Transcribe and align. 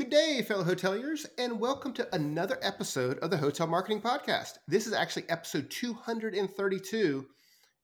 Good 0.00 0.08
day, 0.08 0.40
fellow 0.40 0.64
hoteliers, 0.64 1.26
and 1.36 1.60
welcome 1.60 1.92
to 1.92 2.14
another 2.14 2.58
episode 2.62 3.18
of 3.18 3.30
the 3.30 3.36
Hotel 3.36 3.66
Marketing 3.66 4.00
Podcast. 4.00 4.54
This 4.66 4.86
is 4.86 4.94
actually 4.94 5.28
episode 5.28 5.68
232, 5.68 7.26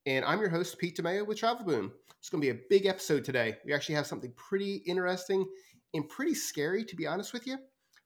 and 0.06 0.24
I'm 0.24 0.40
your 0.40 0.48
host, 0.48 0.78
Pete 0.78 0.96
DeMeo 0.96 1.26
with 1.26 1.36
Travel 1.36 1.66
Boom. 1.66 1.92
It's 2.18 2.30
going 2.30 2.40
to 2.40 2.54
be 2.54 2.58
a 2.58 2.62
big 2.70 2.86
episode 2.86 3.22
today. 3.22 3.58
We 3.66 3.74
actually 3.74 3.96
have 3.96 4.06
something 4.06 4.32
pretty 4.34 4.76
interesting 4.86 5.46
and 5.92 6.08
pretty 6.08 6.32
scary, 6.32 6.86
to 6.86 6.96
be 6.96 7.06
honest 7.06 7.34
with 7.34 7.46
you. 7.46 7.58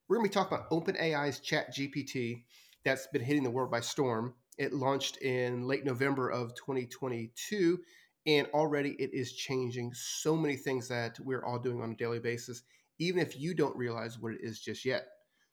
We're 0.09 0.17
going 0.17 0.29
to 0.29 0.31
be 0.31 0.35
talking 0.35 0.59
about 0.59 0.71
OpenAI's 0.71 1.39
Chat 1.39 1.73
GPT 1.73 2.43
that's 2.85 3.07
been 3.13 3.23
hitting 3.23 3.45
the 3.45 3.51
world 3.51 3.71
by 3.71 3.81
storm. 3.81 4.35
It 4.59 4.73
launched 4.73 5.19
in 5.19 5.69
late 5.69 5.85
November 5.85 6.31
of 6.31 6.57
2022, 6.57 7.79
and 8.27 8.49
already 8.49 8.97
it 8.99 9.11
is 9.15 9.35
changing 9.35 9.93
so 9.95 10.37
many 10.37 10.57
things 10.57 10.89
that 10.89 11.17
we're 11.21 11.45
all 11.45 11.61
doing 11.61 11.81
on 11.81 11.93
a 11.93 11.97
daily 11.97 12.19
basis 12.19 12.65
even 13.01 13.21
if 13.21 13.41
you 13.41 13.55
don't 13.55 13.77
realize 13.77 14.21
what 14.21 14.35
it 14.35 14.41
is 14.43 14.61
just 14.61 14.85
yet. 14.85 15.07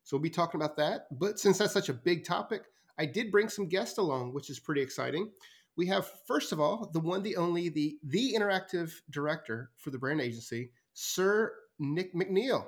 So 0.03 0.15
we'll 0.15 0.21
be 0.21 0.29
talking 0.29 0.61
about 0.61 0.77
that. 0.77 1.07
But 1.11 1.39
since 1.39 1.57
that's 1.57 1.73
such 1.73 1.89
a 1.89 1.93
big 1.93 2.23
topic, 2.23 2.63
I 2.99 3.05
did 3.05 3.31
bring 3.31 3.49
some 3.49 3.67
guests 3.67 3.97
along, 3.97 4.33
which 4.33 4.49
is 4.49 4.59
pretty 4.59 4.81
exciting. 4.81 5.31
We 5.75 5.87
have, 5.87 6.09
first 6.27 6.51
of 6.51 6.59
all, 6.59 6.89
the 6.93 6.99
one, 6.99 7.23
the 7.23 7.35
only, 7.37 7.69
the 7.69 7.97
the 8.03 8.35
interactive 8.37 8.91
director 9.09 9.71
for 9.77 9.91
the 9.91 9.97
brand 9.97 10.21
agency, 10.21 10.71
Sir 10.93 11.53
Nick 11.79 12.13
McNeil. 12.13 12.65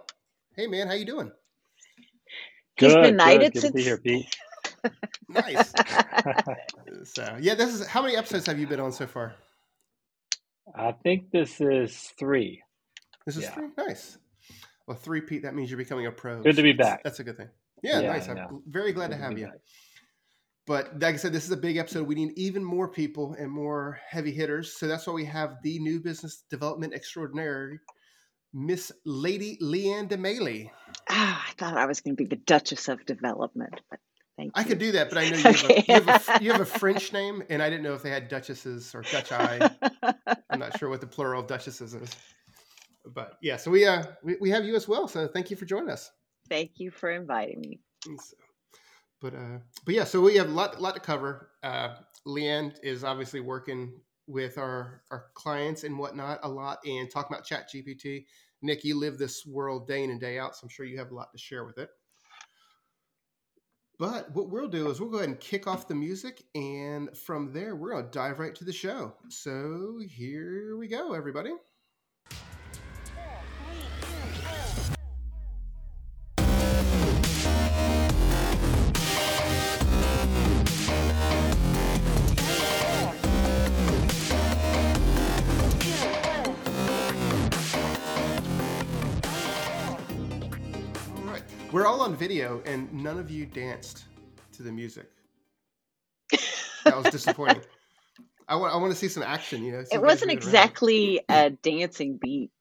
Hey 0.55 0.67
man, 0.67 0.87
how 0.87 0.93
you 0.93 1.05
doing? 1.05 1.31
Good, 2.77 2.91
He's 2.91 2.95
been 2.95 3.17
knighted 3.17 3.53
good. 3.53 3.61
since. 3.61 3.73
Good 3.73 3.95
to 3.95 4.01
be 4.01 4.13
here, 4.13 4.23
Pete. 4.23 4.37
nice. 5.27 5.73
so 7.13 7.37
yeah, 7.41 7.55
this 7.55 7.73
is 7.73 7.87
how 7.87 8.01
many 8.01 8.15
episodes 8.15 8.45
have 8.45 8.59
you 8.59 8.67
been 8.67 8.79
on 8.79 8.91
so 8.91 9.07
far? 9.07 9.33
I 10.75 10.91
think 10.91 11.31
this 11.31 11.59
is 11.59 12.13
three. 12.19 12.61
This 13.25 13.37
is 13.37 13.43
yeah. 13.43 13.51
three. 13.51 13.67
Nice. 13.77 14.17
Well, 14.89 14.97
three 14.97 15.21
Pete, 15.21 15.43
that 15.43 15.53
means 15.53 15.69
you're 15.69 15.77
becoming 15.77 16.07
a 16.07 16.11
pro. 16.11 16.41
Good 16.41 16.55
to 16.55 16.63
be 16.63 16.73
back. 16.73 17.03
That's 17.03 17.19
a 17.19 17.23
good 17.23 17.37
thing. 17.37 17.49
Yeah, 17.83 17.99
yeah 17.99 18.11
nice. 18.11 18.27
I'm 18.27 18.63
very 18.67 18.91
glad 18.91 19.11
good 19.11 19.17
to 19.17 19.21
have 19.21 19.35
to 19.35 19.39
you. 19.39 19.45
Back. 19.45 19.59
But 20.65 20.99
like 20.99 21.13
I 21.13 21.17
said, 21.17 21.31
this 21.31 21.45
is 21.45 21.51
a 21.51 21.57
big 21.57 21.77
episode. 21.77 22.07
We 22.07 22.15
need 22.15 22.31
even 22.37 22.63
more 22.63 22.87
people 22.87 23.35
and 23.37 23.51
more 23.51 23.99
heavy 24.09 24.31
hitters. 24.31 24.73
So 24.73 24.87
that's 24.87 25.05
why 25.05 25.13
we 25.13 25.25
have 25.25 25.57
the 25.61 25.77
new 25.77 25.99
business 25.99 26.43
development 26.49 26.95
extraordinary, 26.95 27.79
Miss 28.51 28.91
Lady 29.05 29.59
Leanne 29.61 30.09
DeMailey. 30.09 30.71
Ah, 31.07 31.45
I 31.47 31.53
thought 31.59 31.77
I 31.77 31.85
was 31.85 32.01
going 32.01 32.15
to 32.17 32.23
be 32.23 32.27
the 32.27 32.41
Duchess 32.41 32.87
of 32.87 33.05
Development, 33.05 33.79
but 33.91 33.99
thank 34.37 34.47
you. 34.47 34.59
I 34.59 34.63
could 34.63 34.79
do 34.79 34.93
that, 34.93 35.09
but 35.09 35.19
I 35.19 35.29
know 35.29 35.37
you, 35.37 35.49
okay. 35.49 35.85
have, 35.93 36.07
a, 36.07 36.11
you, 36.11 36.15
have, 36.15 36.29
a, 36.29 36.43
you 36.45 36.51
have 36.51 36.61
a 36.61 36.65
French 36.79 37.13
name, 37.13 37.43
and 37.51 37.61
I 37.61 37.69
didn't 37.69 37.83
know 37.83 37.93
if 37.93 38.01
they 38.01 38.09
had 38.09 38.27
duchesses 38.27 38.95
or 38.95 39.03
Dutch 39.03 39.31
eye. 39.31 39.69
I'm 40.49 40.57
not 40.57 40.79
sure 40.79 40.89
what 40.89 40.99
the 40.99 41.07
plural 41.07 41.41
of 41.41 41.47
duchesses 41.47 41.93
is 41.93 42.15
but 43.13 43.37
yeah, 43.41 43.57
so 43.57 43.71
we 43.71 43.85
uh 43.85 44.03
we, 44.23 44.37
we 44.39 44.49
have 44.49 44.65
you 44.65 44.75
as 44.75 44.87
well. 44.87 45.07
So 45.07 45.27
thank 45.27 45.49
you 45.49 45.57
for 45.57 45.65
joining 45.65 45.89
us. 45.89 46.11
Thank 46.49 46.79
you 46.79 46.91
for 46.91 47.11
inviting 47.11 47.61
me. 47.61 47.79
So, 48.03 48.35
but 49.21 49.33
uh, 49.33 49.59
but 49.85 49.93
yeah, 49.93 50.03
so 50.03 50.21
we 50.21 50.35
have 50.35 50.49
a 50.49 50.53
lot 50.53 50.81
lot 50.81 50.95
to 50.95 51.01
cover. 51.01 51.51
Uh, 51.63 51.95
Leanne 52.25 52.73
is 52.83 53.03
obviously 53.03 53.39
working 53.39 53.93
with 54.27 54.57
our 54.57 55.03
our 55.11 55.25
clients 55.33 55.83
and 55.83 55.97
whatnot 55.97 56.39
a 56.43 56.49
lot, 56.49 56.79
and 56.85 57.09
talking 57.09 57.33
about 57.33 57.45
Chat 57.45 57.69
GPT. 57.73 58.25
Nick, 58.61 58.83
you 58.83 58.99
live 58.99 59.17
this 59.17 59.45
world 59.45 59.87
day 59.87 60.03
in 60.03 60.11
and 60.11 60.19
day 60.19 60.37
out, 60.37 60.55
so 60.55 60.61
I'm 60.63 60.69
sure 60.69 60.85
you 60.85 60.97
have 60.97 61.11
a 61.11 61.15
lot 61.15 61.31
to 61.31 61.37
share 61.37 61.63
with 61.63 61.77
it. 61.77 61.89
But 63.97 64.33
what 64.33 64.49
we'll 64.49 64.69
do 64.69 64.89
is 64.89 65.01
we'll 65.01 65.09
go 65.09 65.17
ahead 65.17 65.29
and 65.29 65.39
kick 65.39 65.67
off 65.67 65.87
the 65.87 65.95
music, 65.95 66.43
and 66.55 67.15
from 67.17 67.51
there 67.51 67.75
we're 67.75 67.91
going 67.91 68.05
to 68.05 68.11
dive 68.11 68.39
right 68.39 68.55
to 68.55 68.63
the 68.63 68.73
show. 68.73 69.13
So 69.27 69.99
here 70.07 70.77
we 70.77 70.87
go, 70.87 71.13
everybody. 71.13 71.51
All 91.89 92.01
on 92.01 92.15
video, 92.15 92.61
and 92.65 92.91
none 92.93 93.17
of 93.17 93.31
you 93.31 93.45
danced 93.45 94.05
to 94.53 94.63
the 94.63 94.71
music. 94.71 95.09
That 96.85 96.95
was 96.95 97.05
disappointing. 97.11 97.63
I 98.47 98.55
want, 98.55 98.73
I 98.73 98.77
want 98.77 98.91
to 98.91 98.97
see 98.97 99.07
some 99.07 99.23
action. 99.23 99.63
You 99.63 99.71
know, 99.73 99.83
it 99.91 100.01
wasn't 100.01 100.31
exactly 100.31 101.21
a 101.27 101.49
dancing 101.49 102.19
beat 102.21 102.51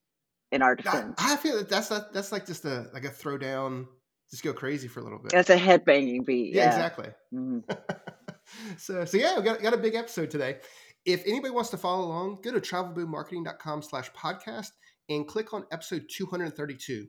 in 0.50 0.62
our 0.62 0.75
defense. 0.75 1.15
I, 1.19 1.34
I 1.34 1.37
feel 1.37 1.59
that 1.59 1.69
that's 1.69 1.89
that's 1.89 2.33
like 2.33 2.47
just 2.47 2.65
a 2.65 2.89
like 2.94 3.05
a 3.05 3.11
throwdown, 3.11 3.87
just 4.31 4.43
go 4.43 4.53
crazy 4.53 4.89
for 4.89 5.00
a 5.00 5.03
little 5.03 5.19
bit. 5.19 5.31
That's 5.31 5.50
a 5.50 5.59
headbanging 5.59 6.25
beat. 6.25 6.55
Yeah, 6.55 6.62
yeah. 6.62 6.69
exactly. 6.69 7.09
Mm-hmm. 7.34 7.72
so 8.78 9.05
so 9.05 9.16
yeah, 9.19 9.37
we 9.37 9.43
got, 9.43 9.60
got 9.60 9.75
a 9.75 9.78
big 9.78 9.95
episode 9.95 10.31
today. 10.31 10.59
If 11.05 11.22
anybody 11.27 11.53
wants 11.53 11.71
to 11.71 11.77
follow 11.77 12.06
along, 12.06 12.41
go 12.43 12.53
to 12.53 12.60
travelboommarketing.com 12.60 13.83
slash 13.83 14.10
podcast 14.12 14.69
and 15.09 15.27
click 15.27 15.53
on 15.55 15.65
episode 15.71 16.06
232 16.10 17.06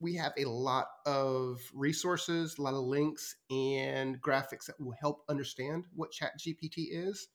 we 0.00 0.14
have 0.14 0.32
a 0.36 0.44
lot 0.44 0.88
of 1.06 1.60
resources, 1.74 2.58
a 2.58 2.62
lot 2.62 2.74
of 2.74 2.84
links 2.84 3.36
and 3.50 4.20
graphics 4.20 4.66
that 4.66 4.80
will 4.80 4.94
help 5.00 5.22
understand 5.28 5.86
what 5.94 6.10
Chat 6.12 6.32
GPT 6.38 6.88
is, 6.90 7.28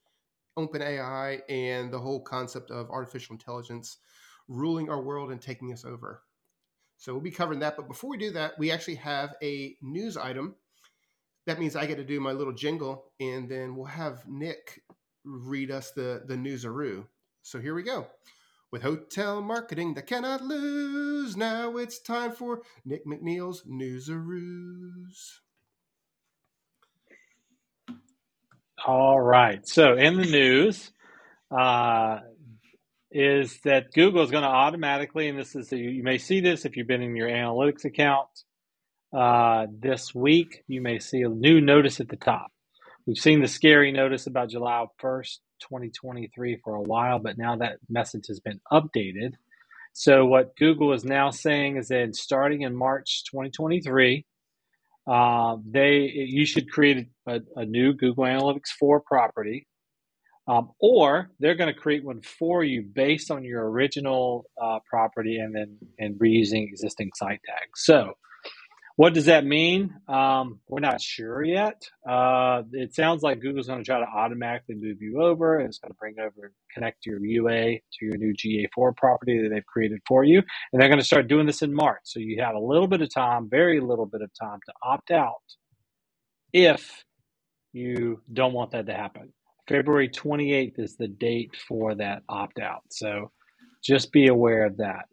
OpenAI, 0.58 1.42
and 1.50 1.92
the 1.92 2.00
whole 2.00 2.22
concept 2.22 2.72
of 2.72 2.90
artificial 2.90 3.34
intelligence 3.34 3.98
ruling 4.48 4.90
our 4.90 5.02
world 5.02 5.32
and 5.32 5.42
taking 5.42 5.74
us 5.74 5.86
over. 5.86 6.22
So 6.98 7.14
we'll 7.14 7.22
be 7.22 7.32
covering 7.32 7.60
that. 7.62 7.76
But 7.78 7.88
before 7.88 8.12
we 8.12 8.18
do 8.18 8.32
that, 8.32 8.60
we 8.60 8.72
actually 8.72 8.96
have 8.96 9.34
a 9.42 9.76
news 9.82 10.18
item. 10.18 10.56
That 11.48 11.60
means 11.60 11.76
I 11.76 11.88
get 11.88 11.98
to 11.98 12.04
do 12.04 12.20
my 12.20 12.32
little 12.32 12.54
jingle, 12.54 13.06
and 13.20 13.50
then 13.50 13.76
we'll 13.76 13.86
have 13.86 14.28
Nick 14.28 14.84
read 15.24 15.72
us 15.72 15.92
the 15.92 16.24
the 16.28 16.36
newsaroo. 16.36 17.08
So 17.42 17.60
here 17.60 17.74
we 17.74 17.82
go. 17.82 18.08
With 18.72 18.84
hotel 18.84 19.42
marketing 19.42 19.96
that 19.96 20.08
cannot 20.08 20.42
lose, 20.42 21.36
now 21.36 21.76
it's 21.76 22.00
time 22.00 22.32
for 22.32 22.62
Nick 22.86 23.06
McNeil's 23.06 23.64
Newsaroos. 23.66 25.42
All 28.88 29.20
right. 29.20 29.68
So 29.68 29.98
in 29.98 30.16
the 30.16 30.26
news 30.26 30.90
uh, 31.52 32.20
is 33.12 33.60
that 33.66 33.92
Google 33.92 34.24
is 34.24 34.32
going 34.32 34.44
to 34.44 34.50
automatically, 34.50 35.28
and 35.28 35.38
this 35.38 35.54
is 35.54 35.70
you 35.74 36.02
may 36.02 36.18
see 36.18 36.40
this 36.40 36.64
if 36.64 36.78
you've 36.78 36.88
been 36.88 37.04
in 37.04 37.16
your 37.16 37.28
analytics 37.28 37.84
account 37.84 38.30
uh, 39.14 39.68
this 39.70 40.16
week. 40.16 40.64
You 40.68 40.82
may 40.82 41.00
see 41.00 41.24
a 41.24 41.30
new 41.30 41.60
notice 41.60 42.00
at 42.00 42.08
the 42.08 42.16
top. 42.16 42.54
We've 43.06 43.18
seen 43.18 43.42
the 43.42 43.50
scary 43.50 43.92
notice 43.92 44.28
about 44.28 44.50
July 44.50 44.86
1st 45.02 45.40
2023 45.62 46.60
for 46.64 46.76
a 46.76 46.82
while, 46.82 47.20
but 47.20 47.38
now 47.38 47.56
that 47.56 47.78
message 47.90 48.28
has 48.28 48.40
been 48.40 48.60
updated. 48.72 49.34
So, 49.94 50.26
what 50.26 50.56
Google 50.56 50.94
is 50.94 51.04
now 51.04 51.32
saying 51.32 51.78
is 51.78 51.90
that 51.90 52.16
starting 52.16 52.62
in 52.62 52.76
March 52.76 53.24
2023, 53.26 54.26
uh, 55.08 55.58
they 55.70 56.12
you 56.14 56.46
should 56.46 56.72
create 56.72 57.08
a, 57.28 57.42
a, 57.56 57.66
new 57.66 57.94
Google 57.94 58.24
Analytics 58.24 58.70
4 58.80 59.02
property, 59.02 59.68
um, 60.48 60.70
or 60.80 61.32
they're 61.40 61.56
going 61.56 61.74
to 61.74 61.80
create 61.80 62.06
one 62.06 62.22
for 62.22 62.64
you 62.64 62.84
based 62.84 63.32
on 63.32 63.44
your 63.44 63.70
original 63.70 64.46
uh, 64.62 64.80
property 64.90 65.38
and 65.38 65.56
then 65.56 65.78
and 66.00 66.16
reusing 66.20 66.68
existing 66.68 67.12
site 67.16 67.42
tags. 67.46 67.84
So, 67.84 68.14
what 68.96 69.14
does 69.14 69.26
that 69.26 69.46
mean? 69.46 69.96
Um, 70.08 70.60
we're 70.68 70.80
not 70.80 71.02
sure 71.02 71.44
yet. 71.44 71.82
Uh, 72.08 72.64
it 72.74 72.94
sounds 72.94 73.24
like 73.24 73.42
Google's 73.42 73.68
going 73.68 73.80
to 73.80 73.86
try 73.86 74.00
to 74.00 74.06
automatically 74.06 74.76
move 74.76 75.02
you 75.02 75.22
over. 75.22 75.60
It's 75.60 75.80
going 75.80 75.92
to 75.92 75.98
bring 75.98 76.16
over, 76.20 76.52
connect 76.74 77.06
your 77.06 77.20
UA 77.24 77.78
to 77.78 78.06
your 78.06 78.18
new 78.18 78.34
GA4 78.34 78.96
property 78.96 79.42
that 79.42 79.50
they've 79.50 79.66
created 79.66 80.00
for 80.08 80.24
you. 80.24 80.40
And 80.72 80.82
they're 80.82 80.90
going 80.90 81.00
to 81.00 81.06
start 81.06 81.28
doing 81.28 81.46
this 81.46 81.62
in 81.62 81.74
March. 81.74 82.02
So 82.04 82.20
you 82.20 82.42
have 82.44 82.56
a 82.56 82.60
little 82.60 82.88
bit 82.88 83.02
of 83.02 83.14
time, 83.14 83.50
very 83.50 83.80
little 83.80 84.06
bit 84.06 84.22
of 84.22 84.30
time 84.40 84.60
to 84.66 84.74
opt 84.84 85.12
out 85.12 85.42
if 86.54 87.04
you 87.74 88.22
don't 88.32 88.54
want 88.54 88.72
that 88.72 88.88
to 88.88 88.94
happen. 88.94 89.34
February 89.68 90.10
28th 90.10 90.80
is 90.80 90.98
the 90.98 91.08
date 91.08 91.56
for 91.68 91.96
that 91.96 92.24
opt 92.28 92.60
out. 92.60 92.84
So 92.90 93.32
just 93.84 94.12
be 94.12 94.28
aware 94.28 94.66
of 94.66 94.78
that 94.78 95.06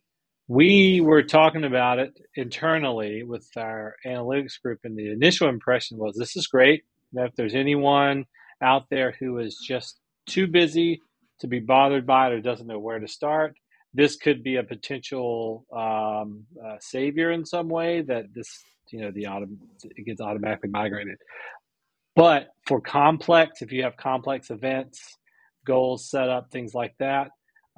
we 0.48 1.02
were 1.02 1.22
talking 1.22 1.64
about 1.64 1.98
it 1.98 2.18
internally 2.34 3.22
with 3.22 3.46
our 3.56 3.94
analytics 4.06 4.60
group, 4.62 4.80
and 4.84 4.96
the 4.96 5.12
initial 5.12 5.48
impression 5.48 5.98
was 5.98 6.16
this 6.16 6.36
is 6.36 6.46
great. 6.46 6.84
If 7.12 7.34
there's 7.36 7.54
anyone 7.54 8.24
out 8.62 8.86
there 8.90 9.14
who 9.20 9.38
is 9.38 9.62
just 9.66 10.00
too 10.26 10.46
busy 10.46 11.00
to 11.40 11.46
be 11.46 11.60
bothered 11.60 12.06
by 12.06 12.28
it 12.28 12.32
or 12.32 12.40
doesn't 12.40 12.66
know 12.66 12.78
where 12.78 12.98
to 12.98 13.06
start, 13.06 13.54
this 13.92 14.16
could 14.16 14.42
be 14.42 14.56
a 14.56 14.62
potential 14.62 15.66
um, 15.72 16.44
uh, 16.64 16.76
savior 16.80 17.30
in 17.30 17.44
some 17.44 17.68
way. 17.68 18.00
That 18.00 18.32
this, 18.34 18.48
you 18.90 19.02
know, 19.02 19.10
the 19.10 19.24
autom- 19.24 19.58
it 19.84 20.06
gets 20.06 20.22
automatically 20.22 20.70
migrated. 20.70 21.18
But 22.16 22.48
for 22.66 22.80
complex, 22.80 23.60
if 23.60 23.70
you 23.70 23.82
have 23.84 23.96
complex 23.96 24.50
events, 24.50 25.18
goals 25.66 26.10
set 26.10 26.28
up, 26.28 26.50
things 26.50 26.74
like 26.74 26.94
that, 26.98 27.30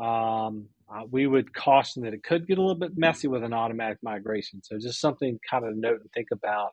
um, 0.03 0.67
uh, 0.93 1.03
we 1.11 1.27
would 1.27 1.55
caution 1.55 2.03
that 2.03 2.15
it 2.15 2.23
could 2.25 2.47
get 2.47 2.59
a 2.59 2.61
little 2.61 2.79
bit 2.79 2.93
messy 2.97 3.29
with 3.29 3.45
an 3.45 3.53
automatic 3.53 3.99
migration. 4.03 4.61
So 4.63 4.77
just 4.79 5.01
something 5.01 5.39
kind 5.49 5.65
of 5.65 5.77
note 5.77 6.01
and 6.01 6.11
think 6.13 6.29
about. 6.33 6.71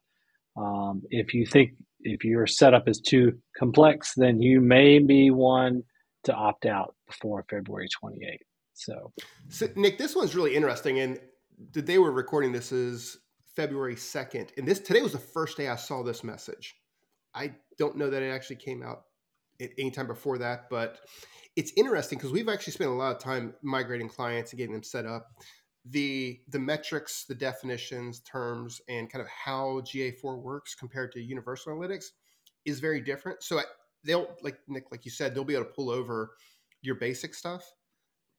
Um, 0.57 1.03
if 1.09 1.33
you 1.33 1.45
think 1.45 1.71
if 2.01 2.23
your 2.23 2.47
setup 2.47 2.87
is 2.87 2.99
too 2.99 3.33
complex, 3.57 4.13
then 4.15 4.41
you 4.41 4.59
may 4.59 4.99
be 4.99 5.29
one 5.29 5.83
to 6.23 6.33
opt 6.33 6.65
out 6.65 6.95
before 7.07 7.45
February 7.49 7.87
28th. 8.03 8.37
So, 8.73 9.11
so 9.49 9.67
Nick, 9.75 9.97
this 9.97 10.15
one's 10.15 10.35
really 10.35 10.55
interesting. 10.55 10.99
And 10.99 11.19
the 11.73 11.81
day 11.81 11.97
we're 11.97 12.11
recording 12.11 12.51
this 12.51 12.71
is 12.71 13.17
February 13.55 13.95
2nd. 13.95 14.49
And 14.57 14.67
this 14.67 14.79
today 14.79 15.01
was 15.01 15.11
the 15.11 15.19
first 15.19 15.57
day 15.57 15.67
I 15.67 15.75
saw 15.75 16.03
this 16.03 16.23
message. 16.23 16.75
I 17.33 17.53
don't 17.77 17.97
know 17.97 18.09
that 18.09 18.23
it 18.23 18.29
actually 18.29 18.57
came 18.57 18.81
out 18.81 19.03
at 19.61 19.69
any 19.77 19.91
time 19.91 20.07
before 20.07 20.37
that, 20.37 20.69
but 20.69 20.99
it's 21.55 21.73
interesting 21.75 22.17
because 22.17 22.31
we've 22.31 22.49
actually 22.49 22.73
spent 22.73 22.91
a 22.91 22.93
lot 22.93 23.15
of 23.15 23.21
time 23.21 23.53
migrating 23.63 24.07
clients 24.07 24.51
and 24.51 24.59
getting 24.59 24.73
them 24.73 24.83
set 24.83 25.05
up. 25.05 25.31
The 25.89 26.39
the 26.49 26.59
metrics, 26.59 27.25
the 27.25 27.35
definitions, 27.35 28.19
terms, 28.19 28.81
and 28.89 29.11
kind 29.11 29.21
of 29.21 29.27
how 29.29 29.81
GA4 29.81 30.41
works 30.41 30.75
compared 30.75 31.11
to 31.13 31.21
Universal 31.21 31.73
Analytics 31.73 32.05
is 32.65 32.79
very 32.79 33.01
different. 33.01 33.41
So 33.41 33.59
they'll 34.03 34.27
like 34.41 34.59
Nick, 34.67 34.91
like 34.91 35.05
you 35.05 35.11
said, 35.11 35.33
they'll 35.33 35.43
be 35.43 35.55
able 35.55 35.65
to 35.65 35.71
pull 35.71 35.89
over 35.89 36.31
your 36.81 36.95
basic 36.95 37.33
stuff, 37.33 37.63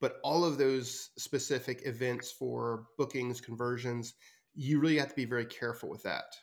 but 0.00 0.20
all 0.22 0.44
of 0.44 0.58
those 0.58 1.10
specific 1.18 1.82
events 1.86 2.30
for 2.30 2.84
bookings, 2.96 3.40
conversions, 3.40 4.14
you 4.54 4.78
really 4.78 4.98
have 4.98 5.08
to 5.08 5.16
be 5.16 5.24
very 5.24 5.46
careful 5.46 5.88
with 5.88 6.02
that. 6.02 6.36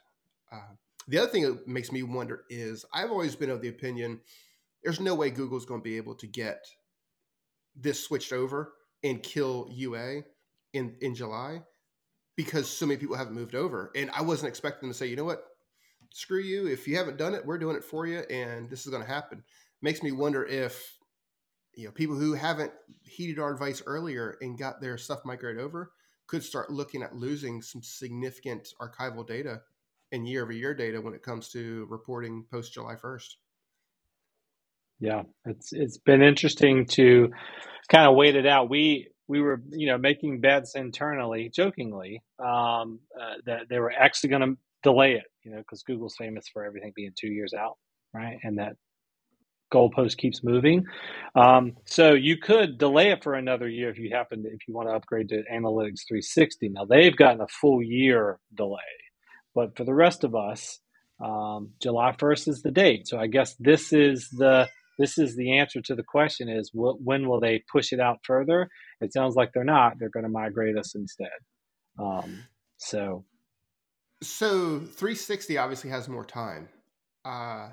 Uh, 0.52 0.74
the 1.08 1.18
other 1.18 1.30
thing 1.30 1.44
that 1.44 1.68
makes 1.68 1.92
me 1.92 2.04
wonder 2.04 2.44
is 2.50 2.86
I've 2.94 3.12
always 3.12 3.36
been 3.36 3.50
of 3.50 3.62
the 3.62 3.70
opinion 3.70 4.20
there's 4.86 5.00
no 5.00 5.16
way 5.16 5.32
Google's 5.32 5.66
going 5.66 5.82
to 5.82 5.84
be 5.84 5.98
able 5.98 6.16
to 6.16 6.28
get 6.28 6.66
this 7.76 8.02
switched 8.02 8.32
over 8.32 8.74
and 9.04 9.22
kill 9.22 9.68
UA 9.72 10.22
in 10.74 10.96
in 11.02 11.16
July 11.16 11.64
because 12.38 12.70
so 12.70 12.86
many 12.86 13.00
people 13.00 13.16
haven't 13.16 13.34
moved 13.34 13.56
over. 13.56 13.92
And 13.96 14.12
I 14.12 14.22
wasn't 14.22 14.50
expecting 14.50 14.88
them 14.88 14.94
to 14.94 14.98
say, 14.98 15.08
you 15.08 15.16
know 15.16 15.24
what, 15.24 15.44
screw 16.14 16.40
you. 16.40 16.68
If 16.68 16.88
you 16.88 16.98
haven't 16.98 17.18
done 17.18 17.34
it, 17.34 17.46
we're 17.46 17.58
doing 17.58 17.76
it 17.76 17.84
for 17.84 18.06
you, 18.06 18.20
and 18.30 18.70
this 18.70 18.86
is 18.86 18.92
going 18.92 19.02
to 19.02 19.10
happen. 19.10 19.44
Makes 19.82 20.04
me 20.04 20.12
wonder 20.12 20.46
if 20.46 20.98
you 21.74 21.86
know 21.86 21.92
people 21.92 22.16
who 22.16 22.34
haven't 22.34 22.72
heeded 23.04 23.40
our 23.40 23.52
advice 23.52 23.82
earlier 23.88 24.38
and 24.40 24.58
got 24.58 24.82
their 24.82 24.98
stuff 24.98 25.20
migrated 25.26 25.62
over 25.62 25.92
could 26.28 26.44
start 26.44 26.72
looking 26.72 27.02
at 27.02 27.16
losing 27.16 27.62
some 27.62 27.82
significant 27.84 28.70
archival 28.80 29.26
data 29.26 29.62
and 30.12 30.28
year 30.28 30.44
over 30.44 30.52
year 30.52 30.74
data 30.74 31.02
when 31.02 31.14
it 31.14 31.24
comes 31.24 31.50
to 31.50 31.86
reporting 31.90 32.46
post 32.52 32.74
July 32.74 32.96
1st. 32.96 33.36
Yeah, 35.00 35.24
it's 35.46 35.74
it's 35.74 35.98
been 35.98 36.22
interesting 36.22 36.86
to 36.92 37.30
kind 37.90 38.08
of 38.08 38.16
wait 38.16 38.36
it 38.36 38.48
out. 38.48 38.70
We 38.70 39.10
we 39.28 39.42
were 39.42 39.62
you 39.72 39.88
know 39.88 39.98
making 39.98 40.42
bets 40.42 40.76
internally, 40.76 41.52
jokingly, 41.54 42.24
um, 42.40 43.00
uh, 43.20 43.36
that 43.46 43.64
they 43.70 43.80
were 43.80 43.92
actually 43.92 44.30
going 44.30 44.42
to 44.42 44.58
delay 44.84 45.14
it. 45.14 45.26
You 45.44 45.52
know, 45.52 45.58
because 45.58 45.84
Google's 45.84 46.16
famous 46.18 46.46
for 46.52 46.64
everything 46.64 46.94
being 46.96 47.12
two 47.20 47.28
years 47.28 47.54
out, 47.54 47.78
right? 48.14 48.38
And 48.44 48.58
that 48.60 48.78
goalpost 49.74 50.18
keeps 50.18 50.44
moving. 50.44 50.86
Um, 51.36 51.74
so 51.86 52.14
you 52.14 52.38
could 52.38 52.78
delay 52.78 53.12
it 53.12 53.24
for 53.24 53.34
another 53.34 53.68
year 53.68 53.90
if 53.90 53.98
you 53.98 54.12
happen 54.14 54.44
to, 54.44 54.50
if 54.50 54.60
you 54.68 54.74
want 54.74 54.90
to 54.90 54.96
upgrade 54.96 55.30
to 55.30 55.44
Analytics 55.52 56.08
360. 56.08 56.70
Now 56.70 56.86
they've 56.86 57.16
gotten 57.16 57.42
a 57.42 57.48
full 57.48 57.82
year 57.82 58.40
delay, 58.56 58.80
but 59.54 59.76
for 59.76 59.84
the 59.84 59.94
rest 59.94 60.24
of 60.24 60.36
us, 60.36 60.80
um, 61.24 61.72
July 61.82 62.14
1st 62.18 62.48
is 62.48 62.62
the 62.62 62.72
date. 62.72 63.08
So 63.08 63.18
I 63.18 63.28
guess 63.28 63.56
this 63.60 63.94
is 63.94 64.30
the 64.30 64.68
this 64.98 65.18
is 65.18 65.36
the 65.36 65.58
answer 65.58 65.82
to 65.82 65.96
the 65.96 66.04
question 66.04 66.50
is 66.50 66.72
when 66.74 67.28
will 67.28 67.40
they 67.40 67.64
push 67.72 67.92
it 67.92 68.00
out 68.00 68.20
further? 68.24 68.70
It 69.02 69.14
sounds 69.14 69.36
like 69.36 69.52
they're 69.54 69.64
not. 69.64 69.94
They're 70.00 70.10
going 70.10 70.24
to 70.24 70.30
migrate 70.30 70.78
us 70.78 70.96
instead. 70.96 71.28
Um, 72.00 72.44
so. 72.78 73.26
So 74.24 74.80
360 74.80 75.58
obviously 75.58 75.90
has 75.90 76.08
more 76.08 76.26
time. 76.26 76.70
Uh, 77.24 77.70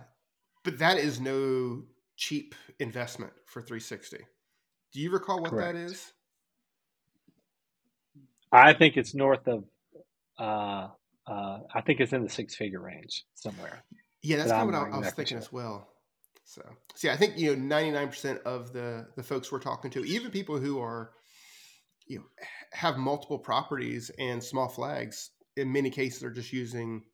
but 0.64 0.78
that 0.78 0.98
is 0.98 1.20
no 1.20 1.82
cheap 2.16 2.54
investment 2.78 3.32
for 3.46 3.60
360 3.60 4.18
do 4.92 5.00
you 5.00 5.10
recall 5.10 5.40
what 5.40 5.50
Correct. 5.50 5.74
that 5.74 5.78
is? 5.78 6.12
I 8.52 8.74
think 8.74 8.96
it's 8.96 9.14
north 9.14 9.46
of 9.48 9.64
uh, 10.38 10.88
uh, 11.26 11.58
i 11.74 11.80
think 11.86 12.00
it's 12.00 12.12
in 12.12 12.22
the 12.22 12.28
six 12.28 12.54
figure 12.54 12.80
range 12.80 13.24
somewhere. 13.34 13.84
Yeah 14.22 14.38
that's 14.38 14.50
kind 14.50 14.74
of 14.74 14.74
what 14.74 14.92
I 14.92 14.98
was 14.98 15.10
thinking 15.12 15.38
as 15.38 15.52
well 15.52 15.88
so, 16.44 16.62
see, 16.94 17.08
I 17.08 17.16
think 17.16 17.38
you 17.38 17.54
know, 17.54 17.62
ninety 17.62 17.90
nine 17.90 18.08
percent 18.08 18.40
of 18.44 18.72
the 18.72 19.06
the 19.16 19.22
folks 19.22 19.50
we're 19.50 19.60
talking 19.60 19.90
to, 19.92 20.04
even 20.04 20.30
people 20.30 20.58
who 20.58 20.80
are, 20.80 21.12
you 22.06 22.18
know, 22.18 22.24
have 22.72 22.96
multiple 22.96 23.38
properties 23.38 24.10
and 24.18 24.42
small 24.42 24.68
flags, 24.68 25.30
in 25.56 25.72
many 25.72 25.90
cases 25.90 26.22
are 26.22 26.30
just 26.30 26.52
using 26.52 27.04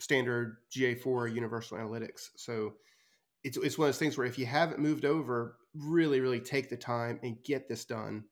standard 0.00 0.58
GA4 0.76 1.34
Universal 1.34 1.78
Analytics. 1.78 2.28
So, 2.36 2.74
it's 3.42 3.56
it's 3.56 3.76
one 3.76 3.88
of 3.88 3.94
those 3.94 3.98
things 3.98 4.16
where 4.16 4.26
if 4.26 4.38
you 4.38 4.46
haven't 4.46 4.78
moved 4.78 5.04
over, 5.04 5.56
really, 5.74 6.20
really 6.20 6.40
take 6.40 6.70
the 6.70 6.76
time 6.76 7.18
and 7.22 7.42
get 7.44 7.68
this 7.68 7.84
done, 7.84 8.24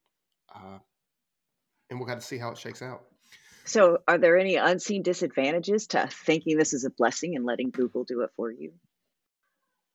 uh, 0.54 0.78
and 1.90 1.98
we'll 1.98 2.08
have 2.08 2.20
to 2.20 2.24
see 2.24 2.38
how 2.38 2.50
it 2.50 2.58
shakes 2.58 2.82
out. 2.82 3.02
So, 3.64 3.98
are 4.06 4.18
there 4.18 4.38
any 4.38 4.54
unseen 4.54 5.02
disadvantages 5.02 5.88
to 5.88 6.06
thinking 6.06 6.56
this 6.56 6.72
is 6.72 6.84
a 6.84 6.90
blessing 6.90 7.34
and 7.34 7.44
letting 7.44 7.70
Google 7.70 8.04
do 8.04 8.20
it 8.20 8.30
for 8.36 8.50
you? 8.50 8.72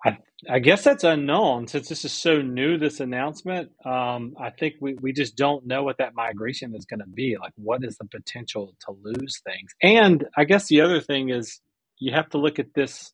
I, 0.05 0.17
I 0.49 0.59
guess 0.59 0.83
that's 0.83 1.03
unknown 1.03 1.67
since 1.67 1.89
this 1.89 2.05
is 2.05 2.13
so 2.13 2.41
new. 2.41 2.77
This 2.77 2.99
announcement, 2.99 3.71
um, 3.85 4.33
I 4.39 4.49
think 4.51 4.75
we, 4.81 4.95
we 4.95 5.13
just 5.13 5.35
don't 5.37 5.65
know 5.67 5.83
what 5.83 5.97
that 5.99 6.15
migration 6.15 6.75
is 6.75 6.85
going 6.85 7.01
to 7.01 7.07
be. 7.07 7.37
Like, 7.39 7.53
what 7.55 7.83
is 7.83 7.97
the 7.97 8.05
potential 8.05 8.73
to 8.87 8.95
lose 9.03 9.41
things? 9.45 9.71
And 9.83 10.25
I 10.37 10.45
guess 10.45 10.67
the 10.67 10.81
other 10.81 11.01
thing 11.01 11.29
is 11.29 11.61
you 11.99 12.13
have 12.13 12.29
to 12.29 12.39
look 12.39 12.59
at 12.59 12.73
this 12.75 13.13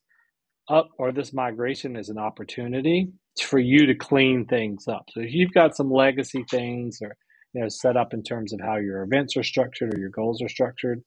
up 0.68 0.90
or 0.98 1.12
this 1.12 1.32
migration 1.32 1.96
as 1.96 2.08
an 2.08 2.18
opportunity 2.18 3.08
for 3.42 3.58
you 3.58 3.86
to 3.86 3.94
clean 3.94 4.46
things 4.46 4.88
up. 4.88 5.06
So 5.10 5.20
if 5.20 5.32
you've 5.32 5.52
got 5.52 5.76
some 5.76 5.90
legacy 5.90 6.44
things 6.50 6.98
or 7.02 7.16
you 7.54 7.62
know 7.62 7.68
set 7.68 7.96
up 7.96 8.14
in 8.14 8.22
terms 8.22 8.52
of 8.52 8.60
how 8.60 8.76
your 8.76 9.02
events 9.02 9.36
are 9.36 9.42
structured 9.42 9.94
or 9.94 10.00
your 10.00 10.10
goals 10.10 10.42
are 10.42 10.48
structured, 10.48 11.02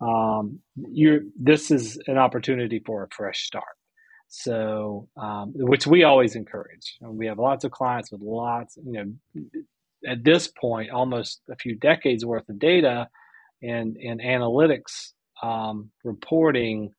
um, 0.00 0.60
you're 0.76 1.20
this 1.40 1.70
is 1.70 1.98
an 2.06 2.18
opportunity 2.18 2.82
for 2.84 3.04
a 3.04 3.08
fresh 3.14 3.44
start. 3.44 3.64
So, 4.36 5.08
um, 5.16 5.52
which 5.54 5.86
we 5.86 6.02
always 6.02 6.34
encourage. 6.34 6.96
And 7.00 7.16
We 7.16 7.26
have 7.26 7.38
lots 7.38 7.62
of 7.62 7.70
clients 7.70 8.10
with 8.10 8.20
lots, 8.20 8.76
you 8.84 8.92
know, 8.92 9.42
at 10.06 10.24
this 10.24 10.48
point, 10.48 10.90
almost 10.90 11.40
a 11.48 11.54
few 11.54 11.76
decades 11.76 12.26
worth 12.26 12.48
of 12.48 12.58
data 12.58 13.08
and, 13.62 13.96
and 13.96 14.20
analytics 14.20 15.12
um, 15.40 15.92
reporting. 16.02 16.90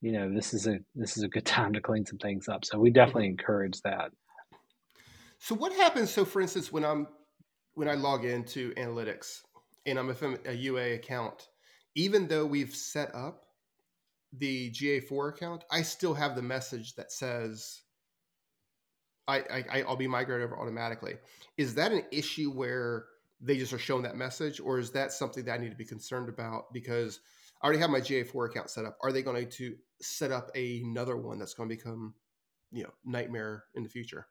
You 0.00 0.12
know, 0.12 0.34
this 0.34 0.52
is 0.52 0.66
a 0.66 0.78
this 0.96 1.16
is 1.16 1.22
a 1.22 1.28
good 1.28 1.46
time 1.58 1.74
to 1.74 1.80
clean 1.80 2.04
some 2.04 2.18
things 2.18 2.48
up. 2.48 2.64
So 2.64 2.76
we 2.76 2.90
definitely 2.90 3.26
encourage 3.28 3.80
that. 3.82 4.10
So 5.38 5.54
what 5.54 5.72
happens? 5.74 6.10
So, 6.10 6.24
for 6.24 6.42
instance, 6.42 6.72
when 6.72 6.84
I'm 6.84 7.06
when 7.74 7.88
I 7.88 7.94
log 7.94 8.24
into 8.24 8.72
analytics 8.74 9.42
and 9.86 9.96
I'm 9.96 10.10
a, 10.10 10.50
a 10.50 10.54
UA 10.54 10.94
account, 10.94 11.46
even 11.94 12.26
though 12.26 12.46
we've 12.46 12.74
set 12.74 13.14
up 13.14 13.45
the 14.38 14.70
GA4 14.70 15.30
account, 15.30 15.64
I 15.70 15.82
still 15.82 16.14
have 16.14 16.36
the 16.36 16.42
message 16.42 16.94
that 16.96 17.12
says 17.12 17.82
I, 19.28 19.64
I 19.72 19.84
I'll 19.86 19.96
be 19.96 20.06
migrated 20.06 20.46
over 20.46 20.58
automatically. 20.58 21.14
Is 21.56 21.74
that 21.74 21.92
an 21.92 22.04
issue 22.12 22.50
where 22.50 23.06
they 23.40 23.56
just 23.58 23.72
are 23.72 23.78
showing 23.78 24.02
that 24.02 24.16
message, 24.16 24.60
or 24.60 24.78
is 24.78 24.90
that 24.92 25.12
something 25.12 25.44
that 25.44 25.52
I 25.52 25.58
need 25.58 25.70
to 25.70 25.76
be 25.76 25.84
concerned 25.84 26.28
about 26.28 26.72
because 26.72 27.20
I 27.60 27.66
already 27.66 27.80
have 27.80 27.90
my 27.90 28.00
GA4 28.00 28.50
account 28.50 28.70
set 28.70 28.84
up? 28.84 28.96
Are 29.02 29.12
they 29.12 29.22
going 29.22 29.48
to 29.48 29.74
set 30.00 30.30
up 30.30 30.50
another 30.54 31.16
one 31.16 31.38
that's 31.38 31.54
going 31.54 31.68
to 31.68 31.74
become 31.74 32.14
you 32.72 32.84
know 32.84 32.90
nightmare 33.04 33.64
in 33.74 33.82
the 33.82 33.88
future? 33.88 34.26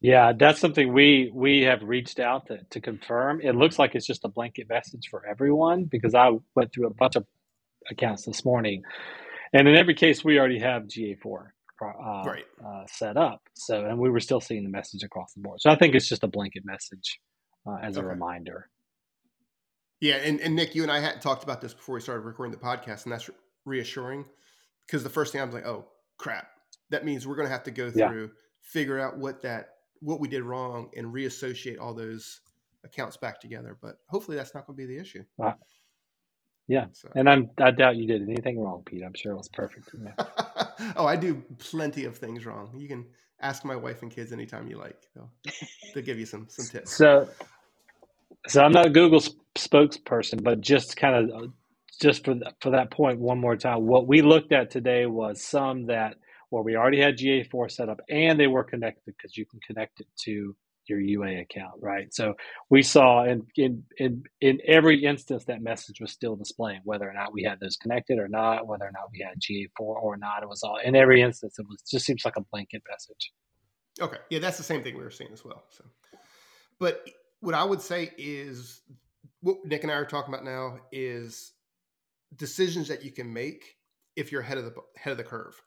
Yeah, 0.00 0.32
that's 0.38 0.60
something 0.60 0.92
we 0.92 1.30
we 1.32 1.62
have 1.62 1.82
reached 1.82 2.20
out 2.20 2.46
to, 2.46 2.58
to 2.70 2.80
confirm. 2.80 3.40
It 3.40 3.54
looks 3.54 3.78
like 3.78 3.94
it's 3.94 4.06
just 4.06 4.24
a 4.24 4.28
blanket 4.28 4.68
message 4.68 5.08
for 5.10 5.24
everyone 5.26 5.84
because 5.84 6.14
I 6.14 6.30
went 6.54 6.72
through 6.72 6.86
a 6.86 6.94
bunch 6.94 7.16
of 7.16 7.26
accounts 7.90 8.24
this 8.24 8.44
morning. 8.44 8.82
And 9.52 9.68
in 9.68 9.76
every 9.76 9.94
case, 9.94 10.24
we 10.24 10.38
already 10.38 10.58
have 10.58 10.82
GA4 10.82 11.46
uh, 11.82 12.22
right. 12.24 12.44
uh, 12.64 12.86
set 12.86 13.16
up. 13.16 13.40
So, 13.54 13.84
and 13.84 13.98
we 13.98 14.10
were 14.10 14.20
still 14.20 14.40
seeing 14.40 14.64
the 14.64 14.70
message 14.70 15.02
across 15.02 15.32
the 15.34 15.40
board. 15.40 15.60
So 15.60 15.70
I 15.70 15.76
think 15.76 15.94
it's 15.94 16.08
just 16.08 16.24
a 16.24 16.28
blanket 16.28 16.64
message 16.64 17.20
uh, 17.66 17.76
as 17.82 17.98
okay. 17.98 18.06
a 18.06 18.08
reminder. 18.08 18.68
Yeah. 20.00 20.16
And, 20.16 20.40
and 20.40 20.56
Nick, 20.56 20.74
you 20.74 20.82
and 20.82 20.90
I 20.90 21.00
had 21.00 21.20
talked 21.20 21.44
about 21.44 21.60
this 21.60 21.74
before 21.74 21.94
we 21.94 22.00
started 22.00 22.22
recording 22.22 22.52
the 22.52 22.64
podcast, 22.64 23.04
and 23.04 23.12
that's 23.12 23.30
reassuring 23.64 24.24
because 24.86 25.02
the 25.02 25.10
first 25.10 25.32
thing 25.32 25.40
I 25.40 25.44
was 25.44 25.54
like, 25.54 25.66
oh, 25.66 25.86
crap. 26.18 26.48
That 26.90 27.04
means 27.04 27.26
we're 27.26 27.36
going 27.36 27.48
to 27.48 27.52
have 27.52 27.64
to 27.64 27.70
go 27.70 27.90
through, 27.90 28.22
yeah. 28.22 28.32
figure 28.62 29.00
out 29.00 29.18
what 29.18 29.42
that, 29.42 29.68
what 30.00 30.20
we 30.20 30.28
did 30.28 30.42
wrong 30.42 30.90
and 30.96 31.12
reassociate 31.12 31.78
all 31.78 31.94
those 31.94 32.40
accounts 32.84 33.16
back 33.16 33.40
together. 33.40 33.78
But 33.80 33.96
hopefully 34.08 34.36
that's 34.36 34.54
not 34.54 34.66
going 34.66 34.76
to 34.76 34.86
be 34.86 34.94
the 34.94 35.00
issue. 35.00 35.24
Yeah, 36.66 36.86
so. 36.92 37.10
and 37.14 37.28
I'm 37.28 37.50
I 37.60 37.70
doubt 37.72 37.96
you 37.96 38.06
did 38.06 38.22
anything 38.22 38.58
wrong, 38.60 38.82
Pete. 38.86 39.02
I'm 39.04 39.14
sure 39.14 39.32
it 39.32 39.36
was 39.36 39.48
perfect. 39.48 39.90
Oh, 40.96 41.06
I 41.06 41.16
do 41.16 41.42
plenty 41.58 42.04
of 42.04 42.18
things 42.18 42.44
wrong. 42.46 42.70
You 42.76 42.88
can 42.88 43.06
ask 43.40 43.64
my 43.64 43.76
wife 43.76 44.02
and 44.02 44.10
kids 44.10 44.32
anytime 44.32 44.68
you 44.68 44.76
like. 44.78 44.96
They'll, 45.14 45.30
they'll 45.94 46.04
give 46.04 46.18
you 46.18 46.26
some 46.26 46.46
some 46.48 46.66
tips. 46.66 46.92
So, 46.96 47.28
so 48.48 48.62
I'm 48.62 48.72
not 48.72 48.86
a 48.86 48.90
Google 48.90 49.22
spokesperson, 49.56 50.42
but 50.42 50.60
just 50.60 50.96
kind 50.96 51.30
of 51.32 51.52
just 52.00 52.24
for 52.24 52.34
for 52.60 52.70
that 52.70 52.90
point 52.90 53.20
one 53.20 53.38
more 53.38 53.56
time. 53.56 53.86
What 53.86 54.06
we 54.08 54.22
looked 54.22 54.52
at 54.52 54.70
today 54.70 55.06
was 55.06 55.42
some 55.44 55.86
that 55.86 56.16
where 56.50 56.62
we 56.62 56.76
already 56.76 57.00
had 57.00 57.18
GA4 57.18 57.70
set 57.70 57.88
up 57.88 58.00
and 58.08 58.38
they 58.38 58.46
were 58.46 58.64
connected 58.64 59.02
because 59.06 59.36
you 59.36 59.46
can 59.46 59.60
connect 59.66 60.00
it 60.00 60.06
to 60.24 60.54
your 60.88 61.00
UA 61.00 61.40
account, 61.40 61.74
right? 61.80 62.12
So 62.12 62.34
we 62.70 62.82
saw 62.82 63.24
in, 63.24 63.46
in 63.56 63.84
in 63.98 64.22
in 64.40 64.60
every 64.66 65.04
instance 65.04 65.44
that 65.46 65.62
message 65.62 66.00
was 66.00 66.12
still 66.12 66.36
displaying 66.36 66.80
whether 66.84 67.08
or 67.08 67.12
not 67.12 67.32
we 67.32 67.42
had 67.42 67.60
those 67.60 67.76
connected 67.76 68.18
or 68.18 68.28
not, 68.28 68.66
whether 68.66 68.84
or 68.84 68.92
not 68.92 69.10
we 69.12 69.20
had 69.20 69.40
GA4 69.40 69.68
or 69.80 70.16
not. 70.16 70.42
It 70.42 70.48
was 70.48 70.62
all 70.62 70.78
in 70.84 70.96
every 70.96 71.22
instance. 71.22 71.58
It 71.58 71.66
was 71.68 71.82
just 71.82 72.06
seems 72.06 72.24
like 72.24 72.36
a 72.36 72.44
blanket 72.52 72.82
message. 72.88 73.32
Okay, 74.00 74.18
yeah, 74.30 74.40
that's 74.40 74.58
the 74.58 74.64
same 74.64 74.82
thing 74.82 74.96
we 74.96 75.04
were 75.04 75.10
seeing 75.10 75.32
as 75.32 75.44
well. 75.44 75.64
So, 75.70 75.84
but 76.78 77.08
what 77.40 77.54
I 77.54 77.62
would 77.62 77.80
say 77.80 78.12
is 78.18 78.82
what 79.40 79.58
Nick 79.64 79.82
and 79.82 79.92
I 79.92 79.96
are 79.96 80.06
talking 80.06 80.32
about 80.32 80.44
now 80.44 80.78
is 80.90 81.52
decisions 82.36 82.88
that 82.88 83.04
you 83.04 83.12
can 83.12 83.32
make 83.32 83.76
if 84.16 84.32
you're 84.32 84.40
ahead 84.40 84.58
of 84.58 84.64
the 84.64 84.74
head 84.96 85.10
of 85.10 85.18
the 85.18 85.24
curve. 85.24 85.60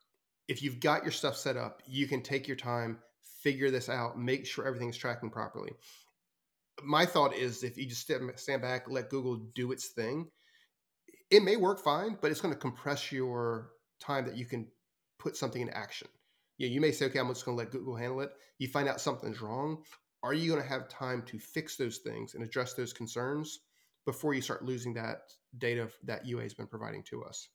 If 0.47 0.63
you've 0.63 0.79
got 0.79 1.03
your 1.03 1.11
stuff 1.11 1.35
set 1.35 1.57
up, 1.57 1.81
you 1.85 2.07
can 2.07 2.21
take 2.21 2.47
your 2.47 2.57
time 2.57 2.99
figure 3.41 3.71
this 3.71 3.89
out, 3.89 4.19
make 4.19 4.45
sure 4.45 4.65
everything's 4.65 4.97
tracking 4.97 5.29
properly. 5.29 5.71
My 6.83 7.05
thought 7.05 7.35
is 7.35 7.63
if 7.63 7.77
you 7.77 7.85
just 7.85 8.01
stand 8.01 8.61
back, 8.61 8.89
let 8.89 9.09
Google 9.09 9.37
do 9.55 9.71
its 9.71 9.87
thing, 9.87 10.27
it 11.29 11.43
may 11.43 11.55
work 11.55 11.83
fine, 11.83 12.17
but 12.21 12.31
it's 12.31 12.41
going 12.41 12.53
to 12.53 12.59
compress 12.59 13.11
your 13.11 13.71
time 13.99 14.25
that 14.25 14.37
you 14.37 14.45
can 14.45 14.67
put 15.19 15.35
something 15.35 15.61
in 15.61 15.69
action. 15.69 16.07
Yeah, 16.57 16.69
you 16.69 16.81
may 16.81 16.91
say, 16.91 17.05
okay, 17.05 17.19
I'm 17.19 17.27
just 17.27 17.45
going 17.45 17.57
to 17.57 17.63
let 17.63 17.71
Google 17.71 17.95
handle 17.95 18.21
it. 18.21 18.31
You 18.59 18.67
find 18.67 18.87
out 18.87 19.01
something's 19.01 19.41
wrong. 19.41 19.83
Are 20.23 20.33
you 20.33 20.49
going 20.51 20.61
to 20.61 20.67
have 20.67 20.89
time 20.89 21.21
to 21.23 21.37
fix 21.37 21.75
those 21.75 21.97
things 21.97 22.33
and 22.33 22.43
address 22.43 22.73
those 22.73 22.93
concerns 22.93 23.59
before 24.05 24.33
you 24.33 24.41
start 24.41 24.63
losing 24.63 24.93
that 24.95 25.31
data 25.57 25.89
that 26.03 26.25
UA 26.25 26.43
has 26.43 26.53
been 26.53 26.67
providing 26.67 27.03
to 27.03 27.23
us? 27.23 27.49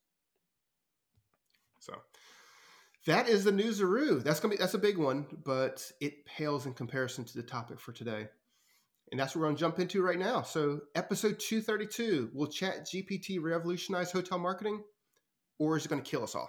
So, 1.81 1.95
that 3.07 3.29
is 3.29 3.45
the 3.45 3.51
newsaroo. 3.51 4.23
That's 4.23 4.41
gonna 4.41 4.55
be 4.55 4.59
that's 4.59 4.75
a 4.75 4.79
big 4.79 4.97
one, 4.97 5.27
but 5.45 5.91
it 6.01 6.25
pales 6.25 6.67
in 6.67 6.75
comparison 6.75 7.25
to 7.25 7.37
the 7.37 7.43
topic 7.43 7.81
for 7.81 7.93
today. 7.93 8.29
And 9.11 9.21
that's 9.21 9.35
what 9.35 9.43
we're 9.43 9.49
gonna 9.49 9.59
jump 9.59 9.79
into 9.79 10.03
right 10.03 10.19
now. 10.19 10.43
So 10.43 10.81
episode 10.95 11.39
232, 11.39 12.31
will 12.33 12.47
chat 12.47 12.87
GPT 12.87 13.41
revolutionize 13.41 14.13
hotel 14.13 14.39
marketing 14.39 14.83
or 15.59 15.77
is 15.77 15.85
it 15.85 15.89
gonna 15.89 16.03
kill 16.03 16.23
us 16.23 16.35
all? 16.35 16.49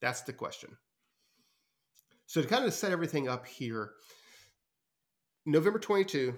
That's 0.00 0.22
the 0.22 0.32
question. 0.32 0.76
So 2.26 2.42
to 2.42 2.48
kind 2.48 2.64
of 2.64 2.74
set 2.74 2.92
everything 2.92 3.28
up 3.28 3.46
here, 3.46 3.92
November 5.46 5.78
22, 5.78 6.34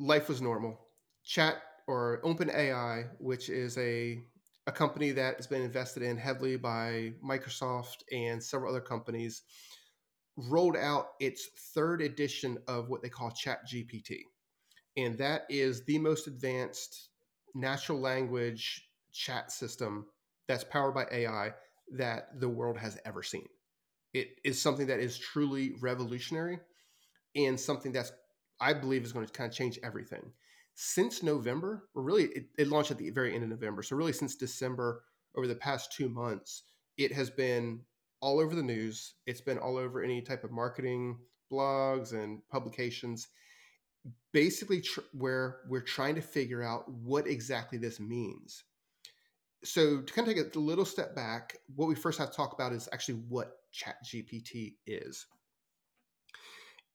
life 0.00 0.28
was 0.28 0.42
normal. 0.42 0.78
Chat 1.24 1.62
or 1.86 2.20
OpenAI, 2.24 3.08
which 3.18 3.48
is 3.48 3.78
a 3.78 4.24
a 4.66 4.72
company 4.72 5.10
that 5.12 5.36
has 5.36 5.46
been 5.46 5.62
invested 5.62 6.02
in 6.02 6.16
heavily 6.16 6.56
by 6.56 7.12
Microsoft 7.24 8.02
and 8.12 8.42
several 8.42 8.70
other 8.70 8.80
companies, 8.80 9.42
rolled 10.36 10.76
out 10.76 11.08
its 11.20 11.48
third 11.74 12.00
edition 12.00 12.58
of 12.68 12.88
what 12.88 13.02
they 13.02 13.08
call 13.08 13.30
ChatGPT. 13.30 14.20
And 14.96 15.18
that 15.18 15.42
is 15.48 15.84
the 15.84 15.98
most 15.98 16.26
advanced 16.26 17.08
natural 17.54 17.98
language 18.00 18.88
chat 19.12 19.50
system 19.50 20.06
that's 20.48 20.64
powered 20.64 20.94
by 20.94 21.06
AI 21.10 21.52
that 21.96 22.40
the 22.40 22.48
world 22.48 22.78
has 22.78 22.98
ever 23.04 23.22
seen. 23.22 23.46
It 24.14 24.38
is 24.44 24.60
something 24.60 24.86
that 24.86 25.00
is 25.00 25.18
truly 25.18 25.74
revolutionary 25.80 26.58
and 27.34 27.58
something 27.58 27.92
that's, 27.92 28.12
I 28.60 28.74
believe, 28.74 29.04
is 29.04 29.12
going 29.12 29.26
to 29.26 29.32
kind 29.32 29.50
of 29.50 29.56
change 29.56 29.78
everything 29.82 30.32
since 30.74 31.22
November, 31.22 31.88
or 31.94 32.02
really 32.02 32.24
it, 32.24 32.46
it, 32.58 32.68
launched 32.68 32.90
at 32.90 32.98
the 32.98 33.10
very 33.10 33.34
end 33.34 33.44
of 33.44 33.50
November. 33.50 33.82
So 33.82 33.96
really 33.96 34.12
since 34.12 34.34
December, 34.36 35.04
over 35.36 35.46
the 35.46 35.54
past 35.54 35.92
two 35.92 36.08
months, 36.08 36.64
it 36.96 37.12
has 37.12 37.30
been 37.30 37.80
all 38.20 38.40
over 38.40 38.54
the 38.54 38.62
news. 38.62 39.14
It's 39.26 39.40
been 39.40 39.58
all 39.58 39.76
over 39.76 40.02
any 40.02 40.22
type 40.22 40.44
of 40.44 40.50
marketing 40.50 41.18
blogs 41.50 42.12
and 42.12 42.40
publications. 42.50 43.28
Basically, 44.32 44.80
tr- 44.80 45.00
where 45.12 45.60
we're 45.68 45.80
trying 45.80 46.14
to 46.14 46.22
figure 46.22 46.62
out 46.62 46.90
what 46.90 47.26
exactly 47.26 47.78
this 47.78 48.00
means. 48.00 48.64
So 49.64 50.00
to 50.00 50.12
kind 50.12 50.26
of 50.26 50.34
take 50.34 50.54
a 50.54 50.58
little 50.58 50.84
step 50.84 51.14
back, 51.14 51.56
what 51.76 51.86
we 51.86 51.94
first 51.94 52.18
have 52.18 52.30
to 52.30 52.36
talk 52.36 52.52
about 52.52 52.72
is 52.72 52.88
actually 52.92 53.20
what 53.28 53.58
ChatGPT 53.72 54.74
is. 54.86 55.26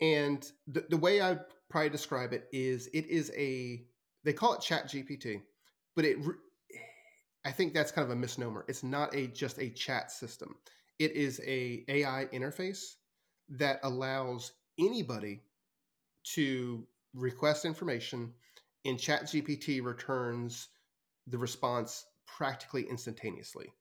And 0.01 0.45
the, 0.67 0.85
the 0.89 0.97
way 0.97 1.21
I 1.21 1.37
probably 1.69 1.89
describe 1.89 2.33
it 2.33 2.47
is 2.51 2.87
it 2.93 3.05
is 3.07 3.31
a 3.35 3.83
they 4.23 4.33
call 4.33 4.53
it 4.53 4.61
chat 4.61 4.87
gpt 4.87 5.41
but 5.95 6.05
it 6.05 6.17
i 7.45 7.51
think 7.51 7.73
that's 7.73 7.91
kind 7.91 8.05
of 8.05 8.11
a 8.11 8.15
misnomer. 8.15 8.65
It's 8.67 8.83
not 8.83 9.15
a 9.15 9.27
just 9.27 9.57
a 9.59 9.69
chat 9.69 10.11
system. 10.11 10.55
It 10.99 11.11
is 11.11 11.39
a 11.45 11.83
ai 11.87 12.27
interface 12.33 12.95
that 13.49 13.79
allows 13.83 14.51
anybody 14.79 15.41
to 16.35 16.85
request 17.13 17.65
information 17.65 18.33
and 18.85 18.99
chat 18.99 19.23
gpt 19.23 19.83
returns 19.83 20.69
the 21.27 21.37
response 21.37 22.05
practically 22.25 22.83
instantaneously 22.83 23.71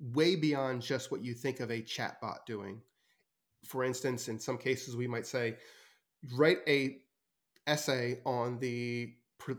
way 0.00 0.36
beyond 0.36 0.82
just 0.82 1.10
what 1.10 1.22
you 1.22 1.34
think 1.34 1.60
of 1.60 1.70
a 1.70 1.80
chatbot 1.82 2.44
doing. 2.46 2.80
For 3.64 3.84
instance 3.84 4.28
in 4.28 4.38
some 4.38 4.58
cases 4.58 4.96
we 4.96 5.06
might 5.06 5.26
say 5.26 5.56
write 6.34 6.58
a 6.66 6.98
essay 7.66 8.20
on 8.24 8.58
the 8.58 9.14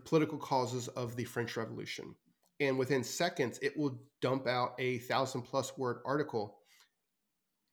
political 0.06 0.38
causes 0.38 0.88
of 0.90 1.16
the 1.16 1.24
French 1.24 1.58
Revolution. 1.58 2.16
And 2.60 2.78
within 2.78 3.04
seconds, 3.04 3.60
it 3.62 3.78
will 3.78 4.00
dump 4.22 4.48
out 4.48 4.76
a 4.80 5.00
thousand 5.00 5.42
plus 5.42 5.78
word 5.78 5.98
article 6.06 6.58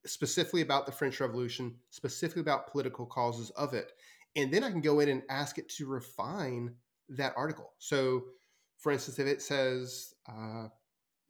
specifically 0.04 0.62
about 0.62 0.86
the 0.86 0.92
French 0.92 1.20
Revolution, 1.20 1.76
specifically 1.90 2.42
about 2.42 2.70
political 2.70 3.06
causes 3.06 3.50
of 3.50 3.74
it. 3.74 3.92
And 4.34 4.52
then 4.52 4.64
I 4.64 4.70
can 4.70 4.80
go 4.80 5.00
in 5.00 5.08
and 5.08 5.22
ask 5.30 5.58
it 5.58 5.68
to 5.76 5.86
refine 5.86 6.74
that 7.10 7.34
article. 7.36 7.72
So, 7.78 8.24
for 8.78 8.90
instance, 8.90 9.18
if 9.18 9.26
it 9.26 9.42
says, 9.42 10.14
uh, 10.28 10.66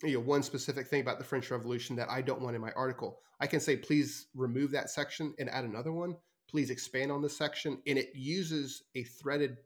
you 0.02 0.14
know, 0.14 0.20
one 0.20 0.42
specific 0.42 0.86
thing 0.86 1.02
about 1.02 1.18
the 1.18 1.24
French 1.24 1.50
Revolution 1.50 1.96
that 1.96 2.10
I 2.10 2.22
don't 2.22 2.40
want 2.40 2.56
in 2.56 2.62
my 2.62 2.72
article, 2.72 3.18
I 3.40 3.46
can 3.46 3.60
say, 3.60 3.76
please 3.76 4.28
remove 4.34 4.70
that 4.70 4.88
section 4.88 5.34
and 5.38 5.50
add 5.50 5.64
another 5.64 5.92
one 5.92 6.16
please 6.52 6.70
expand 6.70 7.10
on 7.10 7.22
this 7.22 7.36
section. 7.36 7.78
And 7.86 7.98
it 7.98 8.12
uses 8.14 8.84
a 8.94 9.02
threaded 9.02 9.56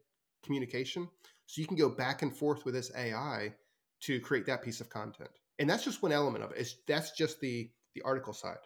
communication. 0.43 1.07
So 1.45 1.61
you 1.61 1.67
can 1.67 1.77
go 1.77 1.89
back 1.89 2.23
and 2.23 2.35
forth 2.35 2.65
with 2.65 2.73
this 2.73 2.91
AI 2.95 3.53
to 4.01 4.19
create 4.21 4.45
that 4.47 4.63
piece 4.63 4.81
of 4.81 4.89
content. 4.89 5.29
And 5.59 5.69
that's 5.69 5.83
just 5.83 6.01
one 6.01 6.11
element 6.11 6.43
of 6.43 6.51
it. 6.51 6.57
It's, 6.59 6.75
that's 6.87 7.11
just 7.11 7.39
the, 7.41 7.69
the 7.93 8.01
article 8.03 8.33
side. 8.33 8.57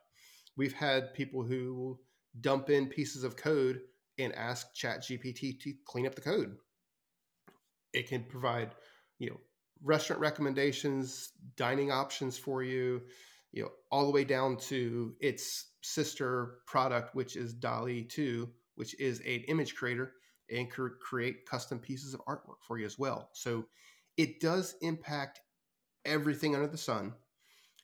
We've 0.55 0.73
had 0.73 1.13
people 1.13 1.43
who 1.43 1.99
dump 2.39 2.69
in 2.69 2.87
pieces 2.87 3.23
of 3.23 3.35
code 3.35 3.81
and 4.19 4.33
ask 4.35 4.67
ChatGPT 4.75 5.59
to 5.61 5.73
clean 5.85 6.05
up 6.05 6.15
the 6.15 6.21
code. 6.21 6.55
It 7.93 8.07
can 8.07 8.23
provide, 8.23 8.71
you 9.19 9.29
know, 9.29 9.37
restaurant 9.83 10.21
recommendations, 10.21 11.31
dining 11.55 11.91
options 11.91 12.37
for 12.37 12.61
you, 12.61 13.01
you 13.51 13.63
know, 13.63 13.69
all 13.91 14.05
the 14.05 14.11
way 14.11 14.23
down 14.23 14.57
to 14.57 15.15
its 15.19 15.71
sister 15.81 16.59
product, 16.65 17.15
which 17.15 17.35
is 17.35 17.53
DALL-E 17.53 18.03
2, 18.03 18.49
which 18.75 18.99
is 18.99 19.19
an 19.19 19.43
image 19.47 19.75
creator 19.75 20.13
and 20.49 20.69
create 20.69 21.45
custom 21.45 21.79
pieces 21.79 22.13
of 22.13 22.21
artwork 22.25 22.61
for 22.67 22.77
you 22.77 22.85
as 22.85 22.99
well. 22.99 23.29
So 23.33 23.65
it 24.17 24.39
does 24.39 24.75
impact 24.81 25.41
everything 26.05 26.55
under 26.55 26.67
the 26.67 26.77
sun. 26.77 27.13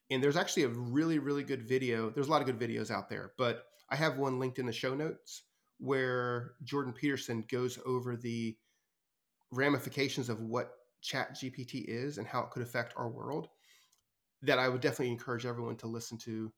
And 0.09 0.23
there's 0.23 0.37
actually 0.37 0.63
a 0.63 0.69
really, 0.69 1.19
really 1.19 1.43
good 1.43 1.63
video. 1.63 2.09
There's 2.09 2.27
a 2.27 2.31
lot 2.31 2.41
of 2.41 2.47
good 2.47 2.59
videos 2.59 2.91
out 2.91 3.09
there, 3.09 3.33
but 3.37 3.65
I 3.89 3.95
have 3.95 4.17
one 4.17 4.39
linked 4.39 4.59
in 4.59 4.65
the 4.65 4.73
show 4.73 4.95
notes 4.95 5.43
where 5.79 6.53
Jordan 6.63 6.93
Peterson 6.93 7.45
goes 7.49 7.77
over 7.85 8.15
the 8.15 8.57
ramifications 9.51 10.29
of 10.29 10.41
what 10.41 10.71
Chat 11.01 11.35
GPT 11.35 11.85
is 11.85 12.17
and 12.17 12.27
how 12.27 12.41
it 12.41 12.51
could 12.51 12.63
affect 12.63 12.93
our 12.97 13.09
world. 13.09 13.49
That 14.43 14.59
I 14.59 14.69
would 14.69 14.81
definitely 14.81 15.11
encourage 15.11 15.45
everyone 15.45 15.77
to 15.77 15.87
listen 15.87 16.17
to 16.19 16.51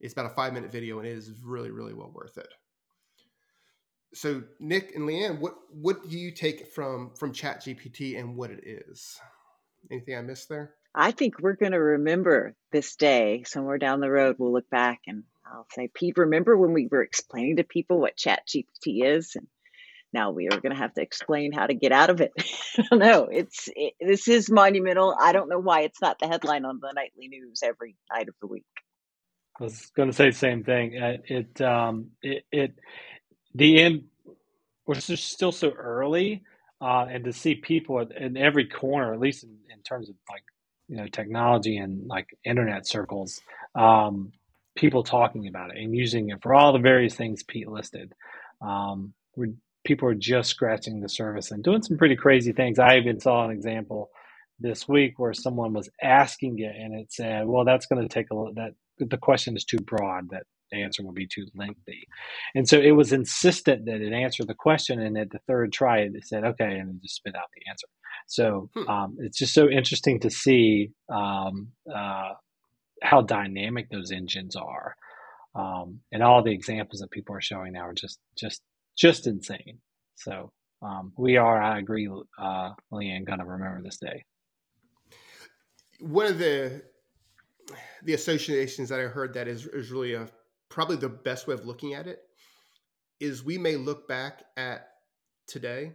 it's 0.00 0.14
about 0.14 0.26
a 0.26 0.34
five 0.34 0.52
minute 0.52 0.72
video 0.72 0.98
and 0.98 1.06
it 1.06 1.12
is 1.12 1.32
really, 1.42 1.70
really 1.70 1.94
well 1.94 2.10
worth 2.12 2.38
it. 2.38 2.48
So 4.14 4.42
Nick 4.58 4.94
and 4.96 5.08
Leanne, 5.08 5.38
what 5.38 5.54
what 5.70 6.08
do 6.08 6.18
you 6.18 6.32
take 6.32 6.66
from 6.68 7.12
from 7.14 7.32
Chat 7.32 7.62
GPT 7.62 8.18
and 8.18 8.36
what 8.36 8.50
it 8.50 8.64
is? 8.66 9.20
Anything 9.90 10.16
I 10.16 10.22
missed 10.22 10.48
there? 10.48 10.74
I 10.94 11.12
think 11.12 11.38
we're 11.38 11.54
going 11.54 11.72
to 11.72 11.80
remember 11.80 12.56
this 12.72 12.96
day 12.96 13.44
somewhere 13.46 13.78
down 13.78 14.00
the 14.00 14.10
road. 14.10 14.36
We'll 14.38 14.52
look 14.52 14.68
back 14.68 15.00
and 15.06 15.22
I'll 15.46 15.66
say, 15.72 15.88
Pete, 15.94 16.18
remember 16.18 16.56
when 16.56 16.72
we 16.72 16.88
were 16.90 17.02
explaining 17.02 17.56
to 17.56 17.64
people 17.64 18.00
what 18.00 18.16
Chat 18.16 18.42
GPT 18.48 19.04
is? 19.04 19.36
And 19.36 19.46
now 20.12 20.30
we 20.30 20.48
are 20.48 20.60
going 20.60 20.74
to 20.74 20.80
have 20.80 20.94
to 20.94 21.02
explain 21.02 21.52
how 21.52 21.66
to 21.66 21.74
get 21.74 21.92
out 21.92 22.10
of 22.10 22.20
it. 22.20 22.32
I 22.78 22.82
don't 22.90 22.98
know. 22.98 23.28
It's 23.30 23.68
it, 23.74 23.94
this 24.00 24.28
is 24.28 24.50
monumental. 24.50 25.16
I 25.20 25.32
don't 25.32 25.48
know 25.48 25.58
why 25.58 25.82
it's 25.82 26.00
not 26.00 26.18
the 26.18 26.26
headline 26.26 26.64
on 26.64 26.80
the 26.80 26.92
nightly 26.94 27.28
news 27.28 27.60
every 27.62 27.96
night 28.12 28.28
of 28.28 28.34
the 28.40 28.46
week. 28.46 28.64
I 29.60 29.64
was 29.64 29.90
going 29.96 30.08
to 30.08 30.16
say 30.16 30.30
the 30.30 30.36
same 30.36 30.64
thing. 30.64 30.98
Uh, 31.00 31.16
it, 31.26 31.60
um, 31.60 32.10
it, 32.22 32.44
it, 32.50 32.74
the 33.54 33.80
end, 33.80 34.04
we're 34.86 34.94
still 34.94 35.52
so 35.52 35.70
early, 35.70 36.42
uh, 36.80 37.06
and 37.10 37.24
to 37.24 37.32
see 37.32 37.56
people 37.56 38.00
in 38.00 38.36
every 38.36 38.66
corner, 38.66 39.12
at 39.12 39.20
least 39.20 39.44
in, 39.44 39.50
in, 39.70 39.82
terms 39.82 40.08
of 40.08 40.14
like, 40.30 40.42
you 40.88 40.96
know, 40.96 41.06
technology 41.08 41.76
and 41.76 42.06
like 42.06 42.28
internet 42.44 42.86
circles, 42.86 43.40
um, 43.74 44.32
people 44.76 45.02
talking 45.02 45.46
about 45.46 45.70
it 45.70 45.82
and 45.82 45.94
using 45.94 46.30
it 46.30 46.40
for 46.42 46.54
all 46.54 46.72
the 46.72 46.78
various 46.78 47.14
things 47.14 47.42
Pete 47.42 47.68
listed. 47.68 48.14
Um, 48.62 49.12
we're, 49.36 49.52
people 49.84 50.08
are 50.08 50.14
just 50.14 50.50
scratching 50.50 51.00
the 51.00 51.08
surface 51.08 51.50
and 51.50 51.64
doing 51.64 51.82
some 51.82 51.96
pretty 51.96 52.16
crazy 52.16 52.52
things. 52.52 52.78
I 52.78 52.98
even 52.98 53.20
saw 53.20 53.44
an 53.44 53.50
example 53.50 54.10
this 54.58 54.86
week 54.86 55.18
where 55.18 55.32
someone 55.32 55.72
was 55.72 55.88
asking 56.02 56.58
it 56.58 56.74
and 56.76 56.94
it 56.94 57.12
said, 57.12 57.46
well, 57.46 57.64
that's 57.64 57.86
going 57.86 58.02
to 58.02 58.12
take 58.12 58.30
a 58.30 58.34
little, 58.34 58.54
that 58.54 58.72
the 58.98 59.16
question 59.16 59.56
is 59.56 59.64
too 59.64 59.78
broad, 59.78 60.28
that 60.30 60.42
the 60.70 60.82
answer 60.82 61.02
will 61.02 61.12
be 61.12 61.26
too 61.26 61.46
lengthy. 61.54 62.06
And 62.54 62.68
so 62.68 62.78
it 62.78 62.92
was 62.92 63.12
insistent 63.12 63.86
that 63.86 64.02
it 64.02 64.12
answer 64.12 64.44
the 64.44 64.54
question. 64.54 65.00
And 65.00 65.16
at 65.16 65.30
the 65.30 65.40
third 65.46 65.72
try, 65.72 66.00
it 66.00 66.12
said, 66.26 66.44
okay, 66.44 66.78
and 66.78 66.90
it 66.90 67.02
just 67.02 67.16
spit 67.16 67.34
out 67.34 67.48
the 67.54 67.70
answer. 67.70 67.86
So 68.26 68.70
hmm. 68.74 68.88
um, 68.88 69.16
it's 69.20 69.38
just 69.38 69.54
so 69.54 69.68
interesting 69.68 70.20
to 70.20 70.30
see 70.30 70.90
um, 71.08 71.68
uh, 71.92 72.34
how 73.02 73.22
dynamic 73.22 73.88
those 73.90 74.12
engines 74.12 74.56
are. 74.56 74.94
Um, 75.54 76.00
and 76.12 76.22
all 76.22 76.44
the 76.44 76.52
examples 76.52 77.00
that 77.00 77.10
people 77.10 77.34
are 77.34 77.40
showing 77.40 77.72
now 77.72 77.86
are 77.86 77.94
just, 77.94 78.18
just, 78.38 78.62
just 79.00 79.26
insane. 79.26 79.78
So 80.16 80.52
um, 80.82 81.12
we 81.16 81.36
are, 81.36 81.60
I 81.60 81.78
agree, 81.78 82.08
uh, 82.38 82.70
Leanne, 82.92 83.24
going 83.24 83.38
to 83.38 83.44
remember 83.44 83.82
this 83.82 83.98
day 83.98 84.24
one 86.00 86.26
of 86.26 86.38
the 86.38 86.82
the 88.02 88.14
associations 88.14 88.88
that 88.88 88.98
I 88.98 89.04
heard 89.04 89.34
that 89.34 89.46
is 89.46 89.66
is 89.66 89.90
really 89.90 90.14
a 90.14 90.28
probably 90.68 90.96
the 90.96 91.08
best 91.08 91.46
way 91.46 91.54
of 91.54 91.66
looking 91.66 91.94
at 91.94 92.06
it 92.06 92.22
is 93.20 93.44
we 93.44 93.58
may 93.58 93.76
look 93.76 94.08
back 94.08 94.44
at 94.56 94.88
today 95.46 95.92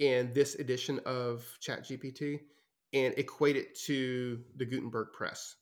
and 0.00 0.32
this 0.34 0.54
edition 0.54 1.00
of 1.04 1.44
ChatGPT 1.60 2.40
and 2.92 3.14
equate 3.18 3.56
it 3.56 3.78
to 3.80 4.40
the 4.56 4.64
Gutenberg 4.64 5.08
press 5.12 5.56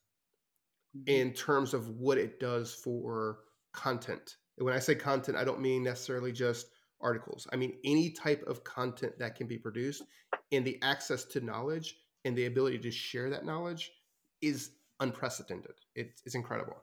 mm-hmm. 0.97 1.09
in 1.09 1.33
terms 1.33 1.75
of 1.75 1.89
what 1.89 2.19
it 2.19 2.39
does 2.39 2.73
for 2.73 3.39
content. 3.73 4.37
When 4.59 4.75
I 4.75 4.79
say 4.79 4.95
content, 4.95 5.37
I 5.37 5.45
don't 5.45 5.61
mean 5.61 5.83
necessarily 5.83 6.33
just 6.33 6.69
articles. 7.01 7.47
I 7.53 7.57
mean 7.57 7.75
any 7.85 8.11
type 8.11 8.45
of 8.47 8.65
content 8.65 9.19
that 9.19 9.37
can 9.37 9.47
be 9.47 9.59
produced 9.59 10.03
and 10.53 10.65
the 10.65 10.79
access 10.83 11.25
to 11.25 11.41
knowledge 11.41 11.97
and 12.25 12.37
the 12.37 12.47
ability 12.47 12.79
to 12.79 12.91
share 12.91 13.31
that 13.31 13.45
knowledge 13.45 13.93
is 14.41 14.71
unprecedented. 15.01 15.75
It, 15.95 16.21
it's 16.25 16.35
incredible. 16.35 16.77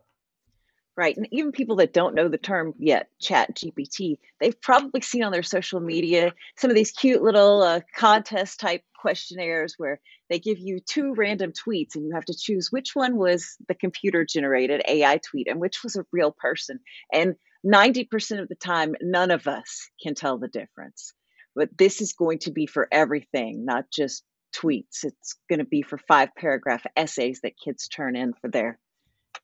Right. 0.97 1.15
And 1.15 1.27
even 1.31 1.53
people 1.53 1.77
that 1.77 1.93
don't 1.93 2.15
know 2.15 2.27
the 2.27 2.37
term 2.37 2.73
yet, 2.77 3.07
Chat 3.19 3.55
GPT, 3.55 4.17
they've 4.39 4.59
probably 4.59 5.01
seen 5.01 5.23
on 5.23 5.31
their 5.31 5.41
social 5.41 5.79
media 5.79 6.33
some 6.57 6.69
of 6.69 6.75
these 6.75 6.91
cute 6.91 7.23
little 7.23 7.63
uh, 7.63 7.79
contest 7.95 8.59
type 8.59 8.83
questionnaires 8.99 9.75
where 9.77 10.01
they 10.29 10.37
give 10.37 10.59
you 10.59 10.79
two 10.79 11.13
random 11.15 11.53
tweets 11.53 11.95
and 11.95 12.05
you 12.05 12.11
have 12.13 12.25
to 12.25 12.37
choose 12.37 12.71
which 12.71 12.93
one 12.93 13.15
was 13.15 13.55
the 13.67 13.73
computer 13.73 14.25
generated 14.25 14.83
AI 14.87 15.17
tweet 15.17 15.47
and 15.47 15.61
which 15.61 15.81
was 15.81 15.95
a 15.95 16.05
real 16.11 16.31
person. 16.31 16.79
And 17.11 17.35
90% 17.65 18.41
of 18.41 18.49
the 18.49 18.55
time, 18.55 18.95
none 19.01 19.31
of 19.31 19.47
us 19.47 19.89
can 20.01 20.15
tell 20.15 20.37
the 20.37 20.47
difference. 20.47 21.13
But 21.55 21.77
this 21.77 22.01
is 22.01 22.13
going 22.13 22.39
to 22.39 22.51
be 22.51 22.65
for 22.65 22.87
everything, 22.91 23.65
not 23.65 23.85
just 23.91 24.23
tweets. 24.55 25.03
It's 25.03 25.35
going 25.49 25.59
to 25.59 25.65
be 25.65 25.81
for 25.81 25.97
five 25.97 26.29
paragraph 26.35 26.85
essays 26.95 27.41
that 27.43 27.59
kids 27.63 27.87
turn 27.87 28.15
in 28.15 28.33
for 28.33 28.49
their, 28.49 28.79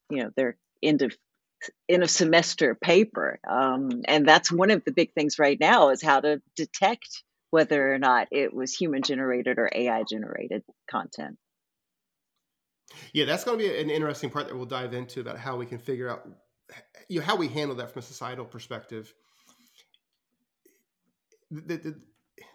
you 0.09 0.23
know, 0.23 0.31
their 0.35 0.57
end 0.81 1.01
of 1.01 1.15
in 1.87 2.03
a 2.03 2.07
semester 2.07 2.75
paper. 2.75 3.39
Um, 3.49 3.89
and 4.05 4.27
that's 4.27 4.51
one 4.51 4.69
of 4.71 4.83
the 4.85 4.91
big 4.91 5.13
things 5.13 5.39
right 5.39 5.59
now 5.59 5.89
is 5.89 6.03
how 6.03 6.19
to 6.19 6.41
detect 6.55 7.23
whether 7.49 7.93
or 7.93 7.97
not 7.97 8.27
it 8.31 8.53
was 8.53 8.73
human 8.73 9.01
generated 9.01 9.57
or 9.57 9.69
AI 9.73 10.03
generated 10.09 10.63
content. 10.89 11.37
Yeah, 13.13 13.25
that's 13.25 13.43
going 13.43 13.57
to 13.57 13.63
be 13.63 13.79
an 13.79 13.89
interesting 13.89 14.29
part 14.29 14.47
that 14.47 14.55
we'll 14.55 14.65
dive 14.65 14.93
into 14.93 15.19
about 15.19 15.37
how 15.37 15.57
we 15.57 15.65
can 15.65 15.77
figure 15.77 16.09
out 16.09 16.27
you 17.07 17.19
know, 17.19 17.25
how 17.25 17.35
we 17.35 17.47
handle 17.47 17.75
that 17.77 17.91
from 17.91 17.99
a 17.99 18.03
societal 18.03 18.45
perspective. 18.45 19.13
The, 21.49 21.77
the, 21.77 21.95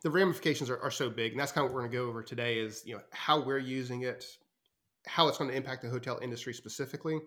the 0.03 0.11
ramifications 0.11 0.71
are, 0.71 0.79
are 0.81 0.91
so 0.91 1.09
big, 1.09 1.33
and 1.33 1.41
that's 1.41 1.53
kind 1.53 1.65
of 1.65 1.71
what 1.71 1.77
we're 1.77 1.89
going 1.89 1.93
to 1.93 1.99
go 1.99 2.09
over 2.09 2.23
today. 2.23 2.59
Is 2.59 2.83
you 2.85 2.95
know 2.95 3.03
how 3.13 3.41
we're 3.41 3.59
using 3.59 4.03
it, 4.03 4.25
how 5.07 5.29
it's 5.29 5.39
going 5.39 5.51
to 5.51 5.57
impact 5.57 5.83
the 5.83 5.89
hotel 5.89 6.19
industry 6.21 6.53
specifically, 6.53 7.19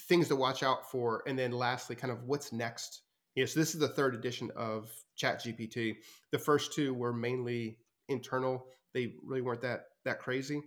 things 0.00 0.28
to 0.28 0.36
watch 0.36 0.62
out 0.62 0.90
for, 0.90 1.22
and 1.26 1.38
then 1.38 1.52
lastly, 1.52 1.96
kind 1.96 2.12
of 2.12 2.24
what's 2.24 2.52
next. 2.52 3.02
You 3.34 3.42
know, 3.42 3.46
so 3.46 3.60
this 3.60 3.74
is 3.74 3.80
the 3.80 3.88
third 3.88 4.14
edition 4.14 4.50
of 4.56 4.90
chat 5.14 5.42
gpt 5.42 5.96
The 6.32 6.38
first 6.38 6.72
two 6.72 6.92
were 6.92 7.12
mainly 7.12 7.78
internal; 8.08 8.66
they 8.92 9.14
really 9.24 9.42
weren't 9.42 9.62
that 9.62 9.86
that 10.04 10.20
crazy. 10.20 10.60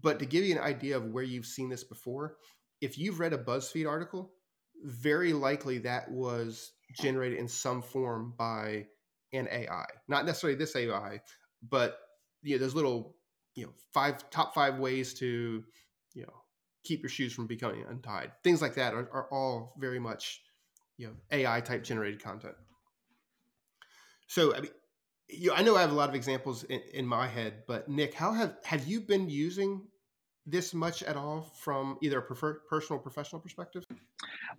But 0.00 0.18
to 0.18 0.26
give 0.26 0.44
you 0.44 0.56
an 0.56 0.62
idea 0.62 0.96
of 0.96 1.06
where 1.06 1.22
you've 1.22 1.46
seen 1.46 1.68
this 1.68 1.84
before, 1.84 2.36
if 2.80 2.98
you've 2.98 3.20
read 3.20 3.32
a 3.32 3.38
BuzzFeed 3.38 3.88
article, 3.88 4.32
very 4.84 5.32
likely 5.32 5.78
that 5.78 6.10
was 6.10 6.72
generated 7.00 7.38
in 7.38 7.48
some 7.48 7.82
form 7.82 8.34
by 8.38 8.86
an 9.32 9.48
AI. 9.50 9.86
Not 10.08 10.26
necessarily 10.26 10.56
this 10.56 10.76
AI, 10.76 11.20
but 11.68 11.98
you 12.42 12.54
know, 12.54 12.60
there's 12.60 12.74
little, 12.74 13.16
you 13.54 13.64
know, 13.64 13.72
five 13.92 14.28
top 14.30 14.54
five 14.54 14.78
ways 14.78 15.14
to, 15.14 15.64
you 16.14 16.22
know, 16.22 16.34
keep 16.84 17.02
your 17.02 17.08
shoes 17.08 17.32
from 17.32 17.46
becoming 17.46 17.84
untied. 17.88 18.32
Things 18.44 18.60
like 18.60 18.74
that 18.74 18.94
are, 18.94 19.08
are 19.12 19.28
all 19.32 19.74
very 19.78 19.98
much, 19.98 20.42
you 20.98 21.06
know, 21.06 21.14
AI 21.32 21.60
type 21.60 21.82
generated 21.82 22.22
content. 22.22 22.54
So 24.26 24.54
I 24.54 24.60
mean, 24.60 24.70
you 25.28 25.48
know, 25.48 25.54
I 25.54 25.62
know 25.62 25.76
I 25.76 25.80
have 25.80 25.92
a 25.92 25.94
lot 25.94 26.10
of 26.10 26.14
examples 26.14 26.64
in, 26.64 26.80
in 26.92 27.06
my 27.06 27.26
head, 27.26 27.62
but 27.66 27.88
Nick, 27.88 28.14
how 28.14 28.32
have 28.32 28.56
have 28.64 28.86
you 28.86 29.00
been 29.00 29.30
using 29.30 29.86
this 30.46 30.74
much 30.74 31.02
at 31.02 31.16
all 31.16 31.52
from 31.58 31.98
either 32.02 32.18
a 32.18 32.22
prefer, 32.22 32.60
personal 32.68 33.00
professional 33.00 33.40
perspective? 33.40 33.84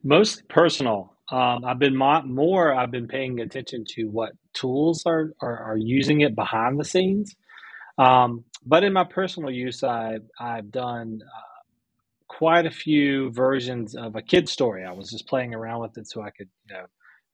Most 0.04 0.48
personal. 0.50 1.16
Um, 1.32 1.66
I've 1.66 1.80
been 1.80 1.96
mo- 1.96 2.24
more. 2.24 2.74
I've 2.74 2.92
been 2.92 3.08
paying 3.08 3.40
attention 3.40 3.84
to 3.96 4.06
what 4.06 4.32
tools 4.54 5.04
are 5.06 5.32
are, 5.42 5.58
are 5.58 5.78
using 5.78 6.22
it 6.22 6.36
behind 6.36 6.80
the 6.80 6.86
scenes. 6.86 7.36
Um, 7.98 8.44
but 8.66 8.84
in 8.84 8.94
my 8.94 9.06
personal 9.06 9.52
use, 9.52 9.84
I, 9.84 10.18
I've 10.40 10.72
done 10.72 11.20
uh, 11.24 11.56
quite 12.28 12.66
a 12.66 12.72
few 12.72 13.32
versions 13.32 13.96
of 13.96 14.16
a 14.16 14.22
kid 14.22 14.50
story. 14.50 14.84
I 14.84 14.92
was 14.92 15.10
just 15.10 15.28
playing 15.28 15.54
around 15.54 15.82
with 15.82 15.98
it 15.98 16.08
so 16.08 16.22
I 16.22 16.32
could, 16.32 16.50
you 16.68 16.76
know, 16.76 16.86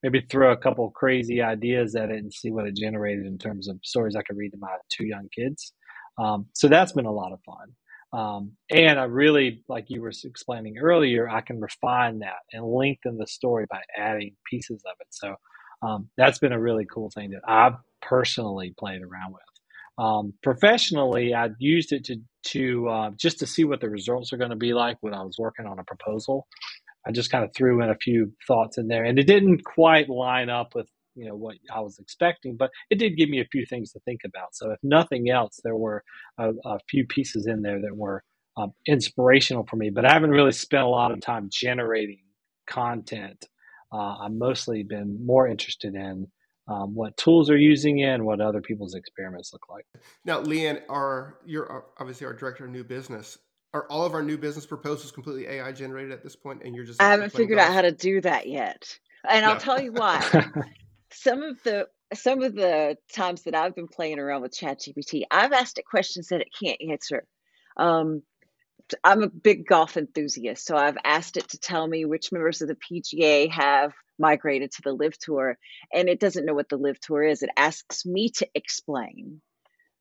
maybe 0.03 0.21
throw 0.21 0.51
a 0.51 0.57
couple 0.57 0.89
crazy 0.91 1.41
ideas 1.41 1.95
at 1.95 2.09
it 2.09 2.17
and 2.17 2.33
see 2.33 2.51
what 2.51 2.67
it 2.67 2.75
generated 2.75 3.25
in 3.25 3.37
terms 3.37 3.67
of 3.67 3.79
stories 3.83 4.15
I 4.15 4.23
could 4.23 4.37
read 4.37 4.51
to 4.51 4.57
my 4.57 4.75
two 4.89 5.05
young 5.05 5.27
kids. 5.35 5.73
Um, 6.17 6.47
so 6.53 6.67
that's 6.67 6.91
been 6.91 7.05
a 7.05 7.11
lot 7.11 7.31
of 7.31 7.39
fun. 7.45 7.73
Um, 8.13 8.53
and 8.69 8.99
I 8.99 9.05
really, 9.05 9.63
like 9.69 9.85
you 9.87 10.01
were 10.01 10.11
explaining 10.23 10.77
earlier, 10.77 11.29
I 11.29 11.41
can 11.41 11.61
refine 11.61 12.19
that 12.19 12.39
and 12.51 12.65
lengthen 12.65 13.17
the 13.17 13.27
story 13.27 13.65
by 13.69 13.81
adding 13.97 14.35
pieces 14.49 14.83
of 14.85 14.93
it. 14.99 15.07
So 15.11 15.35
um, 15.81 16.09
that's 16.17 16.39
been 16.39 16.51
a 16.51 16.59
really 16.59 16.85
cool 16.85 17.09
thing 17.09 17.31
that 17.31 17.41
I've 17.47 17.75
personally 18.01 18.73
played 18.77 19.01
around 19.01 19.33
with. 19.33 19.41
Um, 19.97 20.33
professionally, 20.41 21.33
I 21.33 21.49
used 21.59 21.91
it 21.91 22.05
to 22.05 22.17
to 22.43 22.89
uh, 22.89 23.11
just 23.17 23.39
to 23.39 23.47
see 23.47 23.63
what 23.65 23.81
the 23.81 23.89
results 23.89 24.33
are 24.33 24.37
going 24.37 24.49
to 24.49 24.55
be 24.55 24.73
like 24.73 24.97
when 25.01 25.13
I 25.13 25.21
was 25.21 25.35
working 25.37 25.65
on 25.65 25.79
a 25.79 25.83
proposal. 25.83 26.47
I 27.05 27.11
just 27.11 27.31
kind 27.31 27.43
of 27.43 27.51
threw 27.55 27.83
in 27.83 27.89
a 27.89 27.95
few 27.95 28.31
thoughts 28.47 28.77
in 28.77 28.87
there, 28.87 29.03
and 29.03 29.19
it 29.19 29.27
didn't 29.27 29.63
quite 29.63 30.09
line 30.09 30.49
up 30.49 30.73
with 30.75 30.87
you 31.15 31.27
know 31.27 31.35
what 31.35 31.55
I 31.73 31.79
was 31.81 31.99
expecting, 31.99 32.55
but 32.57 32.71
it 32.89 32.99
did 32.99 33.17
give 33.17 33.29
me 33.29 33.41
a 33.41 33.45
few 33.45 33.65
things 33.65 33.91
to 33.91 33.99
think 34.01 34.21
about. 34.25 34.55
So 34.55 34.71
if 34.71 34.79
nothing 34.83 35.29
else, 35.29 35.59
there 35.63 35.75
were 35.75 36.03
a, 36.37 36.51
a 36.65 36.79
few 36.89 37.05
pieces 37.05 37.47
in 37.47 37.61
there 37.61 37.81
that 37.81 37.95
were 37.95 38.23
um, 38.57 38.73
inspirational 38.87 39.65
for 39.69 39.75
me. 39.75 39.89
But 39.89 40.05
I 40.05 40.13
haven't 40.13 40.31
really 40.31 40.51
spent 40.51 40.83
a 40.83 40.87
lot 40.87 41.11
of 41.11 41.21
time 41.21 41.49
generating 41.51 42.23
content. 42.67 43.45
Uh, 43.91 44.17
I've 44.19 44.33
mostly 44.33 44.83
been 44.83 45.25
more 45.25 45.47
interested 45.47 45.95
in 45.95 46.27
um, 46.67 46.95
what 46.95 47.17
tools 47.17 47.49
are 47.49 47.57
using 47.57 47.99
it 47.99 48.09
and 48.13 48.25
what 48.25 48.39
other 48.39 48.61
people's 48.61 48.95
experiments 48.95 49.51
look 49.51 49.67
like. 49.69 49.85
Now, 50.23 50.41
Leanne, 50.41 50.81
are 50.89 51.39
you're 51.45 51.85
obviously 51.99 52.27
our 52.27 52.33
director 52.33 52.65
of 52.65 52.71
new 52.71 52.83
business. 52.83 53.37
Are 53.73 53.87
all 53.89 54.05
of 54.05 54.13
our 54.13 54.21
new 54.21 54.37
business 54.37 54.65
proposals 54.65 55.11
completely 55.11 55.47
AI 55.47 55.71
generated 55.71 56.11
at 56.11 56.23
this 56.23 56.35
point? 56.35 56.59
point, 56.59 56.67
and 56.67 56.75
you're 56.75 56.85
just? 56.85 57.01
I 57.01 57.09
haven't 57.09 57.31
figured 57.31 57.57
out 57.57 57.73
how 57.73 57.81
to 57.81 57.91
do 57.91 58.19
that 58.21 58.47
yet, 58.47 58.99
and 59.29 59.45
no. 59.45 59.53
I'll 59.53 59.59
tell 59.59 59.81
you 59.81 59.93
why. 59.93 60.21
some 61.13 61.43
of 61.43 61.61
the 61.63 61.87
some 62.13 62.43
of 62.43 62.55
the 62.55 62.97
times 63.13 63.43
that 63.43 63.55
I've 63.55 63.75
been 63.75 63.87
playing 63.87 64.19
around 64.19 64.41
with 64.41 64.57
ChatGPT, 64.57 65.23
I've 65.31 65.53
asked 65.53 65.77
it 65.77 65.85
questions 65.85 66.27
that 66.27 66.41
it 66.41 66.49
can't 66.61 66.77
answer. 66.89 67.25
Um, 67.77 68.23
I'm 69.03 69.23
a 69.23 69.29
big 69.29 69.65
golf 69.65 69.95
enthusiast, 69.95 70.65
so 70.65 70.75
I've 70.75 70.97
asked 71.05 71.37
it 71.37 71.47
to 71.49 71.57
tell 71.57 71.87
me 71.87 72.03
which 72.03 72.31
members 72.33 72.61
of 72.61 72.67
the 72.67 72.75
PGA 72.75 73.49
have 73.49 73.93
migrated 74.19 74.71
to 74.71 74.81
the 74.83 74.91
LIV 74.91 75.17
Tour, 75.19 75.57
and 75.93 76.09
it 76.09 76.19
doesn't 76.19 76.45
know 76.45 76.53
what 76.53 76.67
the 76.67 76.77
LIV 76.77 76.99
Tour 76.99 77.23
is. 77.23 77.43
It 77.43 77.49
asks 77.55 78.05
me 78.05 78.29
to 78.37 78.47
explain. 78.53 79.41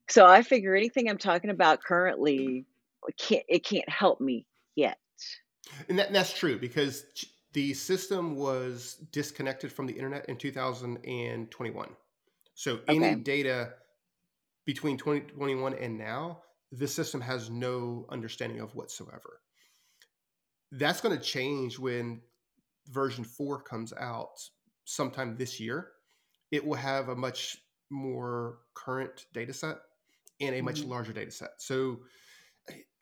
So 0.08 0.26
I 0.26 0.42
figure 0.42 0.74
anything 0.74 1.08
I'm 1.08 1.18
talking 1.18 1.50
about 1.50 1.84
currently, 1.84 2.66
it 3.06 3.16
can't, 3.16 3.44
it 3.48 3.64
can't 3.64 3.88
help 3.88 4.20
me 4.20 4.46
yet. 4.74 4.98
And 5.88 5.98
that, 6.00 6.12
that's 6.12 6.36
true 6.36 6.58
because 6.58 7.04
the 7.52 7.74
system 7.74 8.36
was 8.36 8.96
disconnected 9.12 9.72
from 9.72 9.86
the 9.86 9.94
internet 9.94 10.28
in 10.28 10.36
2021. 10.38 11.96
So 12.54 12.82
Okay. 12.88 12.90
any 12.90 13.22
data 13.22 13.76
between 14.66 14.98
2021 14.98 15.74
and 15.74 15.98
now, 15.98 16.44
the 16.72 16.88
system 16.88 17.20
has 17.22 17.50
no 17.50 18.06
understanding 18.10 18.60
of 18.60 18.74
whatsoever. 18.74 19.42
That's 20.72 21.00
going 21.00 21.16
to 21.16 21.22
change 21.24 21.78
when 21.78 22.22
version 22.88 23.24
4 23.24 23.62
comes 23.62 23.92
out 23.94 24.38
sometime 24.84 25.36
this 25.36 25.60
year. 25.60 25.92
It 26.50 26.64
will 26.66 26.76
have 26.76 27.08
a 27.08 27.16
much 27.16 27.58
more 27.90 28.60
current 28.74 29.26
data 29.32 29.52
set 29.52 29.78
and 30.40 30.54
a 30.54 30.62
much 30.62 30.84
Mhm. 30.84 30.86
larger 30.86 31.12
data 31.12 31.30
set. 31.30 31.60
So 31.60 32.04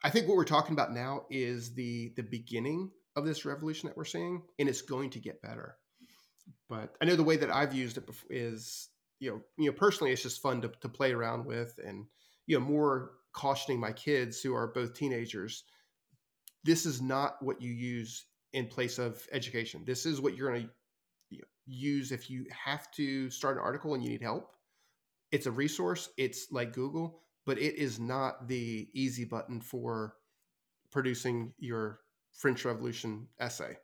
I 0.02 0.10
think 0.10 0.28
what 0.28 0.36
we're 0.36 0.44
talking 0.44 0.72
about 0.72 0.92
now 0.92 1.26
is 1.30 1.74
the 1.74 2.12
the 2.16 2.22
beginning 2.22 2.92
of 3.18 3.26
this 3.26 3.44
revolution 3.44 3.88
that 3.88 3.96
we're 3.96 4.04
seeing, 4.04 4.42
and 4.58 4.68
it's 4.68 4.82
going 4.82 5.10
to 5.10 5.18
get 5.18 5.42
better. 5.42 5.76
But 6.68 6.94
I 7.00 7.04
know 7.04 7.16
the 7.16 7.22
way 7.22 7.36
that 7.36 7.50
I've 7.50 7.74
used 7.74 7.98
it 7.98 8.08
is, 8.30 8.88
you 9.20 9.30
know, 9.30 9.40
you 9.56 9.66
know, 9.66 9.76
personally, 9.76 10.12
it's 10.12 10.22
just 10.22 10.42
fun 10.42 10.62
to, 10.62 10.68
to 10.80 10.88
play 10.88 11.12
around 11.12 11.44
with, 11.44 11.78
and 11.84 12.06
you 12.46 12.58
know, 12.58 12.64
more 12.64 13.12
cautioning 13.32 13.78
my 13.78 13.92
kids 13.92 14.40
who 14.40 14.54
are 14.54 14.68
both 14.68 14.94
teenagers. 14.94 15.64
This 16.64 16.86
is 16.86 17.00
not 17.00 17.42
what 17.42 17.60
you 17.60 17.72
use 17.72 18.26
in 18.52 18.66
place 18.66 18.98
of 18.98 19.26
education. 19.32 19.84
This 19.86 20.06
is 20.06 20.20
what 20.20 20.36
you're 20.36 20.50
going 20.50 20.64
to 20.64 20.70
use 21.66 22.12
if 22.12 22.30
you 22.30 22.46
have 22.64 22.90
to 22.92 23.30
start 23.30 23.56
an 23.56 23.62
article 23.62 23.94
and 23.94 24.02
you 24.02 24.10
need 24.10 24.22
help. 24.22 24.50
It's 25.30 25.46
a 25.46 25.50
resource. 25.50 26.08
It's 26.16 26.50
like 26.50 26.72
Google, 26.72 27.20
but 27.44 27.58
it 27.58 27.76
is 27.76 28.00
not 28.00 28.48
the 28.48 28.88
easy 28.94 29.24
button 29.24 29.60
for 29.60 30.14
producing 30.90 31.52
your 31.58 32.00
French 32.38 32.64
Revolution 32.64 33.26
essay. 33.40 33.76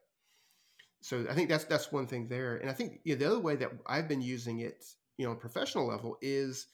So 1.03 1.27
I 1.29 1.35
think 1.35 1.51
that's 1.51 1.65
that's 1.65 1.93
one 1.93 2.07
thing 2.07 2.29
there, 2.29 2.57
and 2.57 2.71
I 2.71 2.73
think 2.73 3.01
you 3.05 3.15
know, 3.15 3.19
the 3.19 3.27
other 3.27 3.41
way 3.41 3.57
that 3.57 3.73
I've 3.87 4.09
been 4.09 4.23
using 4.23 4.61
it, 4.61 4.87
you 5.19 5.27
know, 5.27 5.33
on 5.33 5.37
a 5.37 5.41
professional 5.41 5.87
level, 5.87 6.17
is 6.23 6.69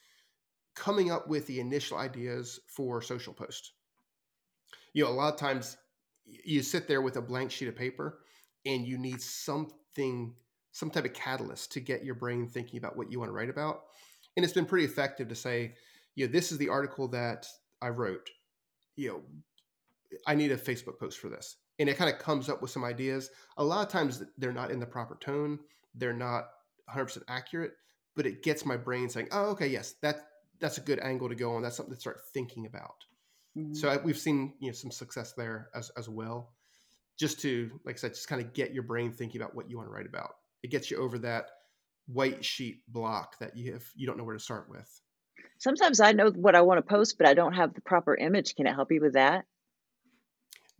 coming 0.73 1.11
up 1.11 1.27
with 1.27 1.45
the 1.47 1.59
initial 1.59 1.97
ideas 1.97 2.61
for 2.67 3.01
social 3.01 3.33
post. 3.33 3.73
You 4.93 5.03
know, 5.03 5.09
a 5.09 5.11
lot 5.11 5.33
of 5.33 5.39
times 5.39 5.75
you 6.25 6.61
sit 6.61 6.87
there 6.87 7.01
with 7.01 7.17
a 7.17 7.21
blank 7.21 7.51
sheet 7.51 7.67
of 7.67 7.75
paper, 7.75 8.19
and 8.65 8.87
you 8.87 8.97
need 8.97 9.21
something, 9.21 10.33
some 10.71 10.91
type 10.91 11.05
of 11.05 11.13
catalyst 11.13 11.73
to 11.73 11.81
get 11.81 12.05
your 12.05 12.15
brain 12.15 12.47
thinking 12.47 12.77
about 12.77 12.95
what 12.95 13.11
you 13.11 13.19
want 13.19 13.29
to 13.29 13.33
write 13.33 13.49
about. 13.49 13.81
And 14.37 14.45
it's 14.45 14.53
been 14.53 14.65
pretty 14.65 14.85
effective 14.85 15.27
to 15.27 15.35
say, 15.35 15.73
you 16.15 16.25
know, 16.25 16.31
this 16.31 16.53
is 16.53 16.57
the 16.57 16.69
article 16.69 17.09
that 17.09 17.47
I 17.81 17.89
wrote. 17.89 18.29
You 18.95 19.09
know, 19.09 19.21
I 20.25 20.35
need 20.35 20.51
a 20.51 20.57
Facebook 20.57 20.99
post 20.99 21.19
for 21.19 21.27
this. 21.27 21.57
And 21.79 21.89
it 21.89 21.97
kind 21.97 22.13
of 22.13 22.19
comes 22.19 22.49
up 22.49 22.61
with 22.61 22.71
some 22.71 22.83
ideas. 22.83 23.31
A 23.57 23.63
lot 23.63 23.85
of 23.85 23.91
times 23.91 24.23
they're 24.37 24.53
not 24.53 24.71
in 24.71 24.79
the 24.79 24.85
proper 24.85 25.15
tone, 25.15 25.59
they're 25.95 26.13
not 26.13 26.43
100% 26.85 27.25
accurate, 27.27 27.73
but 28.15 28.25
it 28.25 28.43
gets 28.43 28.65
my 28.65 28.77
brain 28.77 29.09
saying, 29.09 29.29
"Oh, 29.31 29.49
okay, 29.51 29.67
yes, 29.67 29.93
that 30.01 30.27
that's 30.59 30.77
a 30.77 30.81
good 30.81 30.99
angle 30.99 31.29
to 31.29 31.35
go 31.35 31.55
on. 31.55 31.61
That's 31.63 31.75
something 31.77 31.95
to 31.95 31.99
start 31.99 32.21
thinking 32.33 32.65
about." 32.65 33.03
Mhm. 33.55 33.75
So 33.75 33.89
I, 33.89 33.97
we've 33.97 34.17
seen 34.19 34.55
you 34.59 34.67
know 34.67 34.73
some 34.73 34.91
success 34.91 35.33
there 35.33 35.69
as 35.75 35.89
as 35.91 36.09
well. 36.09 36.55
Just 37.17 37.39
to 37.41 37.79
like 37.85 37.95
I 37.95 37.99
said, 37.99 38.13
just 38.15 38.27
kind 38.29 38.41
of 38.45 38.53
get 38.53 38.73
your 38.73 38.83
brain 38.83 39.13
thinking 39.13 39.41
about 39.41 39.55
what 39.55 39.69
you 39.69 39.77
want 39.77 39.89
to 39.89 39.93
write 39.93 40.07
about. 40.07 40.35
It 40.63 40.69
gets 40.71 40.91
you 40.91 40.97
over 40.97 41.19
that 41.19 41.51
white 42.07 42.43
sheet 42.45 42.83
block 42.87 43.39
that 43.39 43.57
you 43.57 43.73
have 43.73 43.85
you 43.95 44.07
don't 44.07 44.17
know 44.17 44.23
where 44.25 44.35
to 44.37 44.39
start 44.43 44.69
with. 44.69 45.01
Sometimes 45.59 46.01
I 46.01 46.11
know 46.11 46.29
what 46.31 46.55
I 46.55 46.61
want 46.61 46.79
to 46.79 46.81
post, 46.81 47.17
but 47.17 47.25
I 47.25 47.33
don't 47.33 47.53
have 47.53 47.73
the 47.73 47.79
proper 47.81 48.15
image. 48.15 48.53
Can 48.55 48.67
it 48.67 48.73
help 48.73 48.91
you 48.91 48.99
with 48.99 49.13
that? 49.13 49.45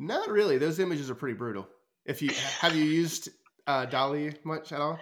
Not 0.02 0.30
really. 0.30 0.58
Those 0.58 0.80
images 0.80 1.12
are 1.12 1.16
pretty 1.16 1.38
brutal. 1.38 1.68
If 2.06 2.24
you 2.24 2.32
have 2.60 2.76
you 2.76 2.84
used 2.84 3.30
uh, 3.68 3.86
DALL-E 3.86 4.32
much 4.44 4.72
at 4.72 4.82
all? 4.82 5.00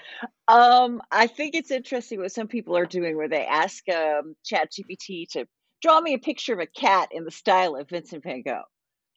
Um, 0.50 1.02
I 1.10 1.28
think 1.28 1.56
it's 1.56 1.72
interesting 1.72 2.20
what 2.20 2.34
some 2.34 2.48
people 2.48 2.76
are 2.76 2.86
doing 2.86 3.16
where 3.16 3.30
they 3.30 3.46
ask 3.46 3.88
um, 3.90 4.36
ChatGPT 4.46 5.30
to 5.30 5.46
draw 5.82 6.02
me 6.02 6.14
a 6.16 6.20
picture 6.20 6.54
of 6.54 6.60
a 6.60 6.66
cat 6.66 7.10
in 7.14 7.24
the 7.24 7.32
style 7.32 7.78
of 7.78 7.88
Vincent 7.88 8.24
van 8.24 8.42
Gogh. 8.42 8.64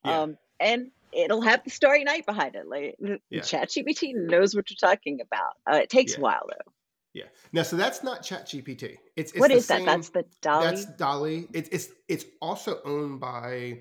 Yeah. 0.05 0.21
Um, 0.21 0.37
and 0.61 0.92
it'll 1.12 1.40
have 1.42 1.64
the 1.64 1.71
Starry 1.71 2.05
Night 2.05 2.27
behind 2.27 2.55
it. 2.55 2.68
Like 2.68 2.97
Yeah. 3.29 3.40
ChatGPT 3.40 4.14
knows 4.14 4.55
what 4.55 4.71
you're 4.71 4.77
talking 4.77 5.21
about. 5.21 5.55
Uh, 5.68 5.81
it 5.83 5.90
takes 5.90 6.12
Yeah. 6.12 6.18
a 6.18 6.23
while 6.23 6.47
though. 6.49 6.73
Yeah. 7.14 7.25
Now, 7.53 7.64
so 7.64 7.77
that's 7.77 8.05
not 8.05 8.23
ChatGPT. 8.23 8.99
It's, 9.16 9.33
it's 9.33 9.40
What 9.40 9.51
is 9.51 9.66
that? 9.66 9.85
That's 9.85 10.11
the 10.11 10.25
DALL-E. 10.42 10.64
That's 10.64 10.85
DALL-E. 10.97 11.49
It's 11.53 11.68
it's 11.71 11.88
it's 12.09 12.25
also 12.40 12.81
owned 12.85 13.18
by 13.21 13.81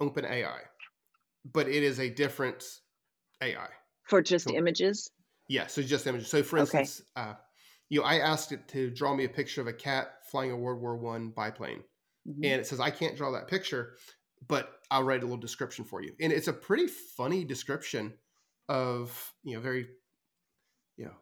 OpenAI, 0.00 0.60
but 1.52 1.68
it 1.68 1.82
is 1.82 1.98
a 2.00 2.10
different 2.10 2.64
AI. 3.42 3.68
for 4.08 4.22
just 4.22 4.50
Cool. 4.50 4.56
images. 4.56 5.08
Yeah. 5.48 5.66
So 5.68 5.82
just 5.82 6.06
images. 6.06 6.28
So 6.28 6.42
for 6.42 6.58
Okay. 6.58 6.58
instance, 6.58 7.02
uh, 7.16 7.34
you 7.90 8.00
know, 8.00 8.06
I 8.06 8.16
asked 8.18 8.52
it 8.52 8.68
to 8.68 8.90
draw 8.90 9.14
me 9.14 9.24
a 9.24 9.28
picture 9.28 9.60
of 9.60 9.66
a 9.66 9.72
cat 9.72 10.26
flying 10.26 10.50
a 10.52 10.56
World 10.56 10.80
War 10.82 10.96
One 10.96 11.30
biplane, 11.30 11.84
Mhm. 12.24 12.50
and 12.50 12.60
it 12.60 12.66
says 12.66 12.80
I 12.80 12.90
can't 12.90 13.16
draw 13.16 13.32
that 13.32 13.48
picture, 13.48 13.96
but 14.48 14.80
I'll 14.90 15.04
write 15.04 15.22
a 15.22 15.26
little 15.26 15.38
description 15.38 15.84
for 15.84 16.02
you. 16.02 16.16
And 16.20 16.32
it's 16.32 16.48
a 16.48 16.52
pretty 16.54 16.88
funny 16.88 17.44
description 17.44 18.18
of 18.68 19.34
you 19.44 19.54
know 19.56 19.60
very 19.60 19.88
you 20.96 21.04
know 21.06 21.14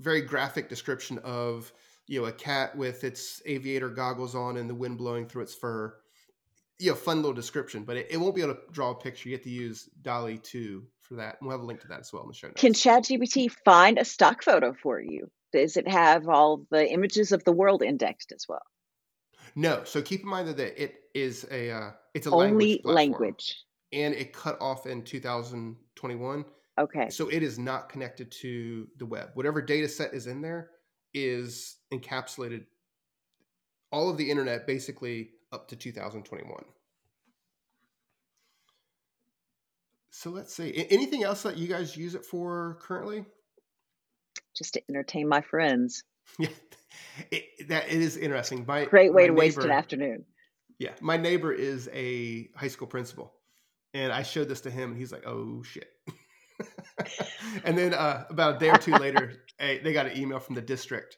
very 0.00 0.22
graphic 0.22 0.68
description 0.70 1.18
of 1.20 1.72
you 2.08 2.20
know 2.20 2.26
a 2.28 2.32
cat 2.32 2.76
with 2.76 3.04
its 3.04 3.42
aviator 3.46 3.90
goggles 3.90 4.36
on 4.36 4.58
and 4.58 4.70
the 4.70 4.76
wind 4.76 4.98
blowing 4.98 5.28
through 5.28 5.42
its 5.44 5.54
fur. 5.56 6.01
You 6.78 6.90
know, 6.90 6.96
fun 6.96 7.18
little 7.18 7.32
description, 7.32 7.84
but 7.84 7.96
it, 7.96 8.08
it 8.10 8.16
won't 8.16 8.34
be 8.34 8.42
able 8.42 8.54
to 8.54 8.60
draw 8.72 8.90
a 8.90 8.94
picture. 8.94 9.28
You 9.28 9.36
have 9.36 9.44
to 9.44 9.50
use 9.50 9.88
DALL-E 10.02 10.38
two 10.38 10.84
for 11.00 11.14
that. 11.14 11.36
And 11.40 11.46
we'll 11.46 11.56
have 11.56 11.62
a 11.62 11.66
link 11.66 11.80
to 11.82 11.88
that 11.88 12.00
as 12.00 12.12
well 12.12 12.22
in 12.22 12.28
the 12.28 12.34
show 12.34 12.48
notes. 12.48 12.60
Can 12.60 12.72
ChatGPT 12.72 13.50
find 13.64 13.98
a 13.98 14.04
stock 14.04 14.42
photo 14.42 14.72
for 14.72 15.00
you? 15.00 15.30
Does 15.52 15.76
it 15.76 15.86
have 15.86 16.28
all 16.28 16.66
the 16.70 16.90
images 16.90 17.30
of 17.30 17.44
the 17.44 17.52
world 17.52 17.82
indexed 17.82 18.32
as 18.32 18.46
well? 18.48 18.62
No, 19.54 19.84
so 19.84 20.00
keep 20.00 20.22
in 20.22 20.28
mind 20.28 20.48
that 20.48 20.82
it 20.82 20.94
is 21.14 21.46
a 21.50 21.70
uh, 21.70 21.90
it's 22.14 22.26
a 22.26 22.30
Only 22.30 22.80
language, 22.84 22.84
language. 22.84 23.56
and 23.92 24.14
it 24.14 24.32
cut 24.32 24.56
off 24.60 24.86
in 24.86 25.02
2021. 25.02 26.44
Okay. 26.80 27.10
So 27.10 27.28
it 27.28 27.42
is 27.42 27.58
not 27.58 27.90
connected 27.90 28.30
to 28.40 28.88
the 28.96 29.04
web. 29.04 29.30
Whatever 29.34 29.60
data 29.60 29.88
set 29.88 30.14
is 30.14 30.26
in 30.26 30.40
there 30.40 30.70
is 31.12 31.76
encapsulated 31.92 32.64
all 33.90 34.08
of 34.08 34.16
the 34.16 34.30
internet 34.30 34.66
basically 34.66 35.32
up 35.52 35.68
to 35.68 35.76
2021. 35.76 36.64
So 40.10 40.30
let's 40.30 40.54
see. 40.54 40.86
Anything 40.90 41.24
else 41.24 41.42
that 41.42 41.56
you 41.56 41.66
guys 41.66 41.96
use 41.96 42.14
it 42.14 42.24
for 42.24 42.78
currently? 42.80 43.24
Just 44.56 44.74
to 44.74 44.82
entertain 44.88 45.28
my 45.28 45.40
friends. 45.40 46.04
Yeah, 46.38 46.48
it, 47.30 47.68
that 47.68 47.86
it 47.86 48.00
is 48.00 48.18
interesting. 48.18 48.64
My 48.66 48.84
Great 48.84 49.14
way 49.14 49.22
my 49.22 49.28
to 49.28 49.32
waste 49.32 49.58
an 49.58 49.70
afternoon. 49.70 50.24
Yeah, 50.78 50.92
my 51.00 51.16
neighbor 51.16 51.50
is 51.50 51.88
a 51.92 52.50
high 52.54 52.68
school 52.68 52.86
principal, 52.86 53.32
and 53.94 54.12
I 54.12 54.22
showed 54.22 54.48
this 54.48 54.60
to 54.62 54.70
him, 54.70 54.90
and 54.90 54.98
he's 54.98 55.10
like, 55.10 55.26
"Oh 55.26 55.62
shit!" 55.62 55.88
and 57.64 57.78
then 57.78 57.94
uh, 57.94 58.26
about 58.28 58.56
a 58.56 58.58
day 58.58 58.68
or 58.68 58.76
two 58.76 58.92
later, 58.92 59.42
they 59.58 59.92
got 59.92 60.06
an 60.06 60.18
email 60.18 60.38
from 60.38 60.54
the 60.54 60.60
district 60.60 61.16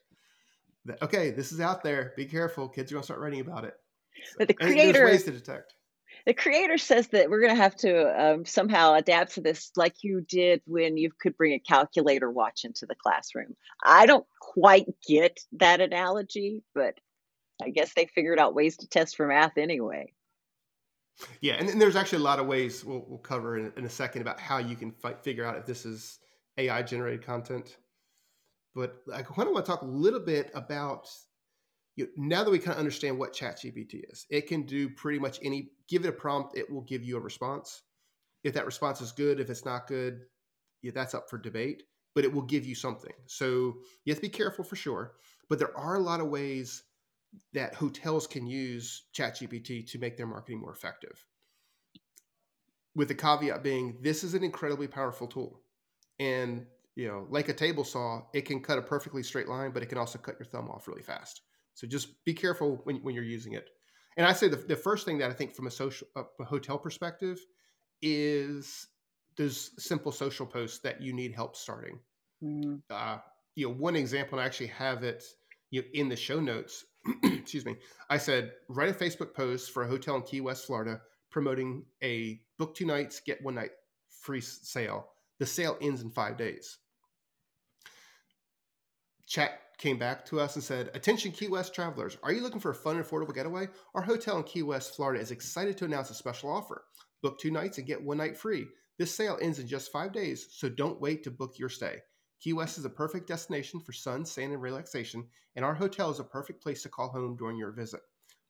that 0.85 1.03
okay, 1.03 1.31
this 1.31 1.51
is 1.51 1.61
out 1.61 1.83
there. 1.83 2.12
Be 2.16 2.27
careful, 2.27 2.68
kids 2.68 2.92
are 2.92 2.97
gonna 2.97 3.05
start 3.05 3.20
writing 3.20 3.40
about 3.40 3.64
it. 3.64 3.75
But 4.39 4.49
the 4.49 4.55
creator, 4.55 5.05
ways 5.05 5.25
to 5.25 5.31
detect. 5.31 5.75
the 6.27 6.35
creator 6.35 6.79
says 6.79 7.09
that 7.09 7.31
we're 7.31 7.41
going 7.41 7.55
to 7.55 7.63
have 7.63 7.77
to 7.77 8.23
um, 8.23 8.45
somehow 8.45 8.95
adapt 8.95 9.35
to 9.35 9.41
this, 9.41 9.71
like 9.77 9.97
you 10.03 10.21
did 10.21 10.63
when 10.67 10.97
you 10.97 11.11
could 11.21 11.37
bring 11.37 11.53
a 11.53 11.59
calculator 11.59 12.31
watch 12.31 12.65
into 12.65 12.87
the 12.87 12.95
classroom. 12.95 13.55
I 13.83 14.07
don't 14.07 14.27
quite 14.41 14.87
get 15.07 15.41
that 15.53 15.81
analogy, 15.81 16.63
but 16.75 16.95
I 17.63 17.71
guess 17.71 17.93
they 17.95 18.07
figured 18.07 18.39
out 18.39 18.55
ways 18.55 18.77
to 18.79 18.89
test 18.89 19.17
for 19.17 19.27
math 19.27 19.57
anyway. 19.59 20.13
Yeah, 21.41 21.55
and 21.55 21.69
then 21.69 21.79
there's 21.79 21.97
actually 21.97 22.19
a 22.19 22.25
lot 22.25 22.41
of 22.41 22.47
ways 22.47 22.85
we'll, 22.85 23.05
we'll 23.07 23.19
cover 23.19 23.57
in, 23.57 23.73
in 23.77 23.85
a 23.85 23.91
second 23.91 24.23
about 24.23 24.41
how 24.41 24.59
you 24.59 24.75
can 24.75 24.91
fi- 24.91 25.15
figure 25.23 25.45
out 25.45 25.57
if 25.57 25.65
this 25.65 25.87
is 25.87 26.19
AI 26.59 26.83
generated 26.83 27.25
content. 27.25 27.77
But 28.75 28.97
I 29.13 29.23
kind 29.23 29.47
of 29.47 29.55
want 29.55 29.65
to 29.65 29.71
talk 29.71 29.83
a 29.83 29.87
little 29.87 30.19
bit 30.19 30.51
about 30.55 31.09
you 31.97 32.09
now 32.17 32.43
that 32.43 32.51
we 32.51 32.59
kind 32.59 32.73
of 32.73 32.79
understand 32.79 33.19
what 33.19 33.35
ChatGPT 33.35 34.03
is. 34.11 34.27
It 34.31 34.47
can 34.47 34.63
do 34.63 34.89
pretty 34.89 35.19
much 35.19 35.39
any. 35.43 35.71
Give 35.89 36.05
it 36.05 36.09
a 36.09 36.13
prompt, 36.13 36.57
it 36.57 36.71
will 36.71 36.83
give 36.83 37.05
you 37.05 37.17
a 37.17 37.21
response. 37.21 37.83
If 38.43 38.55
that 38.55 38.67
response 38.67 39.01
is 39.01 39.13
good, 39.13 39.41
if 39.41 39.49
it's 39.49 39.65
not 39.65 39.87
good, 39.87 40.23
yeah, 40.83 40.93
that's 40.95 41.15
up 41.15 41.31
for 41.31 41.39
debate. 41.39 41.85
But 42.15 42.25
it 42.25 42.33
will 42.33 42.43
give 42.43 42.65
you 42.65 42.75
something. 42.75 43.13
So 43.27 43.75
you 44.05 44.13
have 44.13 44.19
to 44.19 44.23
be 44.23 44.29
careful 44.29 44.65
for 44.65 44.77
sure. 44.77 45.15
But 45.49 45.59
there 45.59 45.77
are 45.77 45.97
a 45.97 46.01
lot 46.01 46.21
of 46.21 46.29
ways 46.29 46.85
that 47.53 47.75
hotels 47.75 48.27
can 48.27 48.47
use 48.47 49.05
ChatGPT 49.17 49.91
to 49.91 49.99
make 49.99 50.17
their 50.17 50.27
marketing 50.27 50.61
more 50.61 50.73
effective. 50.73 51.25
With 52.95 53.09
the 53.09 53.15
caveat 53.15 53.65
being, 53.65 53.99
this 54.01 54.23
is 54.23 54.35
an 54.35 54.45
incredibly 54.45 54.87
powerful 54.87 55.27
tool. 55.27 55.61
And, 56.21 56.67
you 56.95 57.09
know, 57.09 57.27
like 57.29 57.49
a 57.49 57.53
table 57.53 57.83
saw, 57.83 58.23
it 58.33 58.43
can 58.43 58.61
cut 58.61 58.79
a 58.79 58.83
perfectly 58.83 59.25
straight 59.25 59.49
line, 59.49 59.73
but 59.73 59.83
it 59.83 59.87
can 59.87 59.99
also 59.99 60.19
cut 60.19 60.37
your 60.39 60.47
thumb 60.47 60.71
off 60.71 60.87
really 60.87 61.03
fast. 61.03 61.41
So 61.75 61.87
just 61.87 62.25
be 62.25 62.35
careful 62.35 62.81
when, 62.85 62.97
when 62.97 63.15
you're 63.15 63.25
using 63.25 63.53
it. 63.53 63.69
And 64.17 64.27
I 64.27 64.33
say 64.33 64.49
the, 64.49 64.57
the 64.57 64.77
first 64.77 65.05
thing 65.05 65.19
that 65.19 65.31
I 65.31 65.35
think 65.35 65.55
from 65.55 65.67
a 65.67 65.71
social, 65.71 66.07
a 66.17 66.45
hotel 66.45 66.79
perspective 66.79 67.39
is 68.01 68.87
those 69.37 69.71
simple 69.79 70.13
social 70.13 70.47
posts 70.47 70.79
that 70.81 71.03
you 71.03 71.13
need 71.13 71.35
help 71.35 71.57
starting. 71.57 71.99
Mhm. 72.43 72.83
Uh, 72.91 73.19
you 73.57 73.69
know, 73.69 73.75
one 73.75 73.97
example, 73.97 74.39
and 74.39 74.45
I 74.45 74.47
actually 74.47 74.69
have 74.69 75.03
it 75.03 75.25
you 75.71 75.83
know, 75.83 75.89
in 75.95 76.09
the 76.09 76.17
show 76.17 76.41
notes. 76.41 76.85
excuse 77.25 77.65
me. 77.65 77.77
I 78.09 78.17
said 78.17 78.53
write 78.69 78.89
a 78.89 78.95
Facebook 78.95 79.35
post 79.35 79.73
for 79.73 79.83
a 79.83 79.89
hotel 79.89 80.17
in 80.17 80.23
Key 80.23 80.41
West, 80.41 80.67
Florida, 80.67 81.01
promoting 81.31 81.85
a 82.03 82.41
book 82.59 82.75
two 82.75 82.87
nights 82.87 83.21
get 83.21 83.43
one 83.43 83.57
night 83.57 83.71
free 84.09 84.41
sale. 84.41 85.09
The 85.39 85.47
sale 85.47 85.77
ends 85.81 86.01
in 86.03 86.11
five 86.11 86.39
days. 86.39 86.79
Chat 89.27 89.61
came 89.79 89.99
back 89.99 90.25
to 90.27 90.41
us 90.41 90.55
and 90.55 90.65
said, 90.65 90.91
Attention 90.95 91.33
Key 91.33 91.49
West 91.49 91.75
travelers, 91.75 92.17
are 92.23 92.33
you 92.33 92.43
looking 92.43 92.61
for 92.61 92.71
a 92.71 92.75
fun 92.75 92.97
and 92.97 93.05
affordable 93.05 93.35
getaway? 93.35 93.69
Our 93.95 94.03
hotel 94.03 94.37
in 94.39 94.45
Key 94.45 94.63
West, 94.63 94.95
Florida 94.95 95.21
is 95.21 95.31
excited 95.31 95.77
to 95.79 95.85
announce 95.85 96.11
a 96.11 96.15
special 96.15 96.51
offer. 96.51 96.85
Book 97.23 97.39
two 97.39 97.51
nights 97.51 97.79
and 97.79 97.87
get 97.87 98.03
one 98.03 98.19
night 98.19 98.37
free. 98.37 98.67
This 98.99 99.15
sale 99.15 99.39
ends 99.41 99.59
in 99.59 99.67
just 99.67 99.91
five 99.91 100.13
days, 100.13 100.47
so 100.51 100.69
don't 100.69 101.01
wait 101.01 101.25
to 101.25 101.31
book 101.31 101.59
your 101.59 101.69
stay. 101.69 101.99
Key 102.41 102.53
West 102.53 102.79
is 102.79 102.85
a 102.85 102.91
perfect 102.91 103.27
destination 103.27 103.81
for 103.81 103.93
sun, 103.93 104.25
sand, 104.25 104.53
and 104.53 104.63
relaxation, 104.63 105.27
and 105.57 105.65
our 105.65 105.75
hotel 105.75 106.11
is 106.11 106.21
a 106.21 106.25
perfect 106.25 106.63
place 106.63 106.83
to 106.83 106.89
call 106.89 107.09
home 107.09 107.37
during 107.37 107.57
your 107.57 107.73
visit. 107.73 108.01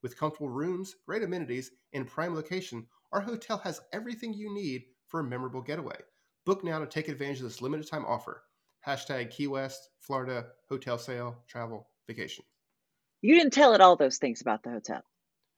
With 0.03 0.19
comfortable 0.19 0.51
rooms, 0.51 0.97
great 1.07 1.23
amenities, 1.23 1.71
and 1.93 2.07
prime 2.07 2.35
location, 2.35 2.87
our 3.13 3.21
hotel 3.21 3.59
has 3.59 3.81
everything 3.93 4.35
you 4.35 4.53
need 4.53 4.85
for 5.07 5.21
a 5.21 5.25
memorable 5.25 5.63
getaway. 5.63 5.97
Book 6.45 6.63
now 6.63 6.79
to 6.79 6.87
take 6.87 7.09
advantage 7.09 7.39
of 7.39 7.45
this 7.45 7.63
limited 7.63 7.89
time 7.89 8.05
offer. 8.05 8.43
Hashtag 8.87 9.31
Key 9.31 9.47
West, 9.47 9.91
Florida, 10.01 10.47
hotel 10.69 10.99
sale, 10.99 11.37
travel, 11.47 11.89
vacation. 12.07 12.45
You 13.23 13.35
didn't 13.35 13.53
tell 13.53 13.75
it 13.75 13.81
all 13.81 13.97
those 13.97 14.19
things 14.19 14.41
about 14.41 14.63
the 14.63 14.71
hotel. 14.71 15.03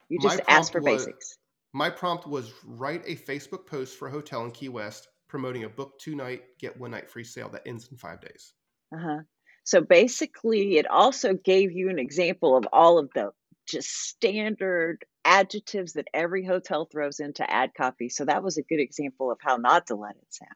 You 0.09 0.19
just 0.21 0.41
asked 0.49 0.73
for 0.73 0.81
was- 0.81 1.05
basics. 1.05 1.39
My 1.73 1.91
prompt 1.91 2.27
was 2.27 2.55
write 2.65 3.03
a 3.07 3.17
Facebook 3.17 3.67
post 3.67 3.99
for 3.99 4.09
a 4.09 4.11
hotel 4.11 4.45
in 4.45 4.51
Key 4.51 4.71
West 4.71 5.09
promoting 5.29 5.65
a 5.65 5.69
book 5.69 5.99
two 5.99 6.15
night, 6.15 6.45
get 6.59 6.79
one 6.79 6.93
night 6.93 7.11
free 7.11 7.25
sale 7.25 7.49
that 7.51 7.67
ends 7.67 7.89
in 7.91 7.97
five 7.97 8.21
days. 8.21 8.55
Uh-huh. 8.95 9.19
So 9.65 9.81
basically, 9.81 10.79
it 10.79 10.89
also 10.89 11.35
gave 11.35 11.73
you 11.73 11.91
an 11.91 11.99
example 11.99 12.57
of 12.57 12.67
all 12.73 12.99
of 12.99 13.11
the 13.15 13.33
just 13.67 13.91
standard 13.91 15.05
adjectives 15.25 15.95
that 15.95 16.07
every 16.15 16.45
hotel 16.45 16.87
throws 16.87 17.19
in 17.19 17.33
to 17.35 17.51
add 17.51 17.75
copy. 17.77 18.09
So 18.09 18.25
that 18.25 18.45
was 18.45 18.59
a 18.59 18.63
good 18.63 18.79
example 18.79 19.33
of 19.33 19.39
how 19.43 19.57
not 19.57 19.89
to 19.89 19.97
let 19.97 20.15
it 20.17 20.27
sound. 20.31 20.51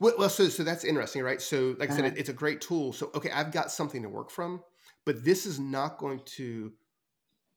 Well, 0.00 0.14
well 0.18 0.28
so 0.28 0.48
so 0.48 0.64
that's 0.64 0.84
interesting, 0.84 1.22
right? 1.22 1.40
So, 1.40 1.76
like 1.78 1.90
I 1.90 1.94
said, 1.94 2.04
Uh-huh. 2.04 2.14
it, 2.14 2.20
it's 2.20 2.28
a 2.28 2.34
great 2.34 2.60
tool. 2.60 2.92
So, 2.92 3.10
okay, 3.14 3.30
I've 3.30 3.52
got 3.52 3.70
something 3.70 4.02
to 4.02 4.08
work 4.08 4.30
from, 4.30 4.62
but 5.04 5.24
this 5.24 5.46
is 5.46 5.58
not 5.58 5.98
going 5.98 6.20
to 6.36 6.72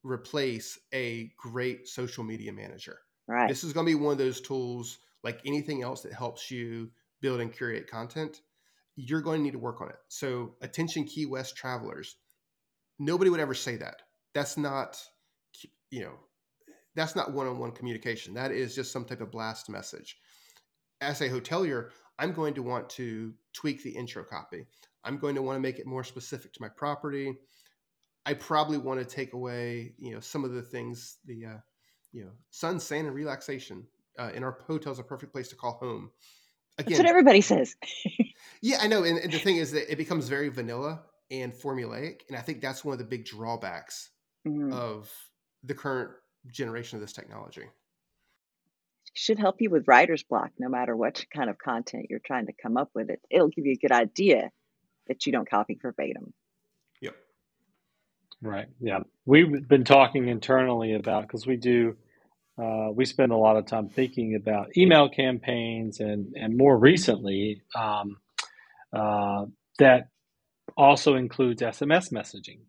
replace 0.04 0.80
a 0.94 1.32
great 1.38 1.88
social 1.88 2.24
media 2.24 2.54
manager. 2.54 3.00
Right. 3.28 3.48
This 3.48 3.64
is 3.64 3.74
going 3.74 3.86
to 3.86 3.92
be 3.92 3.96
one 3.96 4.14
of 4.14 4.18
those 4.18 4.42
tools, 4.42 5.00
like 5.24 5.42
anything 5.46 5.84
else 5.84 6.02
that 6.02 6.14
helps 6.14 6.50
you 6.50 6.92
build 7.22 7.42
and 7.42 7.52
curate 7.52 7.90
content. 7.90 8.42
You're 8.96 9.22
going 9.22 9.40
to 9.40 9.44
need 9.44 9.52
to 9.54 9.60
work 9.60 9.82
on 9.82 9.90
it. 9.90 9.98
So, 10.08 10.56
attention, 10.62 11.06
Key 11.06 11.26
West 11.26 11.56
travelers. 11.56 12.16
Nobody 12.98 13.30
would 13.30 13.40
ever 13.40 13.54
say 13.54 13.78
that. 13.78 14.02
That's 14.34 14.58
not, 14.58 15.02
you 15.90 16.02
know, 16.02 16.14
that's 16.96 17.16
not 17.16 17.34
one-on-one 17.34 17.72
communication. 17.72 18.34
That 18.34 18.52
is 18.52 18.76
just 18.76 18.92
some 18.92 19.06
type 19.06 19.22
of 19.22 19.32
blast 19.32 19.70
message. 19.70 20.18
As 21.02 21.22
a 21.22 21.30
hotelier, 21.30 21.92
I'm 22.20 22.34
going 22.34 22.54
to 22.56 22.62
want 22.62 22.90
to 22.92 23.34
tweak 23.54 23.82
the 23.82 23.92
intro 23.92 24.24
copy. 24.24 24.68
I'm 25.04 25.18
going 25.18 25.36
to 25.36 25.42
want 25.42 25.56
to 25.56 25.62
make 25.62 25.80
it 25.80 25.88
more 25.88 26.04
specific 26.04 26.54
to 26.54 26.62
my 26.62 26.70
property. 26.70 27.34
I 28.26 28.34
probably 28.34 28.78
want 28.78 29.00
to 29.00 29.06
take 29.06 29.34
away, 29.34 29.94
you 29.98 30.14
know, 30.14 30.20
some 30.20 30.44
of 30.44 30.52
the 30.52 30.62
things 30.62 31.18
the 31.26 31.46
uh, 31.46 31.58
you 32.12 32.26
know, 32.26 32.32
sun, 32.52 32.80
sand, 32.80 33.08
and 33.08 33.16
relaxation. 33.16 33.88
Uh, 34.18 34.32
in 34.36 34.44
our 34.44 34.58
hotel's 34.68 35.00
a 35.00 35.04
perfect 35.04 35.32
place 35.32 35.48
to 35.48 35.56
call 35.56 35.78
home. 35.80 36.12
Again, 36.78 36.92
That's 36.92 37.00
what 37.00 37.10
everybody 37.10 37.40
says. 37.40 37.76
yeah, 38.62 38.78
I 38.82 38.88
know. 38.88 39.04
And, 39.04 39.18
and 39.18 39.32
the 39.32 39.40
thing 39.40 39.56
is 39.56 39.72
that 39.72 39.90
it 39.90 39.98
becomes 39.98 40.28
very 40.28 40.50
vanilla 40.50 41.04
and 41.32 41.54
formulaic, 41.54 42.22
and 42.28 42.38
I 42.38 42.42
think 42.42 42.60
that's 42.60 42.84
one 42.84 42.92
of 42.94 43.00
the 43.00 43.06
big 43.06 43.26
drawbacks 43.26 44.10
Mhm. 44.46 44.74
of 44.74 45.10
the 45.64 45.74
current 45.74 46.12
generation 46.52 46.98
of 46.98 47.02
this 47.02 47.14
technology. 47.14 47.64
Should 49.14 49.40
help 49.40 49.62
you 49.62 49.70
with 49.70 49.88
writer's 49.88 50.24
block, 50.24 50.52
no 50.58 50.70
matter 50.70 50.96
what 50.96 51.26
kind 51.36 51.50
of 51.50 51.58
content 51.58 52.08
you're 52.10 52.20
trying 52.26 52.48
to 52.48 52.54
come 52.62 52.78
up 52.78 52.90
with. 52.94 53.10
It 53.10 53.22
it'll 53.30 53.50
give 53.50 53.66
you 53.66 53.74
a 53.74 53.88
good 53.88 53.92
idea 53.92 54.52
that 55.08 55.26
you 55.26 55.32
don't 55.32 55.50
copy 55.50 55.78
verbatim. 55.82 56.34
Yep. 57.02 57.16
Right. 58.42 58.68
Yeah. 58.80 59.00
We've 59.26 59.68
been 59.68 59.84
talking 59.84 60.28
internally 60.28 60.94
about 60.94 61.24
because 61.24 61.48
we 61.48 61.58
do, 61.58 61.98
uh, 62.62 62.90
we 62.94 63.06
spend 63.06 63.32
a 63.32 63.38
lot 63.38 63.58
of 63.58 63.66
time 63.66 63.90
thinking 63.90 64.36
about 64.36 64.78
email 64.78 65.10
campaigns 65.10 66.00
and, 66.00 66.34
and 66.36 66.56
more 66.56 66.78
recently, 66.78 67.64
um, 67.76 68.18
uh, 68.94 69.46
that 69.80 70.10
also 70.78 71.16
includes 71.16 71.62
SMS 71.62 72.12
messaging. 72.12 72.60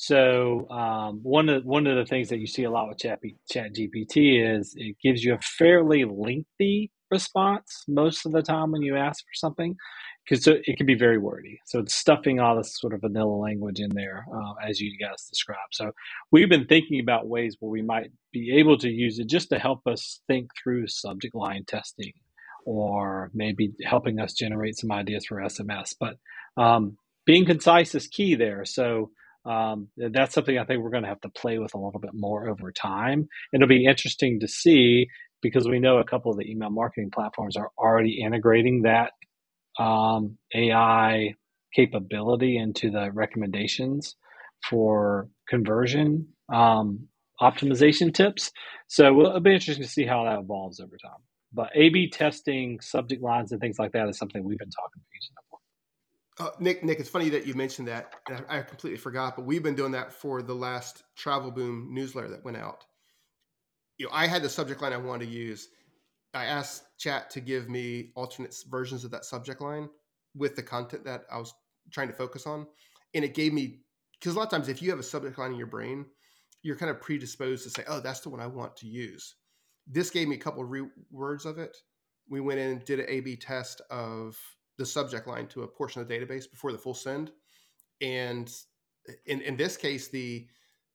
So 0.00 0.66
um, 0.70 1.20
one 1.24 1.50
of 1.50 1.66
one 1.66 1.86
of 1.86 1.96
the 1.98 2.06
things 2.06 2.30
that 2.30 2.40
you 2.40 2.48
see 2.48 2.64
a 2.64 2.72
lot 2.72 2.88
with 2.88 3.00
Chat, 3.00 3.20
Chat 3.50 3.74
GPT 3.74 4.58
is 4.58 4.74
it 4.78 4.96
gives 5.04 5.22
you 5.22 5.34
a 5.34 5.40
fairly 5.40 6.06
lengthy 6.06 6.90
response 7.10 7.84
most 7.86 8.26
of 8.26 8.32
the 8.32 8.42
time 8.42 8.72
when 8.72 8.82
you 8.82 8.96
ask 8.96 9.22
for 9.22 9.34
something 9.34 9.76
because 10.24 10.48
it 10.48 10.78
can 10.78 10.86
be 10.86 10.94
very 10.96 11.18
wordy. 11.18 11.60
So 11.66 11.80
it's 11.80 11.94
stuffing 11.94 12.40
all 12.40 12.56
this 12.56 12.80
sort 12.80 12.94
of 12.94 13.02
vanilla 13.02 13.36
language 13.36 13.80
in 13.80 13.90
there, 13.94 14.24
uh, 14.34 14.54
as 14.66 14.80
you 14.80 14.98
guys 14.98 15.26
described. 15.28 15.72
So 15.74 15.92
we've 16.32 16.48
been 16.48 16.66
thinking 16.66 17.00
about 17.02 17.28
ways 17.28 17.58
where 17.60 17.70
we 17.70 17.82
might 17.82 18.10
be 18.32 18.56
able 18.58 18.78
to 18.78 18.88
use 18.88 19.20
it 19.20 19.28
just 19.28 19.50
to 19.50 19.60
help 19.60 19.86
us 19.86 20.22
think 20.28 20.50
through 20.62 20.88
subject 20.88 21.36
line 21.36 21.66
testing, 21.66 22.14
or 22.66 23.30
maybe 23.34 23.72
helping 23.84 24.20
us 24.20 24.32
generate 24.34 24.78
some 24.78 24.92
ideas 24.92 25.26
for 25.26 25.38
SMS. 25.42 25.94
But 26.00 26.16
um, 26.56 26.96
being 27.26 27.46
concise 27.46 27.94
is 27.94 28.08
key 28.08 28.36
there. 28.36 28.64
So. 28.64 29.10
Um, 29.46 29.88
that's 29.96 30.34
something 30.34 30.58
I 30.58 30.64
think 30.64 30.82
we're 30.82 30.90
going 30.90 31.04
to 31.04 31.08
have 31.08 31.20
to 31.22 31.30
play 31.30 31.58
with 31.58 31.74
a 31.74 31.78
little 31.78 32.00
bit 32.00 32.12
more 32.14 32.48
over 32.48 32.72
time. 32.72 33.28
It'll 33.54 33.68
be 33.68 33.86
interesting 33.86 34.40
to 34.40 34.48
see 34.48 35.08
because 35.42 35.68
we 35.68 35.80
know 35.80 35.98
a 35.98 36.04
couple 36.04 36.32
of 36.32 36.38
the 36.38 36.50
email 36.50 36.70
marketing 36.70 37.10
platforms 37.14 37.56
are 37.56 37.70
already 37.78 38.20
integrating 38.22 38.82
that 38.82 39.12
um, 39.78 40.38
AI 40.54 41.34
capability 41.74 42.56
into 42.56 42.90
the 42.90 43.10
recommendations 43.12 44.16
for 44.68 45.28
conversion 45.48 46.28
um, 46.52 47.08
optimization 47.40 48.14
tips. 48.14 48.52
So 48.88 49.20
it'll 49.20 49.40
be 49.40 49.54
interesting 49.54 49.84
to 49.84 49.90
see 49.90 50.06
how 50.06 50.24
that 50.24 50.40
evolves 50.40 50.80
over 50.80 50.96
time. 51.02 51.20
But 51.52 51.70
A/B 51.74 52.10
testing, 52.10 52.80
subject 52.80 53.22
lines, 53.22 53.52
and 53.52 53.60
things 53.60 53.78
like 53.78 53.92
that 53.92 54.08
is 54.08 54.18
something 54.18 54.44
we've 54.44 54.58
been 54.58 54.70
talking 54.70 54.96
about 55.00 55.06
using. 55.14 55.49
Uh, 56.40 56.50
Nick, 56.58 56.82
Nick, 56.82 56.98
it's 56.98 57.10
funny 57.10 57.28
that 57.28 57.46
you 57.46 57.52
mentioned 57.52 57.86
that. 57.88 58.14
I, 58.26 58.58
I 58.58 58.62
completely 58.62 58.96
forgot, 58.96 59.36
but 59.36 59.44
we've 59.44 59.62
been 59.62 59.74
doing 59.74 59.92
that 59.92 60.10
for 60.10 60.40
the 60.40 60.54
last 60.54 61.02
Travel 61.14 61.50
Boom 61.50 61.88
newsletter 61.92 62.28
that 62.30 62.42
went 62.42 62.56
out. 62.56 62.82
You 63.98 64.06
know, 64.06 64.12
I 64.14 64.26
had 64.26 64.42
the 64.42 64.48
subject 64.48 64.80
line 64.80 64.94
I 64.94 64.96
wanted 64.96 65.26
to 65.26 65.30
use. 65.30 65.68
I 66.32 66.46
asked 66.46 66.84
Chat 66.98 67.28
to 67.30 67.40
give 67.40 67.68
me 67.68 68.12
alternate 68.16 68.56
versions 68.70 69.04
of 69.04 69.10
that 69.10 69.26
subject 69.26 69.60
line 69.60 69.90
with 70.34 70.56
the 70.56 70.62
content 70.62 71.04
that 71.04 71.24
I 71.30 71.36
was 71.36 71.52
trying 71.90 72.08
to 72.08 72.14
focus 72.14 72.46
on, 72.46 72.66
and 73.12 73.22
it 73.22 73.34
gave 73.34 73.52
me 73.52 73.82
because 74.18 74.34
a 74.34 74.38
lot 74.38 74.44
of 74.44 74.50
times 74.50 74.70
if 74.70 74.80
you 74.80 74.88
have 74.88 74.98
a 74.98 75.02
subject 75.02 75.36
line 75.38 75.52
in 75.52 75.58
your 75.58 75.66
brain, 75.66 76.06
you're 76.62 76.76
kind 76.76 76.90
of 76.90 77.02
predisposed 77.02 77.64
to 77.64 77.70
say, 77.70 77.84
"Oh, 77.86 78.00
that's 78.00 78.20
the 78.20 78.30
one 78.30 78.40
I 78.40 78.46
want 78.46 78.76
to 78.78 78.86
use." 78.86 79.34
This 79.86 80.08
gave 80.08 80.26
me 80.26 80.36
a 80.36 80.40
couple 80.40 80.62
of 80.62 80.70
re- 80.70 80.88
words 81.10 81.44
of 81.44 81.58
it. 81.58 81.76
We 82.30 82.40
went 82.40 82.60
in 82.60 82.70
and 82.70 82.84
did 82.84 83.00
an 83.00 83.06
A/B 83.08 83.36
test 83.36 83.82
of 83.90 84.38
the 84.80 84.86
subject 84.86 85.28
line 85.28 85.46
to 85.46 85.62
a 85.62 85.68
portion 85.68 86.00
of 86.00 86.08
the 86.08 86.14
database 86.18 86.50
before 86.50 86.72
the 86.72 86.78
full 86.78 86.94
send, 86.94 87.30
and 88.00 88.50
in 89.26 89.42
in 89.42 89.54
this 89.54 89.76
case, 89.76 90.08
the 90.08 90.46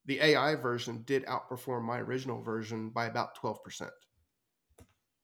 the 0.06 0.20
AI 0.20 0.56
version 0.56 1.04
did 1.06 1.24
outperform 1.28 1.84
my 1.84 2.00
original 2.00 2.42
version 2.42 2.90
by 2.90 3.06
about 3.06 3.36
twelve 3.36 3.64
percent. 3.64 3.92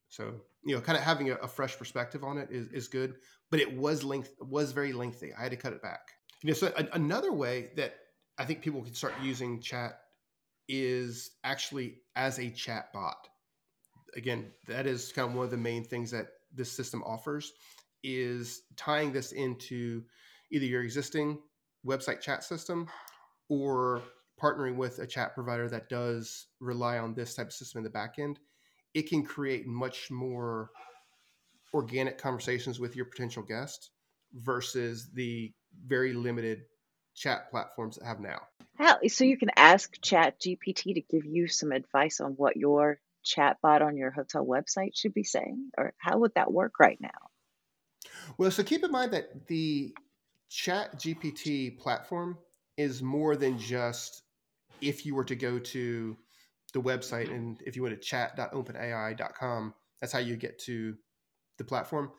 So 0.09 0.35
you 0.63 0.75
know, 0.75 0.81
kind 0.81 0.95
of 0.95 1.03
having 1.03 1.31
a, 1.31 1.35
a, 1.35 1.47
fresh 1.47 1.75
perspective 1.75 2.23
on 2.23 2.37
it 2.37 2.49
is, 2.51 2.67
is 2.67 2.87
good, 2.87 3.15
but 3.49 3.59
it 3.59 3.75
was 3.75 4.03
length 4.03 4.35
was 4.39 4.73
very 4.73 4.93
lengthy. 4.93 5.33
I 5.33 5.41
had 5.41 5.51
to 5.51 5.57
cut 5.57 5.73
it 5.73 5.81
back. 5.81 6.11
You 6.43 6.49
know, 6.49 6.53
so 6.53 6.71
a, 6.77 6.85
another 6.93 7.31
way 7.33 7.71
that 7.77 7.95
I 8.37 8.45
think 8.45 8.61
people 8.61 8.83
can 8.83 8.93
start 8.93 9.15
using 9.23 9.59
chat 9.59 10.01
is 10.69 11.31
actually 11.43 11.95
as 12.15 12.37
a 12.37 12.51
chat 12.51 12.93
bot. 12.93 13.27
Again, 14.15 14.51
that 14.67 14.85
is 14.85 15.11
kind 15.11 15.29
of 15.29 15.35
one 15.35 15.45
of 15.45 15.51
the 15.51 15.57
main 15.57 15.83
things 15.83 16.11
that 16.11 16.27
this 16.53 16.71
system 16.71 17.01
offers 17.03 17.53
is 18.03 18.63
tying 18.75 19.11
this 19.11 19.31
into 19.31 20.03
either 20.51 20.65
your 20.65 20.83
existing 20.83 21.39
website 21.85 22.21
chat 22.21 22.43
system 22.43 22.87
or 23.49 24.01
partnering 24.41 24.75
with 24.75 24.99
a 24.99 25.07
chat 25.07 25.33
provider 25.33 25.69
that 25.69 25.89
does 25.89 26.47
rely 26.59 26.97
on 26.97 27.13
this 27.13 27.35
type 27.35 27.47
of 27.47 27.53
system 27.53 27.79
in 27.79 27.83
the 27.83 27.89
back 27.89 28.15
end 28.17 28.39
it 28.93 29.09
can 29.09 29.23
create 29.23 29.67
much 29.67 30.11
more 30.11 30.71
organic 31.73 32.17
conversations 32.17 32.79
with 32.79 32.95
your 32.95 33.05
potential 33.05 33.43
guest 33.43 33.91
versus 34.33 35.09
the 35.13 35.53
very 35.85 36.13
limited 36.13 36.63
chat 37.15 37.49
platforms 37.49 37.97
that 37.97 38.05
have 38.05 38.19
now. 38.19 38.41
So 39.07 39.23
you 39.23 39.37
can 39.37 39.51
ask 39.55 40.01
Chat 40.01 40.39
GPT 40.39 40.95
to 40.95 41.01
give 41.01 41.25
you 41.25 41.47
some 41.47 41.71
advice 41.71 42.19
on 42.19 42.31
what 42.31 42.57
your 42.57 42.99
chatbot 43.25 43.81
on 43.81 43.95
your 43.95 44.11
hotel 44.11 44.45
website 44.45 44.91
should 44.95 45.13
be 45.13 45.23
saying? 45.23 45.71
Or 45.77 45.93
how 45.97 46.17
would 46.19 46.33
that 46.35 46.51
work 46.51 46.79
right 46.79 46.97
now? 46.99 47.30
Well, 48.37 48.51
so 48.51 48.63
keep 48.63 48.83
in 48.83 48.91
mind 48.91 49.13
that 49.13 49.47
the 49.47 49.93
Chat 50.49 50.99
GPT 50.99 51.77
platform 51.77 52.37
is 52.77 53.01
more 53.01 53.35
than 53.35 53.57
just 53.57 54.23
if 54.81 55.05
you 55.05 55.15
were 55.15 55.23
to 55.23 55.35
go 55.35 55.59
to 55.59 56.17
the 56.73 56.81
website 56.81 57.29
and 57.29 57.61
if 57.65 57.75
you 57.75 57.83
went 57.83 57.95
to 57.95 58.01
chat.openai.com, 58.01 59.73
that's 59.99 60.11
how 60.11 60.19
you 60.19 60.35
get 60.35 60.59
to 60.59 60.95
the 61.57 61.63
platform. 61.63 62.11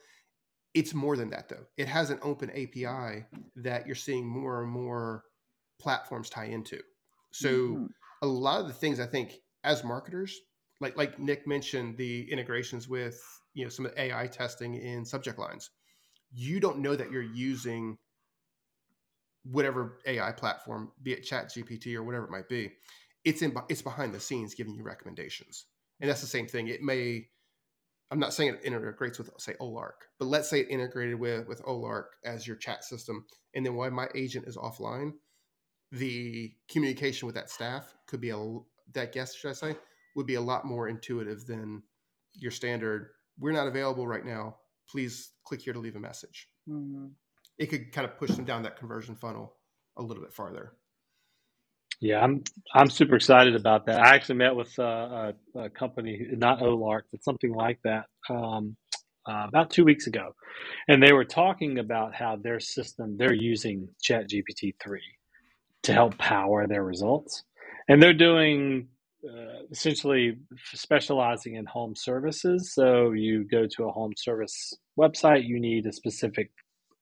It's 0.73 0.93
more 0.93 1.15
than 1.15 1.29
that, 1.31 1.49
though. 1.49 1.65
It 1.77 1.87
has 1.87 2.09
an 2.09 2.19
open 2.23 2.49
API 2.49 3.25
that 3.57 3.85
you're 3.85 3.95
seeing 3.95 4.25
more 4.25 4.63
and 4.63 4.71
more 4.71 5.23
platforms 5.79 6.29
tie 6.29 6.45
into. 6.45 6.79
So 7.31 7.49
mm-hmm. 7.49 7.85
a 8.21 8.27
lot 8.27 8.61
of 8.61 8.67
the 8.67 8.73
things 8.73 8.99
I 8.99 9.05
think 9.05 9.33
as 9.63 9.83
marketers, 9.83 10.39
like 10.79 10.97
like 10.97 11.19
Nick 11.19 11.47
mentioned, 11.47 11.97
the 11.97 12.31
integrations 12.31 12.87
with 12.87 13.21
you 13.53 13.63
know 13.63 13.69
some 13.69 13.85
of 13.85 13.93
the 13.93 14.01
AI 14.01 14.27
testing 14.27 14.75
in 14.75 15.05
subject 15.05 15.37
lines, 15.37 15.69
you 16.33 16.59
don't 16.59 16.79
know 16.79 16.95
that 16.95 17.11
you're 17.11 17.21
using 17.21 17.97
whatever 19.43 19.99
AI 20.05 20.31
platform, 20.31 20.91
be 21.01 21.13
it 21.13 21.23
Chat 21.23 21.49
GPT 21.49 21.95
or 21.95 22.03
whatever 22.03 22.25
it 22.25 22.31
might 22.31 22.49
be. 22.49 22.71
It's 23.23 23.41
in 23.41 23.55
it's 23.69 23.81
behind 23.81 24.13
the 24.13 24.19
scenes 24.19 24.55
giving 24.55 24.75
you 24.75 24.83
recommendations, 24.83 25.65
and 26.01 26.09
that's 26.09 26.21
the 26.21 26.27
same 26.27 26.47
thing. 26.47 26.67
It 26.67 26.81
may 26.81 27.27
I'm 28.11 28.19
not 28.19 28.33
saying 28.33 28.49
it 28.49 28.61
integrates 28.63 29.17
with 29.17 29.29
say 29.37 29.53
Olark, 29.59 30.05
but 30.19 30.25
let's 30.25 30.49
say 30.49 30.59
it 30.59 30.69
integrated 30.69 31.19
with 31.19 31.47
with 31.47 31.63
Olark 31.63 32.05
as 32.23 32.45
your 32.45 32.57
chat 32.57 32.83
system, 32.83 33.25
and 33.53 33.65
then 33.65 33.75
while 33.75 33.91
my 33.91 34.07
agent 34.13 34.47
is 34.47 34.57
offline, 34.57 35.13
the 35.91 36.53
communication 36.69 37.25
with 37.25 37.35
that 37.35 37.49
staff 37.49 37.95
could 38.07 38.21
be 38.21 38.31
a 38.31 38.57
that 38.93 39.13
guest 39.13 39.37
should 39.37 39.49
I 39.49 39.53
say 39.53 39.75
would 40.15 40.27
be 40.27 40.35
a 40.35 40.41
lot 40.41 40.65
more 40.65 40.87
intuitive 40.87 41.45
than 41.47 41.81
your 42.33 42.51
standard. 42.51 43.09
We're 43.39 43.51
not 43.51 43.67
available 43.67 44.05
right 44.05 44.25
now. 44.25 44.57
Please 44.89 45.31
click 45.45 45.61
here 45.61 45.73
to 45.73 45.79
leave 45.79 45.95
a 45.95 45.99
message. 45.99 46.47
Mm-hmm. 46.69 47.07
It 47.57 47.67
could 47.67 47.91
kind 47.91 48.05
of 48.05 48.17
push 48.17 48.31
them 48.31 48.45
down 48.45 48.63
that 48.63 48.77
conversion 48.77 49.15
funnel 49.15 49.55
a 49.97 50.01
little 50.01 50.23
bit 50.23 50.33
farther. 50.33 50.73
Yeah, 51.99 52.19
I'm 52.19 52.43
I'm 52.73 52.89
super 52.89 53.15
excited 53.15 53.55
about 53.55 53.85
that. 53.85 54.01
I 54.01 54.15
actually 54.15 54.35
met 54.35 54.55
with 54.55 54.77
uh, 54.77 55.31
a, 55.55 55.59
a, 55.59 55.69
company, 55.69 56.27
not 56.31 56.59
Olark, 56.59 57.03
but 57.11 57.23
something 57.23 57.53
like 57.53 57.79
that, 57.85 58.07
um, 58.29 58.75
uh, 59.25 59.45
about 59.47 59.69
two 59.69 59.85
weeks 59.85 60.07
ago, 60.07 60.35
and 60.87 61.01
they 61.01 61.13
were 61.13 61.23
talking 61.23 61.79
about 61.79 62.13
how 62.13 62.35
their 62.35 62.59
system 62.59 63.15
they're 63.17 63.33
using 63.33 63.87
Chat 64.01 64.29
GPT 64.29 64.73
three 64.83 65.17
to 65.83 65.93
help 65.93 66.17
power 66.17 66.67
their 66.67 66.83
results, 66.83 67.43
and 67.87 68.03
they're 68.03 68.13
doing 68.13 68.89
uh, 69.27 69.63
essentially 69.71 70.37
specializing 70.73 71.55
in 71.55 71.65
home 71.65 71.95
services. 71.95 72.73
So 72.73 73.11
you 73.11 73.45
go 73.49 73.67
to 73.77 73.83
a 73.85 73.91
home 73.91 74.13
service 74.17 74.73
website, 74.99 75.47
you 75.47 75.59
need 75.59 75.85
a 75.85 75.93
specific 75.93 76.51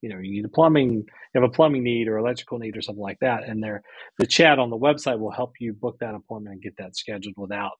you 0.01 0.09
know 0.09 0.17
you 0.19 0.31
need 0.31 0.45
a 0.45 0.49
plumbing 0.49 0.93
you 0.93 1.41
have 1.41 1.43
a 1.43 1.49
plumbing 1.49 1.83
need 1.83 2.07
or 2.07 2.17
electrical 2.17 2.57
need 2.57 2.75
or 2.75 2.81
something 2.81 3.03
like 3.03 3.19
that 3.21 3.43
and 3.47 3.63
there 3.63 3.83
the 4.17 4.25
chat 4.25 4.57
on 4.57 4.71
the 4.71 4.77
website 4.77 5.19
will 5.19 5.31
help 5.31 5.53
you 5.59 5.73
book 5.73 5.97
that 5.99 6.15
appointment 6.15 6.53
and 6.53 6.63
get 6.63 6.75
that 6.77 6.95
scheduled 6.95 7.35
without 7.37 7.73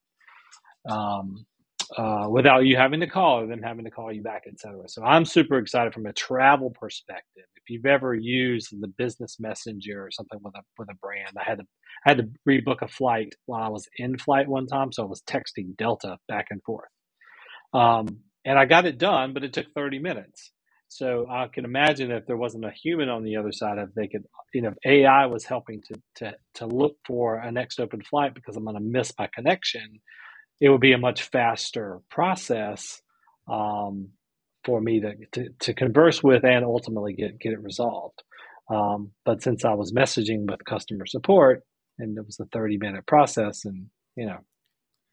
um, 0.88 1.44
uh, 1.98 2.28
without 2.30 2.64
you 2.66 2.76
having 2.76 3.00
to 3.00 3.06
call 3.08 3.40
or 3.40 3.46
them 3.48 3.62
having 3.62 3.84
to 3.84 3.90
call 3.90 4.12
you 4.12 4.22
back 4.22 4.44
etc 4.48 4.82
so 4.88 5.02
i'm 5.04 5.24
super 5.24 5.58
excited 5.58 5.94
from 5.94 6.06
a 6.06 6.12
travel 6.14 6.70
perspective. 6.70 7.44
If 7.56 7.70
you've 7.70 7.86
ever 7.86 8.14
used 8.14 8.70
the 8.80 8.88
business 8.88 9.38
messenger 9.40 10.04
or 10.04 10.10
something 10.12 10.40
with 10.42 10.54
a 10.56 10.62
with 10.78 10.90
a 10.90 10.94
brand 10.96 11.36
i 11.40 11.44
had 11.44 11.58
to 11.58 11.66
I 12.06 12.10
had 12.10 12.18
to 12.18 12.28
rebook 12.48 12.82
a 12.82 12.88
flight 12.88 13.34
while 13.46 13.62
i 13.64 13.68
was 13.68 13.88
in 13.98 14.18
flight 14.18 14.48
one 14.48 14.66
time 14.66 14.92
so 14.92 15.04
i 15.04 15.06
was 15.06 15.22
texting 15.22 15.76
delta 15.78 16.18
back 16.28 16.48
and 16.50 16.62
forth. 16.64 16.90
Um, 17.74 18.20
and 18.44 18.58
i 18.58 18.66
got 18.66 18.86
it 18.86 18.98
done 18.98 19.34
but 19.34 19.44
it 19.44 19.52
took 19.54 19.66
30 19.74 20.00
minutes. 20.00 20.52
So 20.88 21.26
I 21.30 21.48
can 21.48 21.64
imagine 21.64 22.10
if 22.12 22.26
there 22.26 22.36
wasn't 22.38 22.66
a 22.66 22.72
human 22.72 23.08
on 23.10 23.24
the 23.24 23.36
other 23.36 23.52
side 23.52 23.78
of 23.78 23.94
they 23.94 24.08
could, 24.08 24.24
you 24.54 24.62
know, 24.62 24.74
AI 24.86 25.26
was 25.26 25.44
helping 25.44 25.82
to 25.88 26.00
to 26.16 26.36
to 26.56 26.66
look 26.66 26.96
for 27.06 27.36
a 27.38 27.52
next 27.52 27.80
open 27.80 28.02
flight 28.02 28.34
because 28.34 28.56
I'm 28.56 28.64
going 28.64 28.76
to 28.76 28.82
miss 28.82 29.12
my 29.18 29.28
connection. 29.34 30.00
It 30.62 30.70
would 30.70 30.80
be 30.80 30.92
a 30.92 30.98
much 30.98 31.24
faster 31.24 32.00
process 32.08 33.02
um, 33.50 34.10
for 34.64 34.80
me 34.80 35.00
to, 35.00 35.14
to, 35.32 35.48
to 35.58 35.74
converse 35.74 36.22
with 36.22 36.44
and 36.44 36.64
ultimately 36.64 37.14
get 37.14 37.40
get 37.40 37.52
it 37.52 37.62
resolved. 37.62 38.22
Um, 38.70 39.10
but 39.24 39.42
since 39.42 39.64
I 39.64 39.74
was 39.74 39.92
messaging 39.92 40.48
with 40.48 40.64
customer 40.64 41.04
support 41.04 41.64
and 41.98 42.16
it 42.16 42.24
was 42.24 42.38
a 42.40 42.46
30 42.46 42.78
minute 42.78 43.06
process, 43.06 43.64
and 43.64 43.86
you 44.16 44.26
know 44.26 44.38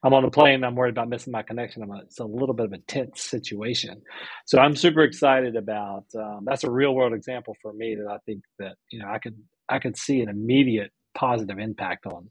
I'm 0.04 0.14
on 0.14 0.24
a 0.24 0.30
plane. 0.30 0.64
I'm 0.64 0.76
worried 0.76 0.94
about 0.94 1.08
missing 1.08 1.32
my 1.32 1.42
connection. 1.42 1.82
I'm 1.82 1.90
a, 1.90 1.98
it's 2.02 2.20
a 2.20 2.24
little 2.24 2.54
bit 2.54 2.66
of 2.66 2.72
a 2.72 2.78
tense 2.78 3.22
situation. 3.22 4.00
So 4.46 4.60
I'm 4.60 4.76
super 4.76 5.02
excited 5.02 5.56
about. 5.56 6.04
Um, 6.16 6.44
that's 6.46 6.64
a 6.64 6.70
real 6.70 6.94
world 6.94 7.12
example 7.12 7.56
for 7.60 7.72
me 7.72 7.96
that 7.96 8.08
I 8.08 8.18
think 8.24 8.42
that 8.60 8.76
you 8.92 9.00
know 9.00 9.08
I 9.08 9.18
could 9.18 9.36
I 9.68 9.80
could 9.80 9.96
see 9.96 10.20
an 10.20 10.28
immediate 10.28 10.92
positive 11.14 11.58
impact 11.58 12.06
on 12.06 12.30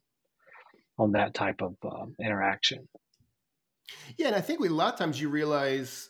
on 0.97 1.11
that 1.13 1.33
type 1.33 1.61
of 1.61 1.75
um, 1.85 2.15
interaction. 2.19 2.87
Yeah, 4.17 4.27
and 4.27 4.35
I 4.35 4.41
think 4.41 4.59
we, 4.59 4.67
a 4.67 4.71
lot 4.71 4.93
of 4.93 4.99
times 4.99 5.19
you 5.19 5.29
realize, 5.29 6.09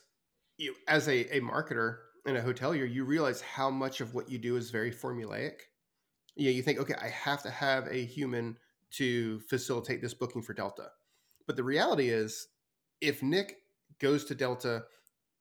you 0.57 0.75
as 0.87 1.07
a, 1.07 1.37
a 1.37 1.41
marketer 1.41 1.97
in 2.25 2.35
a 2.35 2.41
hotelier, 2.41 2.91
you 2.91 3.05
realize 3.05 3.41
how 3.41 3.69
much 3.69 4.01
of 4.01 4.13
what 4.13 4.29
you 4.29 4.37
do 4.37 4.55
is 4.55 4.71
very 4.71 4.91
formulaic. 4.91 5.61
You 6.35 6.45
know, 6.45 6.51
you 6.51 6.61
think, 6.61 6.79
okay, 6.79 6.95
I 7.01 7.09
have 7.09 7.43
to 7.43 7.49
have 7.49 7.87
a 7.87 8.05
human 8.05 8.57
to 8.91 9.39
facilitate 9.41 10.01
this 10.01 10.13
booking 10.13 10.41
for 10.41 10.53
Delta 10.53 10.89
but 11.49 11.55
the 11.55 11.63
reality 11.63 12.09
is, 12.09 12.47
if 13.01 13.23
Nick 13.23 13.57
goes 13.97 14.23
to 14.25 14.35
Delta, 14.35 14.83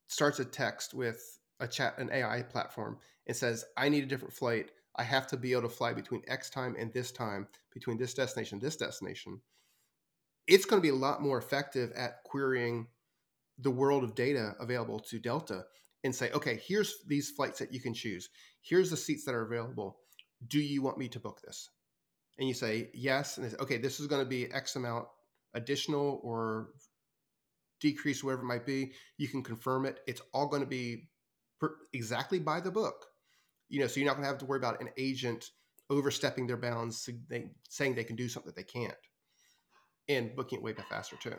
starts 0.07 0.39
a 0.39 0.45
text 0.45 0.95
with 0.95 1.37
a 1.59 1.67
chat, 1.67 1.99
an 1.99 2.09
AI 2.11 2.41
platform, 2.41 2.97
and 3.27 3.37
says, 3.37 3.63
"I 3.77 3.89
need 3.89 4.05
a 4.05 4.07
different 4.07 4.33
flight. 4.33 4.71
I 4.95 5.03
have 5.03 5.27
to 5.27 5.37
be 5.37 5.51
able 5.51 5.61
to 5.61 5.69
fly 5.69 5.93
between 5.93 6.23
X 6.27 6.49
time 6.49 6.75
and 6.79 6.91
this 6.91 7.11
time, 7.11 7.47
between 7.71 7.99
this 7.99 8.15
destination, 8.15 8.57
this 8.57 8.75
destination." 8.75 9.39
It's 10.49 10.65
going 10.65 10.81
to 10.81 10.85
be 10.85 10.89
a 10.89 10.95
lot 10.95 11.21
more 11.21 11.37
effective 11.37 11.91
at 11.95 12.23
querying 12.25 12.87
the 13.59 13.71
world 13.71 14.03
of 14.03 14.15
data 14.15 14.53
available 14.59 14.99
to 14.99 15.19
Delta 15.19 15.63
and 16.03 16.15
say, 16.15 16.31
okay, 16.31 16.59
here's 16.65 16.95
these 17.07 17.29
flights 17.29 17.59
that 17.59 17.73
you 17.73 17.79
can 17.79 17.93
choose. 17.93 18.29
Here's 18.61 18.89
the 18.89 18.97
seats 18.97 19.25
that 19.25 19.35
are 19.35 19.45
available. 19.45 19.99
Do 20.47 20.59
you 20.59 20.81
want 20.81 20.97
me 20.97 21.07
to 21.09 21.19
book 21.19 21.39
this? 21.45 21.69
And 22.39 22.47
you 22.47 22.53
say 22.53 22.89
yes, 22.93 23.37
and 23.37 23.45
they 23.45 23.51
say, 23.51 23.57
okay, 23.59 23.77
this 23.77 23.99
is 23.99 24.07
going 24.07 24.23
to 24.23 24.29
be 24.29 24.51
X 24.51 24.75
amount 24.75 25.05
additional 25.53 26.21
or 26.23 26.69
decrease, 27.81 28.23
whatever 28.23 28.43
it 28.43 28.45
might 28.45 28.65
be, 28.65 28.93
you 29.17 29.27
can 29.27 29.43
confirm 29.43 29.85
it. 29.85 29.99
It's 30.07 30.21
all 30.33 30.47
going 30.47 30.63
to 30.63 30.67
be 30.67 31.09
per, 31.59 31.75
exactly 31.93 32.39
by 32.39 32.59
the 32.59 32.71
book. 32.71 33.05
You 33.67 33.81
know, 33.81 33.87
so 33.87 33.99
you're 33.99 34.07
not 34.07 34.13
going 34.13 34.23
to 34.23 34.29
have 34.29 34.39
to 34.39 34.45
worry 34.45 34.59
about 34.59 34.81
an 34.81 34.89
agent 34.97 35.45
overstepping 35.89 36.47
their 36.47 36.57
bounds, 36.57 37.09
saying 37.69 37.95
they 37.95 38.03
can 38.03 38.15
do 38.15 38.29
something 38.29 38.51
that 38.53 38.55
they 38.55 38.63
can't, 38.63 38.95
and 40.09 40.35
booking 40.35 40.59
it 40.59 40.63
way 40.63 40.73
faster 40.89 41.15
too. 41.15 41.35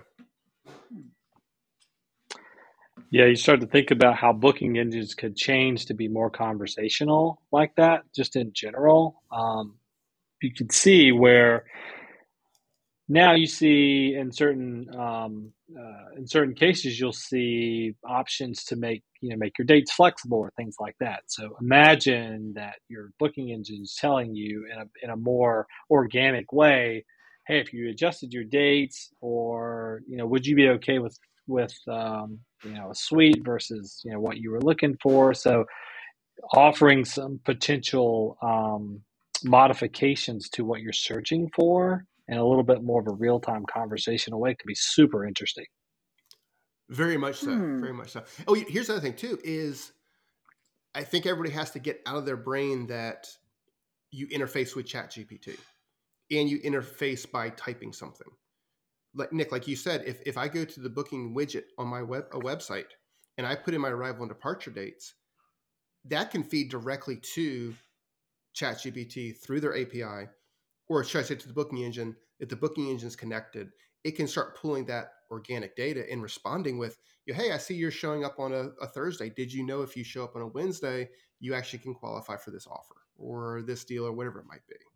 Yeah, 3.10 3.26
you 3.26 3.34
start 3.34 3.60
to 3.60 3.66
think 3.66 3.90
about 3.90 4.16
how 4.16 4.32
booking 4.32 4.78
engines 4.78 5.14
could 5.14 5.36
change 5.36 5.86
to 5.86 5.94
be 5.94 6.06
more 6.06 6.30
conversational 6.30 7.42
like 7.50 7.74
that, 7.76 8.02
just 8.14 8.36
in 8.36 8.52
general. 8.54 9.22
Um, 9.32 9.74
you 10.40 10.54
can 10.54 10.70
see 10.70 11.10
where 11.10 11.64
now 13.08 13.34
you 13.34 13.46
see 13.46 14.14
in 14.16 14.30
certain 14.30 14.88
um, 14.96 15.52
uh, 15.76 16.16
in 16.16 16.26
certain 16.26 16.54
cases 16.54 16.98
you'll 16.98 17.12
see 17.12 17.94
options 18.08 18.64
to 18.64 18.76
make 18.76 19.02
you 19.20 19.30
know 19.30 19.36
make 19.36 19.58
your 19.58 19.66
dates 19.66 19.92
flexible 19.92 20.38
or 20.38 20.52
things 20.56 20.76
like 20.78 20.94
that 21.00 21.22
so 21.26 21.56
imagine 21.60 22.52
that 22.54 22.76
your 22.88 23.10
booking 23.18 23.50
engine 23.50 23.82
is 23.82 23.96
telling 24.00 24.34
you 24.34 24.66
in 24.72 24.78
a, 24.78 24.84
in 25.02 25.10
a 25.10 25.16
more 25.16 25.66
organic 25.90 26.52
way 26.52 27.04
hey 27.46 27.60
if 27.60 27.72
you 27.72 27.88
adjusted 27.90 28.32
your 28.32 28.44
dates 28.44 29.10
or 29.20 30.02
you 30.06 30.16
know 30.16 30.26
would 30.26 30.46
you 30.46 30.54
be 30.54 30.68
okay 30.68 30.98
with 30.98 31.18
with 31.46 31.74
um, 31.88 32.38
you 32.64 32.72
know 32.72 32.90
a 32.90 32.94
suite 32.94 33.42
versus 33.44 34.00
you 34.04 34.12
know 34.12 34.20
what 34.20 34.38
you 34.38 34.50
were 34.50 34.60
looking 34.60 34.96
for 35.02 35.34
so 35.34 35.64
offering 36.52 37.04
some 37.04 37.40
potential 37.44 38.36
um, 38.42 39.00
modifications 39.44 40.48
to 40.48 40.64
what 40.64 40.80
you're 40.80 40.92
searching 40.92 41.48
for 41.54 42.04
and 42.28 42.38
a 42.38 42.44
little 42.44 42.62
bit 42.62 42.82
more 42.82 43.00
of 43.00 43.08
a 43.08 43.12
real 43.12 43.40
time 43.40 43.64
conversational 43.72 44.40
way 44.40 44.54
could 44.54 44.66
be 44.66 44.74
super 44.74 45.26
interesting. 45.26 45.66
Very 46.88 47.16
much 47.16 47.36
so. 47.36 47.54
Hmm. 47.54 47.80
Very 47.80 47.92
much 47.92 48.10
so. 48.10 48.24
Oh, 48.48 48.54
here's 48.54 48.88
the 48.88 48.94
other 48.94 49.02
thing 49.02 49.14
too 49.14 49.38
is 49.44 49.92
I 50.94 51.02
think 51.02 51.26
everybody 51.26 51.54
has 51.54 51.70
to 51.72 51.78
get 51.78 52.00
out 52.06 52.16
of 52.16 52.26
their 52.26 52.36
brain 52.36 52.86
that 52.88 53.28
you 54.10 54.26
interface 54.28 54.74
with 54.74 54.86
Chat 54.86 55.12
GPT 55.12 55.56
and 56.30 56.48
you 56.48 56.60
interface 56.60 57.30
by 57.30 57.50
typing 57.50 57.92
something. 57.92 58.28
Like 59.14 59.32
Nick, 59.32 59.52
like 59.52 59.66
you 59.66 59.76
said, 59.76 60.04
if, 60.06 60.20
if 60.26 60.38
I 60.38 60.48
go 60.48 60.64
to 60.64 60.80
the 60.80 60.90
booking 60.90 61.34
widget 61.34 61.64
on 61.78 61.88
my 61.88 62.02
web 62.02 62.26
a 62.32 62.38
website 62.38 62.86
and 63.38 63.46
I 63.46 63.56
put 63.56 63.74
in 63.74 63.80
my 63.80 63.88
arrival 63.90 64.22
and 64.22 64.30
departure 64.30 64.70
dates, 64.70 65.14
that 66.04 66.30
can 66.30 66.42
feed 66.42 66.70
directly 66.70 67.16
to 67.34 67.74
ChatGPT 68.54 69.36
through 69.36 69.60
their 69.60 69.76
API 69.76 70.28
or 70.90 71.04
should 71.04 71.20
I 71.20 71.22
say 71.22 71.36
to 71.36 71.48
the 71.48 71.54
booking 71.54 71.78
engine, 71.78 72.16
if 72.40 72.48
the 72.48 72.56
booking 72.56 72.88
engine 72.88 73.06
is 73.06 73.16
connected, 73.16 73.70
it 74.02 74.12
can 74.16 74.26
start 74.26 74.58
pulling 74.58 74.86
that 74.86 75.12
organic 75.30 75.76
data 75.76 76.04
and 76.10 76.20
responding 76.20 76.78
with, 76.78 76.98
"Hey, 77.26 77.52
I 77.52 77.58
see 77.58 77.74
you're 77.74 77.92
showing 77.92 78.24
up 78.24 78.40
on 78.40 78.52
a, 78.52 78.70
a 78.82 78.88
Thursday. 78.88 79.30
Did 79.30 79.52
you 79.52 79.64
know 79.64 79.82
if 79.82 79.96
you 79.96 80.02
show 80.02 80.24
up 80.24 80.34
on 80.34 80.42
a 80.42 80.48
Wednesday, 80.48 81.08
you 81.38 81.54
actually 81.54 81.78
can 81.78 81.94
qualify 81.94 82.36
for 82.36 82.50
this 82.50 82.66
offer 82.66 82.96
or 83.16 83.62
this 83.62 83.84
deal 83.84 84.04
or 84.04 84.12
whatever 84.12 84.40
it 84.40 84.46
might 84.46 84.66
be?" 84.68 84.89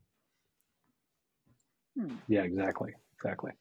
Hmm. 1.98 2.16
Yeah, 2.28 2.42
exactly, 2.42 2.92
exactly. 3.16 3.52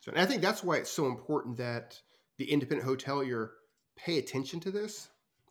So, 0.00 0.12
and 0.12 0.20
I 0.20 0.26
think 0.26 0.42
that's 0.42 0.64
why 0.64 0.76
it's 0.76 0.90
so 0.90 1.06
important 1.06 1.58
that 1.58 2.00
the 2.38 2.50
independent 2.50 2.88
hotelier 2.88 3.50
pay 3.96 4.18
attention 4.18 4.60
to 4.60 4.70
this 4.70 5.08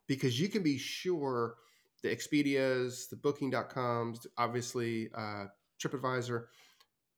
because 0.08 0.40
you 0.40 0.50
can 0.50 0.64
be 0.64 0.78
sure 0.78 1.56
the 2.02 2.10
Expedias, 2.10 3.10
the 3.10 3.16
Booking.coms, 3.16 4.26
obviously 4.38 5.10
uh, 5.16 5.46
TripAdvisor, 5.82 6.46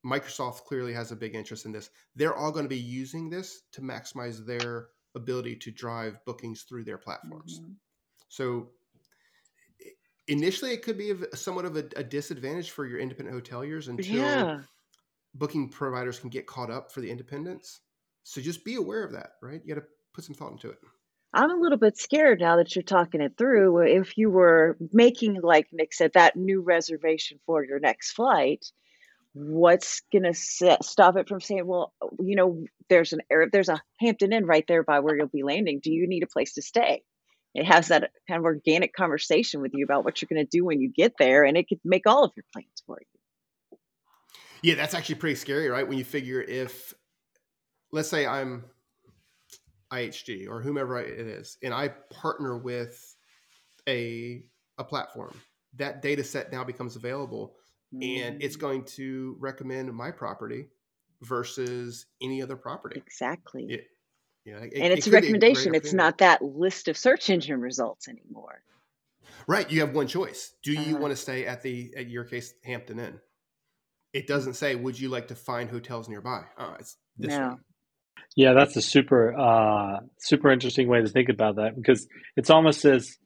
Microsoft 0.05 0.65
clearly 0.65 0.93
has 0.93 1.11
a 1.11 1.15
big 1.15 1.35
interest 1.35 1.65
in 1.65 1.71
this. 1.71 1.89
They're 2.15 2.35
all 2.35 2.51
going 2.51 2.65
to 2.65 2.69
be 2.69 2.77
using 2.77 3.29
this 3.29 3.61
to 3.73 3.81
maximize 3.81 4.45
their 4.45 4.87
ability 5.15 5.55
to 5.57 5.71
drive 5.71 6.17
bookings 6.25 6.63
through 6.63 6.83
their 6.83 6.97
platforms. 6.97 7.59
Mm-hmm. 7.59 7.73
So 8.29 8.69
initially, 10.31 10.71
it 10.71 10.81
could 10.81 10.97
be 10.97 11.13
somewhat 11.33 11.65
of 11.65 11.75
a, 11.75 11.85
a, 11.95 12.03
disadvantage 12.03 12.71
for 12.71 12.85
your 12.85 12.99
independent 12.99 13.43
hoteliers 13.43 13.89
until 13.89 14.15
yeah. 14.15 14.59
booking 15.35 15.69
providers 15.69 16.19
can 16.19 16.29
get 16.29 16.47
caught 16.47 16.71
up 16.71 16.91
for 16.91 17.01
the 17.01 17.11
independents. 17.11 17.81
So 18.23 18.41
just 18.41 18.63
be 18.63 18.75
aware 18.75 19.03
of 19.03 19.11
that, 19.11 19.33
right? 19.41 19.61
You 19.63 19.75
got 19.75 19.81
to 19.81 19.87
put 20.13 20.23
some 20.23 20.35
thought 20.35 20.51
into 20.51 20.69
it. 20.69 20.79
I'm 21.33 21.51
a 21.51 21.55
little 21.55 21.77
bit 21.77 21.97
scared 21.97 22.41
now 22.41 22.57
that 22.57 22.75
you're 22.75 22.83
talking 22.83 23.21
it 23.21 23.37
through. 23.37 23.79
If 23.83 24.17
you 24.17 24.29
were 24.29 24.77
making, 24.91 25.39
like 25.41 25.67
Nick 25.71 25.93
said, 25.93 26.11
that 26.13 26.35
new 26.35 26.61
reservation 26.61 27.39
for 27.45 27.63
your 27.63 27.79
next 27.79 28.11
flight, 28.11 28.65
what's 29.33 30.01
going 30.11 30.23
to 30.23 30.33
stop 30.33 31.15
it 31.15 31.29
from 31.29 31.39
saying, 31.39 31.65
well, 31.65 31.93
you 32.19 32.35
know, 32.35 32.65
there's 32.89 33.13
an 33.13 33.21
there's 33.51 33.69
a 33.69 33.81
Hampton 33.99 34.33
Inn 34.33 34.45
right 34.45 34.65
there 34.67 34.83
by 34.83 34.99
where 34.99 35.15
you'll 35.15 35.27
be 35.27 35.43
landing. 35.43 35.79
Do 35.81 35.91
you 35.91 36.05
need 36.07 36.23
a 36.23 36.27
place 36.27 36.53
to 36.53 36.61
stay? 36.61 37.03
It 37.53 37.65
has 37.65 37.89
that 37.89 38.11
kind 38.27 38.39
of 38.39 38.45
organic 38.45 38.93
conversation 38.93 39.61
with 39.61 39.73
you 39.73 39.83
about 39.83 40.05
what 40.05 40.21
you're 40.21 40.27
going 40.31 40.45
to 40.45 40.49
do 40.49 40.63
when 40.65 40.79
you 40.79 40.89
get 40.89 41.13
there, 41.19 41.43
and 41.43 41.57
it 41.57 41.67
could 41.67 41.79
make 41.83 42.07
all 42.07 42.23
of 42.23 42.31
your 42.35 42.45
plans 42.53 42.83
for 42.85 42.97
you. 43.01 43.77
Yeah, 44.61 44.75
that's 44.75 44.93
actually 44.93 45.15
pretty 45.15 45.35
scary, 45.35 45.67
right? 45.69 45.87
When 45.87 45.97
you 45.97 46.03
figure 46.03 46.41
if, 46.41 46.93
let's 47.91 48.09
say, 48.09 48.25
I'm 48.25 48.65
IHG 49.91 50.47
or 50.47 50.61
whomever 50.61 50.99
it 51.01 51.27
is, 51.27 51.57
and 51.61 51.73
I 51.73 51.89
partner 52.11 52.57
with 52.57 53.15
a 53.87 54.43
a 54.77 54.83
platform, 54.83 55.35
that 55.75 56.01
data 56.01 56.23
set 56.23 56.51
now 56.51 56.63
becomes 56.63 56.95
available, 56.95 57.55
mm-hmm. 57.93 58.23
and 58.23 58.41
it's 58.41 58.55
mm. 58.55 58.61
going 58.61 58.85
to 58.85 59.35
recommend 59.39 59.91
my 59.93 60.11
property 60.11 60.67
versus 61.21 62.05
any 62.21 62.41
other 62.41 62.55
property. 62.55 63.01
Exactly. 63.03 63.65
It, 63.69 63.87
yeah, 64.45 64.57
it, 64.57 64.73
and 64.75 64.93
it's 64.93 65.07
it 65.07 65.11
a 65.11 65.13
recommendation. 65.13 65.75
It's 65.75 65.93
not 65.93 66.19
that 66.19 66.41
list 66.41 66.87
of 66.87 66.97
search 66.97 67.29
engine 67.29 67.61
results 67.61 68.07
anymore. 68.07 68.63
Right. 69.47 69.69
You 69.69 69.81
have 69.81 69.93
one 69.93 70.07
choice. 70.07 70.53
Do 70.63 70.71
you 70.71 70.95
uh, 70.95 70.99
want 70.99 71.11
to 71.11 71.15
stay 71.15 71.45
at 71.45 71.61
the, 71.61 71.93
at 71.97 72.09
your 72.09 72.23
case, 72.23 72.53
Hampton 72.63 72.99
Inn? 72.99 73.19
It 74.13 74.27
doesn't 74.27 74.53
say, 74.53 74.75
would 74.75 74.99
you 74.99 75.09
like 75.09 75.29
to 75.29 75.35
find 75.35 75.69
hotels 75.69 76.09
nearby? 76.09 76.43
Oh, 76.57 76.75
it's 76.79 76.97
this 77.17 77.29
no. 77.29 77.47
one. 77.49 77.59
Yeah, 78.35 78.53
that's 78.53 78.75
a 78.75 78.81
super 78.81 79.37
uh, 79.37 79.99
super 80.19 80.51
interesting 80.51 80.87
way 80.87 81.01
to 81.01 81.07
think 81.09 81.29
about 81.29 81.55
that 81.57 81.75
because 81.75 82.07
it's 82.37 82.49
almost 82.49 82.85
as 82.85 83.17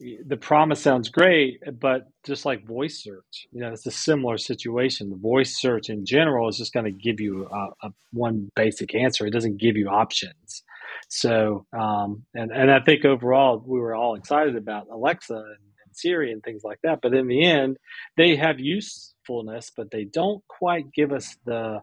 the 0.00 0.36
promise 0.36 0.80
sounds 0.80 1.08
great, 1.08 1.60
but 1.80 2.08
just 2.24 2.44
like 2.44 2.66
voice 2.66 3.02
search, 3.02 3.46
you 3.50 3.60
know, 3.60 3.72
it's 3.72 3.86
a 3.86 3.90
similar 3.90 4.38
situation. 4.38 5.10
The 5.10 5.16
voice 5.16 5.60
search 5.60 5.90
in 5.90 6.06
general 6.06 6.48
is 6.48 6.56
just 6.56 6.72
going 6.72 6.84
to 6.84 6.92
give 6.92 7.20
you 7.20 7.48
a, 7.50 7.86
a, 7.86 7.90
one 8.12 8.50
basic 8.54 8.94
answer. 8.94 9.26
It 9.26 9.32
doesn't 9.32 9.60
give 9.60 9.76
you 9.76 9.88
options. 9.88 10.62
So, 11.08 11.66
um, 11.72 12.24
and 12.34 12.52
and 12.52 12.70
I 12.70 12.80
think 12.80 13.04
overall 13.04 13.62
we 13.64 13.80
were 13.80 13.94
all 13.94 14.14
excited 14.14 14.56
about 14.56 14.88
Alexa 14.92 15.34
and, 15.34 15.44
and 15.84 15.96
Siri 15.96 16.32
and 16.32 16.42
things 16.42 16.62
like 16.64 16.78
that. 16.82 17.00
But 17.02 17.14
in 17.14 17.26
the 17.26 17.44
end, 17.44 17.76
they 18.16 18.36
have 18.36 18.60
usefulness, 18.60 19.72
but 19.76 19.90
they 19.90 20.04
don't 20.04 20.42
quite 20.48 20.92
give 20.92 21.12
us 21.12 21.36
the 21.44 21.80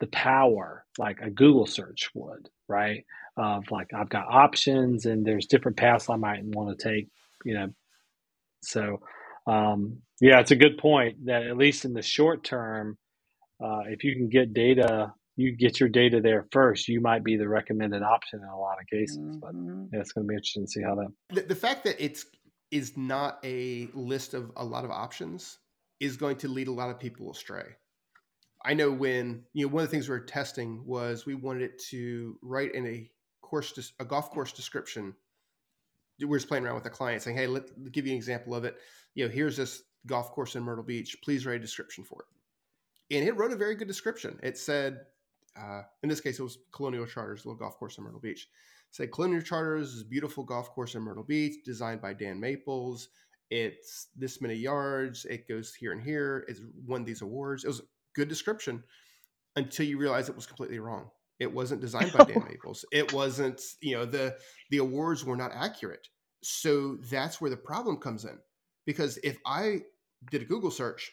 the 0.00 0.06
power 0.08 0.84
like 0.98 1.20
a 1.20 1.30
Google 1.30 1.66
search 1.66 2.10
would, 2.14 2.48
right? 2.68 3.04
Of 3.36 3.64
like 3.70 3.88
I've 3.94 4.10
got 4.10 4.26
options 4.28 5.06
and 5.06 5.24
there's 5.24 5.46
different 5.46 5.76
paths 5.76 6.10
I 6.10 6.16
might 6.16 6.42
want 6.44 6.78
to 6.78 6.88
take, 6.88 7.08
you 7.46 7.54
know. 7.54 7.68
So 8.62 9.00
um, 9.46 9.98
yeah, 10.20 10.40
it's 10.40 10.50
a 10.50 10.56
good 10.56 10.78
point 10.78 11.26
that 11.26 11.42
at 11.42 11.56
least 11.56 11.84
in 11.84 11.92
the 11.92 12.02
short 12.02 12.44
term, 12.44 12.98
uh, 13.62 13.82
if 13.88 14.04
you 14.04 14.14
can 14.14 14.28
get 14.28 14.52
data, 14.52 15.12
you 15.36 15.56
get 15.56 15.78
your 15.78 15.88
data 15.88 16.20
there 16.20 16.46
first, 16.50 16.88
you 16.88 17.00
might 17.00 17.22
be 17.22 17.36
the 17.36 17.48
recommended 17.48 18.02
option 18.02 18.40
in 18.42 18.48
a 18.48 18.58
lot 18.58 18.78
of 18.80 18.86
cases. 18.88 19.18
Mm-hmm. 19.18 19.38
But 19.38 19.54
yeah, 19.92 20.00
it's 20.00 20.12
going 20.12 20.26
to 20.26 20.28
be 20.28 20.34
interesting 20.34 20.64
to 20.64 20.70
see 20.70 20.82
how 20.82 20.94
that. 20.96 21.08
The, 21.30 21.42
the 21.42 21.54
fact 21.54 21.84
that 21.84 22.02
it's 22.02 22.26
is 22.70 22.96
not 22.96 23.38
a 23.44 23.88
list 23.94 24.34
of 24.34 24.50
a 24.56 24.64
lot 24.64 24.84
of 24.84 24.90
options 24.90 25.58
is 26.00 26.16
going 26.16 26.36
to 26.36 26.48
lead 26.48 26.68
a 26.68 26.72
lot 26.72 26.90
of 26.90 26.98
people 26.98 27.30
astray. 27.30 27.76
I 28.64 28.74
know 28.74 28.90
when 28.90 29.44
you 29.52 29.66
know 29.66 29.72
one 29.72 29.84
of 29.84 29.90
the 29.90 29.94
things 29.94 30.08
we 30.08 30.14
were 30.14 30.24
testing 30.24 30.82
was 30.84 31.24
we 31.24 31.34
wanted 31.34 31.62
it 31.62 31.78
to 31.90 32.36
write 32.42 32.74
in 32.74 32.86
a 32.86 33.08
course 33.42 33.92
a 34.00 34.04
golf 34.04 34.30
course 34.30 34.52
description. 34.52 35.14
We 36.18 36.26
were 36.26 36.38
just 36.38 36.48
playing 36.48 36.64
around 36.64 36.74
with 36.76 36.84
the 36.84 36.90
client, 36.90 37.22
saying, 37.22 37.36
"Hey, 37.36 37.46
let 37.46 37.76
me 37.76 37.90
give 37.90 38.06
you 38.06 38.12
an 38.12 38.16
example 38.16 38.54
of 38.54 38.64
it. 38.64 38.76
You 39.14 39.26
know, 39.26 39.30
here's 39.30 39.56
this 39.56 39.82
golf 40.06 40.30
course 40.30 40.54
in 40.56 40.62
Myrtle 40.62 40.84
Beach. 40.84 41.16
Please 41.22 41.46
write 41.46 41.56
a 41.56 41.60
description 41.60 42.04
for 42.04 42.22
it." 42.22 43.16
And 43.16 43.26
it 43.26 43.36
wrote 43.36 43.52
a 43.52 43.56
very 43.56 43.74
good 43.74 43.88
description. 43.88 44.38
It 44.42 44.58
said, 44.58 45.06
uh, 45.56 45.82
in 46.02 46.08
this 46.08 46.20
case, 46.20 46.38
it 46.38 46.42
was 46.42 46.58
Colonial 46.72 47.06
Charters, 47.06 47.46
little 47.46 47.58
golf 47.58 47.76
course 47.78 47.98
in 47.98 48.04
Myrtle 48.04 48.20
Beach. 48.20 48.48
It 48.90 48.94
said 48.94 49.12
Colonial 49.12 49.42
Charters 49.42 49.94
is 49.94 50.02
a 50.02 50.06
beautiful 50.06 50.44
golf 50.44 50.70
course 50.70 50.94
in 50.94 51.02
Myrtle 51.02 51.22
Beach, 51.22 51.64
designed 51.64 52.02
by 52.02 52.12
Dan 52.12 52.40
Maples. 52.40 53.08
It's 53.50 54.08
this 54.16 54.40
many 54.40 54.54
yards. 54.54 55.24
It 55.26 55.48
goes 55.48 55.74
here 55.74 55.92
and 55.92 56.02
here. 56.02 56.44
It's 56.48 56.60
won 56.84 57.04
these 57.04 57.22
awards. 57.22 57.64
It 57.64 57.68
was 57.68 57.80
a 57.80 57.84
good 58.14 58.28
description 58.28 58.82
until 59.54 59.86
you 59.86 59.98
realize 59.98 60.28
it 60.28 60.36
was 60.36 60.46
completely 60.46 60.80
wrong. 60.80 61.10
It 61.38 61.52
wasn't 61.52 61.80
designed 61.86 62.12
by 62.12 62.24
Dan 62.24 62.44
Maples. 62.48 62.84
It 62.92 63.12
wasn't, 63.12 63.60
you 63.80 63.96
know, 63.96 64.04
the 64.04 64.36
the 64.70 64.78
awards 64.78 65.24
were 65.24 65.36
not 65.36 65.52
accurate. 65.54 66.08
So 66.42 66.98
that's 67.10 67.40
where 67.40 67.50
the 67.50 67.56
problem 67.56 67.96
comes 67.96 68.24
in. 68.24 68.38
Because 68.86 69.18
if 69.18 69.38
I 69.44 69.80
did 70.30 70.42
a 70.42 70.46
Google 70.46 70.70
search 70.70 71.12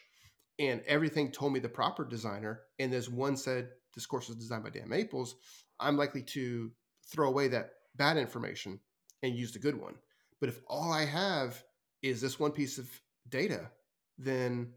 and 0.58 0.80
everything 0.86 1.32
told 1.32 1.52
me 1.52 1.58
the 1.60 1.68
proper 1.68 2.04
designer, 2.04 2.62
and 2.78 2.92
there's 2.92 3.10
one 3.10 3.36
said 3.36 3.70
this 3.94 4.06
course 4.06 4.28
was 4.28 4.36
designed 4.36 4.64
by 4.64 4.70
Dan 4.70 4.88
Maples, 4.88 5.36
I'm 5.80 5.96
likely 5.96 6.22
to 6.22 6.70
throw 7.08 7.28
away 7.28 7.48
that 7.48 7.70
bad 7.96 8.16
information 8.16 8.78
and 9.22 9.34
use 9.34 9.52
the 9.52 9.58
good 9.58 9.80
one. 9.80 9.94
But 10.40 10.48
if 10.48 10.60
all 10.68 10.92
I 10.92 11.04
have 11.04 11.62
is 12.02 12.20
this 12.20 12.38
one 12.38 12.52
piece 12.52 12.78
of 12.78 12.88
data, 13.28 13.70
then 14.18 14.72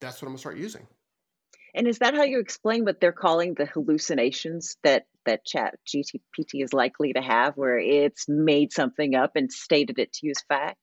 that's 0.00 0.20
what 0.20 0.26
I'm 0.26 0.32
gonna 0.32 0.38
start 0.38 0.56
using. 0.56 0.86
And 1.74 1.88
is 1.88 1.98
that 1.98 2.14
how 2.14 2.22
you 2.22 2.38
explain 2.38 2.84
what 2.84 3.00
they're 3.00 3.12
calling 3.12 3.54
the 3.54 3.66
hallucinations 3.66 4.76
that 4.84 5.06
that 5.26 5.44
Chat 5.44 5.74
GPT 5.86 6.62
is 6.62 6.72
likely 6.72 7.12
to 7.14 7.20
have, 7.20 7.56
where 7.56 7.78
it's 7.78 8.28
made 8.28 8.72
something 8.72 9.14
up 9.14 9.32
and 9.36 9.50
stated 9.50 9.98
it 9.98 10.12
to 10.12 10.26
you 10.26 10.30
as 10.30 10.42
fact? 10.48 10.78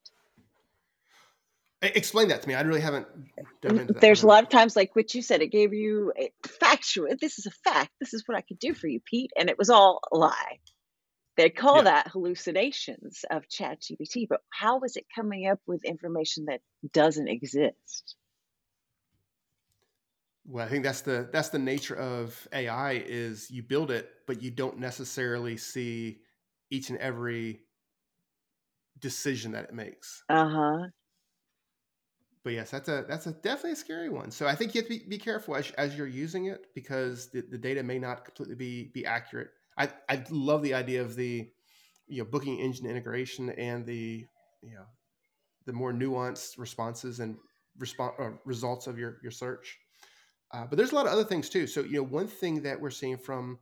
Explain 1.81 2.27
that 2.27 2.43
to 2.43 2.47
me. 2.47 2.53
I 2.53 2.61
really 2.61 2.81
haven't 2.81 3.07
done 3.61 3.79
into 3.79 3.93
that. 3.93 4.01
There's 4.01 4.21
a 4.21 4.27
lot 4.27 4.43
of 4.43 4.49
times, 4.49 4.75
like 4.75 4.95
what 4.95 5.15
you 5.15 5.21
said, 5.21 5.41
it 5.41 5.47
gave 5.47 5.73
you 5.73 6.13
a 6.17 6.31
factual. 6.47 7.07
This 7.19 7.39
is 7.39 7.47
a 7.47 7.69
fact. 7.69 7.89
This 7.99 8.13
is 8.13 8.23
what 8.27 8.37
I 8.37 8.41
could 8.41 8.59
do 8.59 8.75
for 8.75 8.87
you, 8.87 8.99
Pete, 9.03 9.31
and 9.35 9.49
it 9.49 9.57
was 9.57 9.71
all 9.71 9.99
a 10.11 10.17
lie. 10.17 10.59
They 11.37 11.49
call 11.49 11.77
yeah. 11.77 11.83
that 11.83 12.07
hallucinations 12.09 13.25
of 13.31 13.49
Chat 13.49 13.79
GPT, 13.81 14.27
but 14.29 14.41
how 14.51 14.81
is 14.81 14.95
it 14.95 15.05
coming 15.15 15.47
up 15.47 15.59
with 15.65 15.83
information 15.83 16.45
that 16.45 16.61
doesn't 16.93 17.29
exist? 17.29 18.15
Well, 20.45 20.65
I 20.65 20.69
think 20.69 20.83
that's 20.83 21.01
the 21.01 21.29
that's 21.31 21.49
the 21.49 21.59
nature 21.59 21.95
of 21.95 22.47
AI 22.53 22.93
is 22.93 23.49
you 23.51 23.61
build 23.63 23.91
it, 23.91 24.09
but 24.27 24.41
you 24.41 24.51
don't 24.51 24.79
necessarily 24.79 25.57
see 25.57 26.21
each 26.69 26.89
and 26.89 26.97
every 26.99 27.61
decision 28.99 29.51
that 29.51 29.65
it 29.65 29.73
makes. 29.73 30.23
Uh 30.29 30.47
huh. 30.49 30.89
But 32.43 32.53
yes, 32.53 32.71
that's 32.71 32.89
a 32.89 33.05
that's 33.07 33.27
a 33.27 33.33
definitely 33.33 33.73
a 33.73 33.75
scary 33.75 34.09
one. 34.09 34.31
So 34.31 34.47
I 34.47 34.55
think 34.55 34.73
you 34.73 34.81
have 34.81 34.89
to 34.89 34.97
be, 34.99 35.05
be 35.07 35.17
careful 35.17 35.55
as, 35.55 35.71
as 35.71 35.95
you're 35.95 36.07
using 36.07 36.45
it 36.45 36.67
because 36.73 37.29
the, 37.29 37.41
the 37.41 37.57
data 37.57 37.83
may 37.83 37.99
not 37.99 38.25
completely 38.25 38.55
be 38.55 38.91
be 38.93 39.05
accurate. 39.05 39.49
I 39.77 39.89
I 40.09 40.23
love 40.31 40.63
the 40.63 40.73
idea 40.73 41.01
of 41.01 41.15
the 41.15 41.49
you 42.07 42.23
know 42.23 42.29
booking 42.29 42.59
engine 42.59 42.87
integration 42.87 43.49
and 43.51 43.85
the 43.85 44.25
you 44.63 44.73
know 44.75 44.85
the 45.65 45.73
more 45.73 45.93
nuanced 45.93 46.57
responses 46.59 47.19
and 47.19 47.37
response 47.79 48.15
uh, 48.19 48.31
results 48.45 48.87
of 48.87 48.97
your 48.97 49.17
your 49.23 49.31
search. 49.31 49.77
Uh, 50.53 50.65
but 50.65 50.77
there's 50.77 50.91
a 50.91 50.95
lot 50.95 51.05
of 51.05 51.13
other 51.13 51.23
things 51.23 51.49
too. 51.49 51.65
So 51.67 51.81
you 51.81 51.93
know, 51.93 52.03
one 52.03 52.27
thing 52.27 52.61
that 52.63 52.79
we're 52.79 52.89
seeing 52.89 53.17
from 53.17 53.59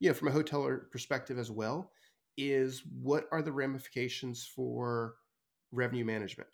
you 0.00 0.08
know 0.08 0.14
from 0.14 0.28
a 0.28 0.32
hotelier 0.32 0.90
perspective 0.90 1.38
as 1.38 1.50
well 1.50 1.92
is 2.36 2.82
what 3.00 3.26
are 3.30 3.42
the 3.42 3.52
ramifications 3.52 4.46
for 4.46 5.14
revenue 5.70 6.04
management? 6.04 6.48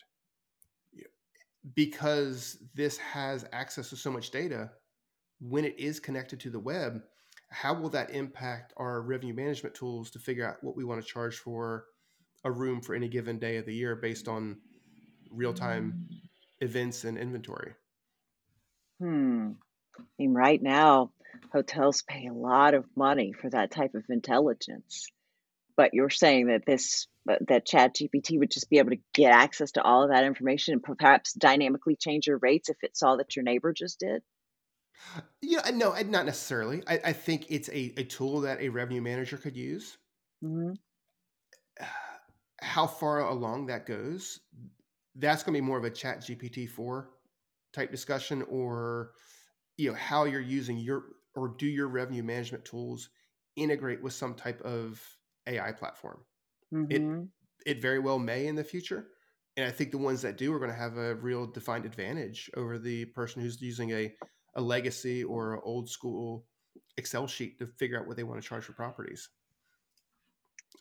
Because 1.74 2.59
this 2.74 2.97
has 2.99 3.45
access 3.53 3.91
to 3.91 3.97
so 3.97 4.11
much 4.11 4.30
data, 4.30 4.70
when 5.41 5.64
it 5.64 5.78
is 5.78 6.01
connected 6.01 6.41
to 6.41 6.51
the 6.51 6.59
web, 6.59 7.03
how 7.51 7.74
will 7.74 7.89
that 7.91 8.11
impact 8.11 8.72
our 8.76 9.03
revenue 9.03 9.34
management 9.34 9.74
tools 9.74 10.11
to 10.11 10.18
figure 10.18 10.47
out 10.47 10.57
what 10.62 10.76
we 10.76 10.84
want 10.84 11.01
to 11.01 11.07
charge 11.07 11.36
for 11.36 11.86
a 12.45 12.51
room 12.51 12.80
for 12.80 12.95
any 12.95 13.09
given 13.09 13.39
day 13.39 13.57
of 13.57 13.66
the 13.66 13.74
year 13.74 13.97
based 13.97 14.28
on 14.28 14.59
real 15.30 15.55
time 15.55 16.09
events 16.61 17.05
and 17.05 17.18
inventory? 17.18 17.72
Hmm. 19.01 19.53
I 19.99 20.03
mean, 20.19 20.35
right 20.35 20.63
now, 20.63 21.13
hotels 21.53 22.03
pay 22.03 22.27
a 22.27 22.33
lot 22.33 22.75
of 22.75 22.85
money 22.97 23.33
for 23.33 23.51
that 23.51 23.71
type 23.71 23.95
of 23.95 24.05
intelligence. 24.09 25.09
But 25.77 25.95
you're 25.95 26.11
saying 26.11 26.49
that 26.49 26.67
this 26.67 27.07
that 27.49 27.67
Chat 27.67 27.95
GPT 27.95 28.39
would 28.39 28.51
just 28.51 28.71
be 28.71 28.79
able 28.79 28.91
to 28.91 29.01
get 29.13 29.33
access 29.33 29.73
to 29.73 29.83
all 29.83 30.03
of 30.03 30.11
that 30.11 30.25
information 30.25 30.75
and 30.75 30.83
perhaps 30.83 31.35
dynamically 31.35 31.97
change 31.97 32.27
your 32.27 32.39
rates 32.39 32.71
if 32.71 32.79
it 32.83 32.97
saw 32.97 33.17
that 33.17 33.37
your 33.37 33.45
neighbor 33.45 33.73
just 33.73 34.01
did. 34.01 34.23
Yeah, 35.41 35.71
no, 35.73 35.93
not 36.03 36.27
necessarily. 36.27 36.83
I, 36.87 37.01
I 37.07 37.13
think 37.13 37.47
it's 37.51 37.69
a, 37.69 37.95
a 37.97 38.05
tool 38.05 38.41
that 38.43 38.61
a 38.61 38.69
revenue 38.69 39.01
manager 39.01 39.37
could 39.37 39.57
use. 39.57 39.99
hmm 40.43 40.73
How 42.61 42.87
far 42.87 43.21
along 43.21 43.67
that 43.67 43.87
goes, 43.87 44.41
that's 45.15 45.43
going 45.43 45.55
to 45.55 45.61
be 45.61 45.67
more 45.67 45.79
of 45.79 45.85
a 45.85 45.91
Chat 45.91 46.21
GPT 46.21 46.69
four 46.69 47.11
type 47.73 47.91
discussion, 47.91 48.43
or 48.51 49.13
you 49.79 49.91
know 49.93 49.97
how 49.99 50.24
you're 50.26 50.41
using 50.43 50.79
your 50.79 51.05
or 51.37 51.51
do 51.51 51.66
your 51.66 51.89
revenue 51.89 52.24
management 52.24 52.66
tools 52.66 53.11
integrate 53.57 54.03
with 54.03 54.14
some 54.14 54.35
type 54.37 54.62
of 54.62 55.03
AI 55.49 55.72
platform. 55.72 56.26
It 56.91 57.11
hmm 57.11 57.31
it 57.66 57.83
very 57.83 57.99
well 57.99 58.18
may 58.18 58.47
in 58.47 58.57
the 58.57 58.64
future, 58.64 59.11
and 59.57 59.66
I 59.66 59.72
think 59.72 59.91
the 59.93 59.99
ones 59.99 60.22
that 60.22 60.37
do 60.39 60.53
are 60.55 60.59
going 60.59 60.70
to 60.70 60.76
have 60.76 60.97
a 60.99 61.16
real 61.16 61.47
defined 61.47 61.87
advantage 61.87 62.51
over 62.57 62.79
the 62.79 63.07
person 63.07 63.43
who's 63.43 63.61
using 63.62 63.91
a 63.93 64.16
a 64.55 64.62
legacy 64.62 65.24
or 65.24 65.55
an 65.55 65.61
old 65.64 65.91
school 65.91 66.49
Excel 66.97 67.26
sheet 67.29 67.59
to 67.61 67.66
figure 67.66 68.01
out 68.01 68.07
what 68.09 68.16
they 68.16 68.24
want 68.24 68.43
to 68.43 68.49
charge 68.49 68.64
for 68.64 68.72
properties. 68.74 69.31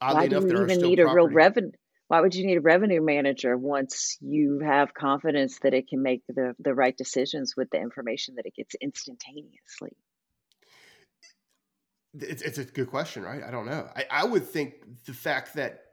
Oddly 0.01 0.25
Why 0.25 0.27
do 0.27 0.35
enough, 0.35 0.47
you 0.47 0.47
there 0.47 0.63
are 0.63 0.67
even 0.67 0.69
still 0.69 0.89
need 0.89 0.99
a 0.99 1.07
real 1.07 1.29
revenue? 1.29 1.71
Why 2.09 2.21
would 2.21 2.35
you 2.35 2.45
need 2.45 2.57
a 2.57 2.61
revenue 2.61 3.01
manager 3.01 3.57
once 3.57 4.17
you 4.21 4.59
have 4.59 4.93
confidence 4.93 5.59
that 5.59 5.73
it 5.73 5.87
can 5.87 6.01
make 6.01 6.25
the, 6.27 6.55
the 6.59 6.73
right 6.73 6.95
decisions 6.97 7.55
with 7.55 7.69
the 7.69 7.79
information 7.79 8.35
that 8.35 8.45
it 8.45 8.55
gets 8.55 8.75
instantaneously? 8.75 9.97
It's, 12.13 12.41
it's 12.41 12.57
a 12.57 12.65
good 12.65 12.89
question, 12.89 13.23
right? 13.23 13.43
I 13.43 13.51
don't 13.51 13.65
know. 13.65 13.89
I, 13.95 14.05
I 14.09 14.25
would 14.25 14.47
think 14.47 15.05
the 15.05 15.13
fact 15.13 15.53
that 15.55 15.83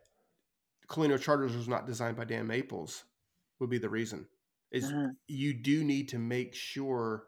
Colonial 0.88 1.18
Charters 1.18 1.56
was 1.56 1.68
not 1.68 1.86
designed 1.86 2.16
by 2.16 2.24
Dan 2.24 2.46
Maples 2.46 3.04
would 3.60 3.70
be 3.70 3.78
the 3.78 3.88
reason. 3.90 4.28
Is 4.70 4.94
Uh-huh. 4.94 5.14
you 5.28 5.54
do 5.54 5.84
need 5.84 6.10
to 6.10 6.18
make 6.18 6.54
sure 6.54 7.26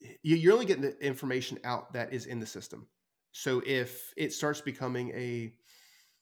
you- 0.00 0.36
you're 0.36 0.52
only 0.52 0.66
getting 0.66 0.82
the 0.82 0.98
information 1.04 1.58
out 1.64 1.92
that 1.92 2.12
is 2.12 2.26
in 2.26 2.40
the 2.40 2.46
system. 2.46 2.88
So 3.32 3.62
if 3.64 4.12
it 4.16 4.32
starts 4.32 4.60
becoming 4.60 5.10
a 5.10 5.54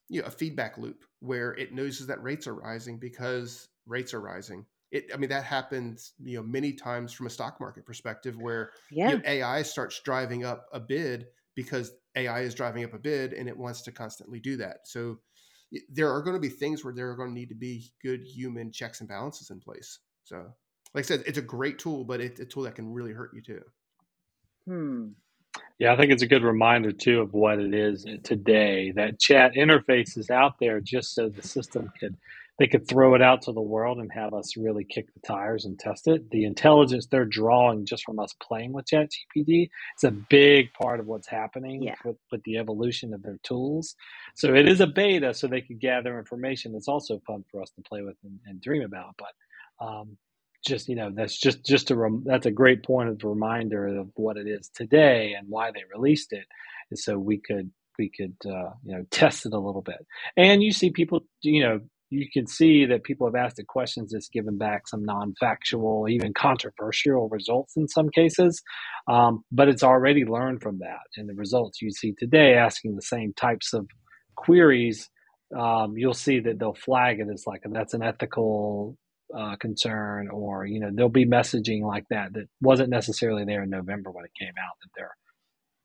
you 0.09 0.21
know 0.21 0.27
a 0.27 0.31
feedback 0.31 0.79
loop 0.79 1.05
where 1.21 1.53
it 1.55 1.73
knows 1.73 2.05
that 2.07 2.23
rates 2.23 2.47
are 2.47 2.55
rising 2.55 2.99
because 2.99 3.69
rates 3.87 4.15
are 4.15 4.21
rising, 4.21 4.67
it 4.91 5.07
I 5.13 5.17
mean 5.17 5.31
that 5.31 5.45
happens 5.45 6.13
you 6.23 6.37
know 6.37 6.43
many 6.43 6.73
times 6.73 7.13
from 7.13 7.27
a 7.27 7.31
stock 7.31 7.61
market 7.61 7.87
perspective 7.87 8.37
where 8.39 8.73
you 9.05 9.15
know, 9.15 9.21
AI 9.25 9.63
starts 9.63 10.01
driving 10.03 10.45
up 10.45 10.67
a 10.73 10.81
bid 10.81 11.27
because 11.55 11.93
AI 12.17 12.41
is 12.41 12.55
driving 12.55 12.85
up 12.85 12.95
a 12.95 12.99
bid 12.99 13.33
and 13.33 13.49
it 13.49 13.57
wants 13.57 13.83
to 13.83 13.93
constantly 13.93 14.41
do 14.41 14.57
that. 14.59 14.87
So 14.87 15.19
there 15.91 16.11
are 16.11 16.23
going 16.23 16.35
to 16.35 16.41
be 16.41 16.49
things 16.49 16.85
where 16.85 16.95
there 16.95 17.11
are 17.11 17.17
going 17.17 17.31
to 17.31 17.35
need 17.35 17.49
to 17.51 17.55
be 17.55 17.93
good 18.03 18.23
human 18.23 18.73
checks 18.73 19.01
and 19.01 19.09
balances 19.09 19.51
in 19.51 19.61
place. 19.61 19.99
So, 20.25 20.55
like 20.95 21.05
I 21.05 21.07
said, 21.07 21.25
it's 21.27 21.39
a 21.39 21.43
great 21.43 21.79
tool, 21.79 22.05
but 22.05 22.21
it's 22.21 22.41
a 22.41 22.47
tool 22.47 22.63
that 22.65 22.75
can 22.75 22.93
really 22.93 23.13
hurt 23.13 23.35
you 23.35 23.43
too. 23.43 23.63
Hmm. 24.67 25.15
Yeah, 25.79 25.93
I 25.93 25.99
think 25.99 26.13
it's 26.13 26.25
a 26.25 26.29
good 26.29 26.45
reminder 26.45 26.93
too 26.95 27.21
of 27.23 27.35
what 27.35 27.61
it 27.61 27.75
is 27.75 28.07
today. 28.25 28.93
That 28.97 29.21
chat 29.21 29.55
interface 29.57 30.19
is 30.19 30.31
out 30.31 30.55
there 30.61 30.81
just 30.81 31.15
so 31.15 31.29
the 31.31 31.43
system 31.45 31.93
could 32.01 32.17
they 32.59 32.69
could 32.69 32.89
throw 32.89 33.17
it 33.17 33.23
out 33.23 33.43
to 33.43 33.53
the 33.53 33.61
world 33.63 33.99
and 33.99 34.11
have 34.15 34.35
us 34.35 34.57
really 34.57 34.87
kick 34.87 35.15
the 35.15 35.21
tires 35.29 35.67
and 35.67 35.79
test 35.79 36.09
it. 36.09 36.31
The 36.33 36.47
intelligence 36.47 37.07
they're 37.07 37.27
drawing 37.27 37.87
just 37.87 38.07
from 38.07 38.19
us 38.19 38.35
playing 38.43 38.73
with 38.73 38.87
ChatGPT 38.87 39.69
is 39.99 40.05
a 40.07 40.13
big 40.13 40.73
part 40.73 41.03
of 41.03 41.07
what's 41.07 41.29
happening 41.29 41.83
Yeah. 41.83 41.97
with, 42.07 42.17
with 42.33 42.43
the 42.45 42.59
evolution 42.59 43.15
of 43.15 43.23
their 43.23 43.41
tools. 43.45 43.95
So 44.37 44.55
it 44.57 44.71
is 44.71 44.81
a 44.81 44.89
beta, 44.89 45.35
so 45.35 45.49
they 45.49 45.61
could 45.63 45.83
gather 45.83 46.19
information. 46.19 46.77
It's 46.77 46.89
also 46.89 47.21
fun 47.29 47.45
for 47.53 47.63
us 47.63 47.73
to 47.73 47.83
play 47.83 48.05
with 48.05 48.17
and, 48.25 48.41
and 48.47 48.63
dream 48.63 48.85
about. 48.85 49.17
But 49.19 49.87
um, 49.87 50.17
just 50.67 50.89
you 50.89 50.97
know 50.97 51.11
that's 51.15 51.39
just 51.39 51.65
just 51.65 51.91
a 51.91 51.97
rem- 51.97 52.25
that's 52.27 52.47
a 52.47 52.51
great 52.51 52.85
point 52.85 53.09
of 53.09 53.25
reminder 53.25 53.87
of 53.87 54.09
what 54.15 54.37
it 54.37 54.47
is 54.47 54.71
today 54.75 55.35
and 55.39 55.49
why 55.49 55.71
they 55.73 55.83
released 55.95 56.33
it 56.33 56.47
is 56.91 57.05
so 57.05 57.19
we 57.19 57.39
could 57.39 57.71
we 57.99 58.11
could 58.11 58.37
uh, 58.47 58.71
you 58.85 58.97
know 58.97 59.05
test 59.11 59.47
it 59.47 59.53
a 59.55 59.59
little 59.59 59.83
bit. 59.83 60.07
And 60.37 60.63
you 60.63 60.73
see 60.73 60.91
people 60.91 61.21
you 61.43 61.63
know 61.63 61.81
you 62.11 62.27
can 62.33 62.47
see 62.47 62.87
that 62.87 63.05
people 63.05 63.27
have 63.27 63.35
asked 63.35 63.59
it 63.59 63.67
questions 63.67 64.13
that's 64.13 64.29
given 64.31 64.59
back 64.59 64.89
some 64.89 65.05
non-factual 65.05 66.09
even 66.09 66.33
controversial 66.35 67.29
results 67.29 67.77
in 67.77 67.89
some 67.89 68.11
cases 68.11 68.55
um, 69.09 69.45
but 69.53 69.69
it's 69.69 69.83
already 69.83 70.25
learned 70.25 70.63
from 70.63 70.79
that. 70.79 71.07
And 71.17 71.29
the 71.29 71.35
results 71.35 71.83
you 71.83 71.91
see 71.91 72.15
today 72.19 72.55
asking 72.55 72.97
the 72.97 73.03
same 73.03 73.33
types 73.35 73.73
of 73.73 73.87
queries 74.37 75.09
um, 75.57 75.97
you'll 75.97 76.15
see 76.15 76.41
that 76.41 76.59
they'll 76.59 76.75
flag 76.75 77.21
it 77.21 77.29
as 77.33 77.45
like 77.47 77.61
and 77.65 77.75
that's 77.75 77.95
an 77.95 78.03
ethical 78.03 78.97
uh, 79.37 79.57
concern, 79.57 80.29
or 80.29 80.65
you 80.67 80.81
know, 80.81 80.91
there'll 80.93 81.11
be 81.11 81.27
messaging 81.27 81.83
like 81.83 82.07
that 82.11 82.33
that 82.35 82.49
wasn't 82.61 82.91
necessarily 82.91 83.45
there 83.45 83.63
in 83.63 83.71
November 83.71 84.11
when 84.11 84.25
it 84.25 84.33
came 84.39 84.55
out. 84.59 84.77
That 84.83 84.91
they're 84.97 85.17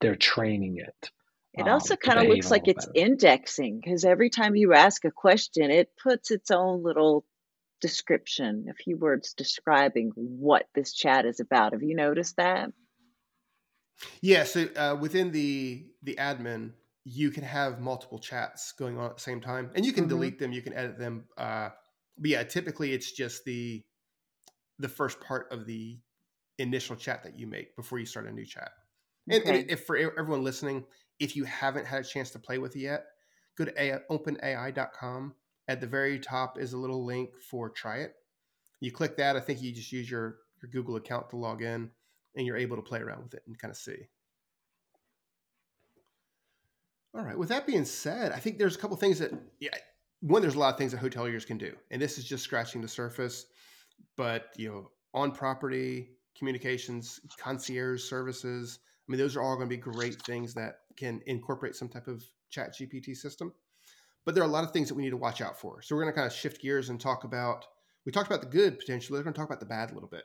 they're 0.01 0.15
training 0.15 0.77
it. 0.77 1.11
It 1.53 1.67
um, 1.67 1.67
also 1.67 1.95
to 1.95 1.97
kind 1.97 2.19
of 2.19 2.27
looks 2.27 2.49
like 2.51 2.67
it's 2.67 2.87
better. 2.87 2.93
indexing 2.93 3.79
because 3.79 4.05
every 4.05 4.29
time 4.29 4.55
you 4.55 4.73
ask 4.73 5.05
a 5.05 5.11
question, 5.11 5.71
it 5.71 5.91
puts 6.01 6.31
its 6.31 6.51
own 6.51 6.83
little 6.83 7.25
description, 7.81 8.67
a 8.69 8.73
few 8.73 8.97
words 8.97 9.33
describing 9.33 10.11
what 10.15 10.67
this 10.73 10.93
chat 10.93 11.25
is 11.25 11.39
about. 11.39 11.73
Have 11.73 11.83
you 11.83 11.95
noticed 11.95 12.37
that? 12.37 12.71
Yeah. 14.21 14.43
So 14.43 14.67
uh, 14.75 14.97
within 14.99 15.31
the 15.31 15.85
the 16.01 16.15
admin, 16.15 16.71
you 17.03 17.31
can 17.31 17.43
have 17.43 17.79
multiple 17.79 18.19
chats 18.19 18.71
going 18.73 18.97
on 18.97 19.05
at 19.09 19.17
the 19.17 19.21
same 19.21 19.41
time, 19.41 19.71
and 19.75 19.85
you 19.85 19.93
can 19.93 20.05
hmm 20.05 20.07
delete 20.07 20.39
them. 20.39 20.51
You 20.51 20.61
can 20.61 20.73
edit 20.73 20.97
them. 20.97 21.25
Uh, 21.37 21.69
but 22.17 22.29
yeah, 22.29 22.43
typically 22.43 22.93
it's 22.93 23.11
just 23.11 23.45
the 23.45 23.83
the 24.79 24.89
first 24.89 25.19
part 25.19 25.51
of 25.51 25.65
the 25.65 25.99
initial 26.57 26.95
chat 26.95 27.23
that 27.23 27.37
you 27.37 27.47
make 27.47 27.75
before 27.75 27.99
you 27.99 28.05
start 28.05 28.27
a 28.27 28.31
new 28.31 28.45
chat. 28.45 28.71
And, 29.29 29.43
and 29.43 29.71
if 29.71 29.85
for 29.85 29.95
everyone 29.95 30.43
listening, 30.43 30.83
if 31.19 31.35
you 31.35 31.45
haven't 31.45 31.85
had 31.85 32.01
a 32.01 32.07
chance 32.07 32.31
to 32.31 32.39
play 32.39 32.57
with 32.57 32.75
it 32.75 32.79
yet, 32.79 33.05
go 33.57 33.65
to 33.65 33.73
a- 33.77 34.01
openai.com. 34.11 35.35
At 35.69 35.79
the 35.79 35.87
very 35.87 36.19
top 36.19 36.59
is 36.59 36.73
a 36.73 36.77
little 36.77 37.05
link 37.05 37.29
for 37.49 37.69
try 37.69 37.99
it. 37.99 38.15
You 38.81 38.91
click 38.91 39.15
that. 39.17 39.37
I 39.37 39.39
think 39.39 39.61
you 39.61 39.71
just 39.71 39.93
use 39.93 40.11
your, 40.11 40.39
your 40.61 40.69
Google 40.69 40.97
account 40.97 41.29
to 41.29 41.37
log 41.37 41.61
in 41.61 41.89
and 42.35 42.45
you're 42.45 42.57
able 42.57 42.75
to 42.75 42.81
play 42.81 42.99
around 42.99 43.23
with 43.23 43.35
it 43.35 43.43
and 43.47 43.57
kind 43.57 43.71
of 43.71 43.77
see. 43.77 44.09
All 47.15 47.23
right. 47.23 47.37
With 47.37 47.49
that 47.49 47.65
being 47.65 47.85
said, 47.85 48.33
I 48.33 48.39
think 48.39 48.57
there's 48.57 48.75
a 48.75 48.79
couple 48.79 48.97
things 48.97 49.19
that, 49.19 49.31
yeah, 49.61 49.69
one, 50.23 50.41
there's 50.41 50.55
a 50.55 50.59
lot 50.59 50.73
of 50.73 50.77
things 50.77 50.93
that 50.93 51.01
hoteliers 51.01 51.45
can 51.45 51.57
do. 51.57 51.75
And 51.91 52.01
this 52.01 52.17
is 52.17 52.23
just 52.23 52.45
scratching 52.45 52.81
the 52.81 52.87
surface. 52.87 53.45
But, 54.15 54.53
you 54.55 54.69
know, 54.69 54.89
on 55.13 55.31
property, 55.31 56.11
communications, 56.37 57.19
concierge 57.37 58.01
services, 58.01 58.79
I 58.85 59.11
mean, 59.11 59.19
those 59.19 59.35
are 59.35 59.41
all 59.41 59.57
going 59.57 59.67
to 59.67 59.75
be 59.75 59.81
great 59.81 60.21
things 60.21 60.53
that 60.53 60.75
can 60.95 61.21
incorporate 61.25 61.75
some 61.75 61.89
type 61.89 62.07
of 62.07 62.23
chat 62.49 62.73
GPT 62.73 63.17
system. 63.17 63.53
But 64.25 64.33
there 64.33 64.43
are 64.45 64.47
a 64.47 64.51
lot 64.51 64.63
of 64.63 64.71
things 64.71 64.87
that 64.87 64.95
we 64.95 65.03
need 65.03 65.09
to 65.09 65.17
watch 65.17 65.41
out 65.41 65.59
for. 65.59 65.81
So 65.81 65.93
we're 65.93 66.03
going 66.03 66.13
to 66.13 66.17
kind 66.17 66.31
of 66.31 66.33
shift 66.33 66.61
gears 66.61 66.89
and 66.89 67.01
talk 67.01 67.25
about, 67.25 67.65
we 68.05 68.13
talked 68.13 68.27
about 68.27 68.39
the 68.39 68.47
good 68.47 68.79
potentially. 68.79 69.19
We're 69.19 69.23
going 69.23 69.33
to 69.33 69.39
talk 69.39 69.49
about 69.49 69.59
the 69.59 69.65
bad 69.65 69.91
a 69.91 69.93
little 69.93 70.07
bit. 70.07 70.23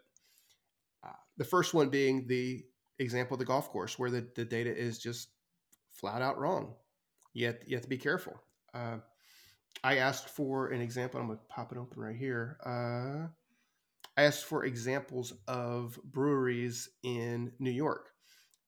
Uh, 1.04 1.10
the 1.38 1.44
first 1.44 1.74
one 1.74 1.88
being 1.88 2.28
the 2.28 2.64
example 3.00 3.34
of 3.34 3.40
the 3.40 3.44
golf 3.44 3.68
course 3.70 3.98
where 3.98 4.10
the, 4.10 4.28
the 4.36 4.44
data 4.44 4.72
is 4.72 5.00
just 5.00 5.30
flat 5.90 6.22
out 6.22 6.38
wrong. 6.38 6.74
You 7.34 7.46
have, 7.46 7.56
you 7.66 7.74
have 7.74 7.82
to 7.82 7.88
be 7.88 7.98
careful. 7.98 8.40
Uh, 8.72 8.98
I 9.84 9.98
asked 9.98 10.28
for 10.30 10.68
an 10.68 10.80
example. 10.80 11.20
I'm 11.20 11.26
going 11.26 11.38
to 11.38 11.44
pop 11.44 11.72
it 11.72 11.78
open 11.78 12.00
right 12.00 12.16
here. 12.16 12.58
Uh, 12.64 13.28
I 14.16 14.22
asked 14.24 14.44
for 14.44 14.64
examples 14.64 15.32
of 15.46 15.98
breweries 16.04 16.88
in 17.04 17.52
New 17.58 17.70
York, 17.70 18.10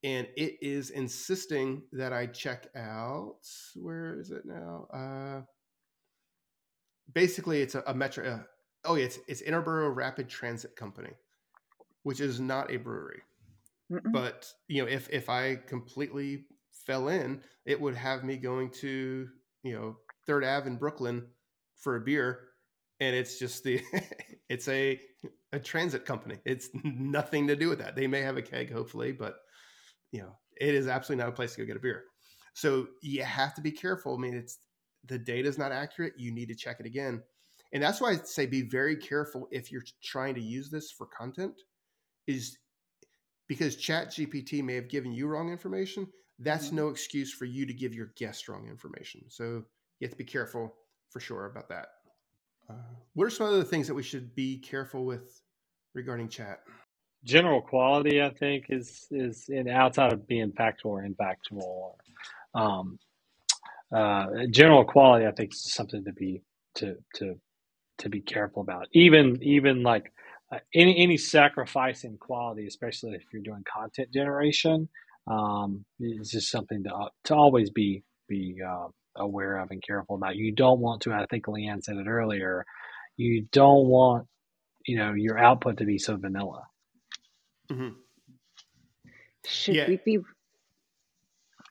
and 0.05 0.29
it 0.37 0.59
is 0.63 0.91
insisting 0.91 1.83
that 1.93 2.13
I 2.13 2.27
check 2.27 2.69
out. 2.77 3.39
Where 3.75 4.19
is 4.21 4.31
it 4.31 4.45
now? 4.45 4.87
Uh, 4.93 5.43
basically, 7.13 7.63
it's 7.63 7.75
a, 7.75 7.83
a 7.87 7.95
metro. 7.95 8.25
Uh, 8.25 8.43
oh, 8.85 8.95
yeah, 8.95 9.07
it's 9.07 9.19
it's 9.27 9.43
Interborough 9.43 9.95
Rapid 9.95 10.29
Transit 10.29 10.77
Company, 10.77 11.11
which 12.05 12.21
is 12.21 12.39
not 12.39 12.73
a 12.73 12.77
brewery. 12.77 13.23
Mm-mm. 13.91 14.13
But 14.13 14.53
you 14.69 14.83
know, 14.83 14.89
if 14.89 15.09
if 15.11 15.29
I 15.29 15.57
completely 15.57 16.45
fell 16.87 17.09
in, 17.09 17.41
it 17.67 17.81
would 17.81 17.97
have 17.97 18.23
me 18.23 18.37
going 18.37 18.71
to 18.81 19.29
you 19.65 19.75
know 19.75 19.97
Third 20.27 20.45
Ave 20.45 20.67
in 20.67 20.77
Brooklyn 20.77 21.27
for 21.77 21.97
a 21.97 22.01
beer, 22.01 22.49
and 23.01 23.15
it's 23.15 23.39
just 23.39 23.65
the 23.65 23.81
it's 24.49 24.69
a 24.69 25.01
a 25.53 25.59
transit 25.59 26.05
company. 26.05 26.39
It's 26.45 26.69
nothing 26.85 27.47
to 27.49 27.57
do 27.57 27.69
with 27.69 27.79
that. 27.79 27.97
They 27.97 28.07
may 28.07 28.21
have 28.23 28.37
a 28.37 28.43
keg, 28.43 28.73
hopefully, 28.73 29.13
but 29.13 29.37
you 30.13 30.21
know, 30.21 30.37
it 30.61 30.75
is 30.75 30.89
absolutely 30.89 31.25
not 31.25 31.33
a 31.33 31.37
place 31.37 31.55
to 31.55 31.61
go 31.61 31.67
get 31.67 31.77
a 31.77 31.81
beer. 31.81 32.05
So 32.55 32.89
you 33.03 33.23
have 33.23 33.55
to 33.55 33.61
be 33.61 33.71
careful. 33.71 34.15
I 34.17 34.19
mean, 34.19 34.35
it's 34.35 34.59
the 35.07 35.19
data 35.19 35.49
is 35.49 35.59
not 35.59 35.73
accurate. 35.73 36.15
You 36.19 36.33
need 36.33 36.49
to 36.49 36.55
check 36.55 36.79
it 36.81 36.87
again. 36.87 37.23
And 37.73 37.83
that's 37.83 38.01
why 38.01 38.11
I 38.11 38.17
say 38.17 38.47
be 38.47 38.63
very 38.63 38.97
careful 38.97 39.49
if 39.51 39.71
you're 39.71 39.85
trying 40.03 40.35
to 40.35 40.41
use 40.41 40.71
this 40.71 40.91
for 40.91 41.07
content, 41.07 41.55
is 42.27 42.59
because 43.47 43.77
Chat 43.77 44.09
GPT 44.09 44.63
may 44.63 44.75
have 44.75 44.89
given 44.89 45.13
you 45.13 45.29
wrong 45.29 45.51
information. 45.51 46.07
That's 46.39 46.67
mm-hmm. 46.67 46.77
no 46.77 46.89
excuse 46.89 47.33
for 47.33 47.45
you 47.45 47.67
to 47.67 47.73
give 47.73 47.95
your 47.95 48.13
guest 48.17 48.49
wrong 48.49 48.67
information. 48.69 49.23
So 49.29 49.65
you 50.01 50.07
have 50.07 50.13
to 50.13 50.19
be 50.19 50.25
careful 50.25 50.75
for 51.11 51.21
sure 51.21 51.47
about 51.47 51.69
that. 51.69 51.89
Uh, 52.69 52.75
what 53.15 53.27
are 53.27 53.31
some 53.31 53.47
other 53.47 53.65
things 53.65 53.87
that 53.87 53.95
we 53.95 54.03
should 54.03 54.35
be 54.35 54.59
careful 54.59 55.05
with 55.05 55.43
regarding 55.95 56.29
chat? 56.29 56.61
General 57.25 57.61
quality, 57.61 58.23
I 58.23 58.31
think, 58.31 58.67
is 58.71 59.07
is 59.11 59.47
in 59.49 59.69
outside 59.69 60.13
of 60.13 60.27
being 60.27 60.53
factual 60.53 60.93
or 60.93 61.07
infactual. 61.07 61.97
Um, 62.55 62.99
uh, 63.95 64.27
general 64.51 64.85
quality, 64.85 65.27
I 65.27 65.33
think, 65.33 65.53
is 65.53 65.73
something 65.73 66.05
to 66.05 66.13
be 66.13 66.43
to 66.77 66.97
to 67.17 67.35
to 67.99 68.09
be 68.09 68.23
careful 68.23 68.63
about. 68.63 68.89
Even 68.93 69.39
even 69.43 69.83
like 69.83 70.13
uh, 70.51 70.59
any 70.75 70.97
any 70.97 71.19
sacrifice 71.19 72.05
in 72.05 72.17
quality, 72.17 72.67
especially 72.67 73.13
if 73.15 73.25
you're 73.33 73.43
doing 73.43 73.65
content 73.71 74.13
generation, 74.15 74.89
um, 75.27 75.85
is 75.99 76.31
just 76.31 76.51
something 76.51 76.83
to 76.85 77.09
to 77.25 77.35
always 77.35 77.71
be 77.71 78.03
be 78.29 78.57
uh, 78.67 78.89
aware 79.17 79.59
of 79.59 79.71
and 79.71 79.83
careful 79.83 80.17
about. 80.17 80.37
You 80.37 80.53
don't 80.53 80.81
want 80.81 81.03
to. 81.03 81.13
I 81.13 81.27
think 81.27 81.47
Leanne 81.47 81.83
said 81.83 81.97
it 81.97 82.07
earlier. 82.07 82.65
You 83.17 83.47
don't 83.53 83.87
want 83.87 84.27
you 84.87 84.97
know 84.97 85.13
your 85.13 85.39
output 85.39 85.79
to 85.79 85.85
be 85.85 85.99
so 85.99 86.17
vanilla. 86.17 86.63
Mm-hmm. 87.71 87.95
Should 89.47 89.75
yeah. 89.75 89.89
we 89.89 90.01
be? 90.05 90.19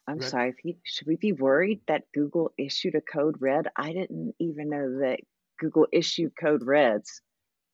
I'm 0.08 0.20
red. 0.20 0.30
sorry. 0.30 0.54
Should 0.84 1.08
we 1.08 1.16
be 1.16 1.34
worried 1.34 1.82
that 1.88 2.04
Google 2.14 2.52
issued 2.58 2.96
a 2.96 3.02
code 3.02 3.36
red? 3.40 3.68
I 3.76 3.94
didn't 3.94 4.34
even 4.40 4.70
know 4.70 5.00
that 5.00 5.20
Google 5.60 5.88
issued 5.92 6.34
code 6.40 6.64
reds. 6.64 7.22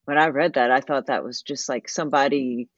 When 0.06 0.18
I 0.18 0.28
read 0.28 0.54
that, 0.54 0.70
I 0.70 0.82
thought 0.82 1.08
that 1.08 1.24
was 1.24 1.42
just 1.42 1.68
like 1.70 1.90
somebody 1.90 2.70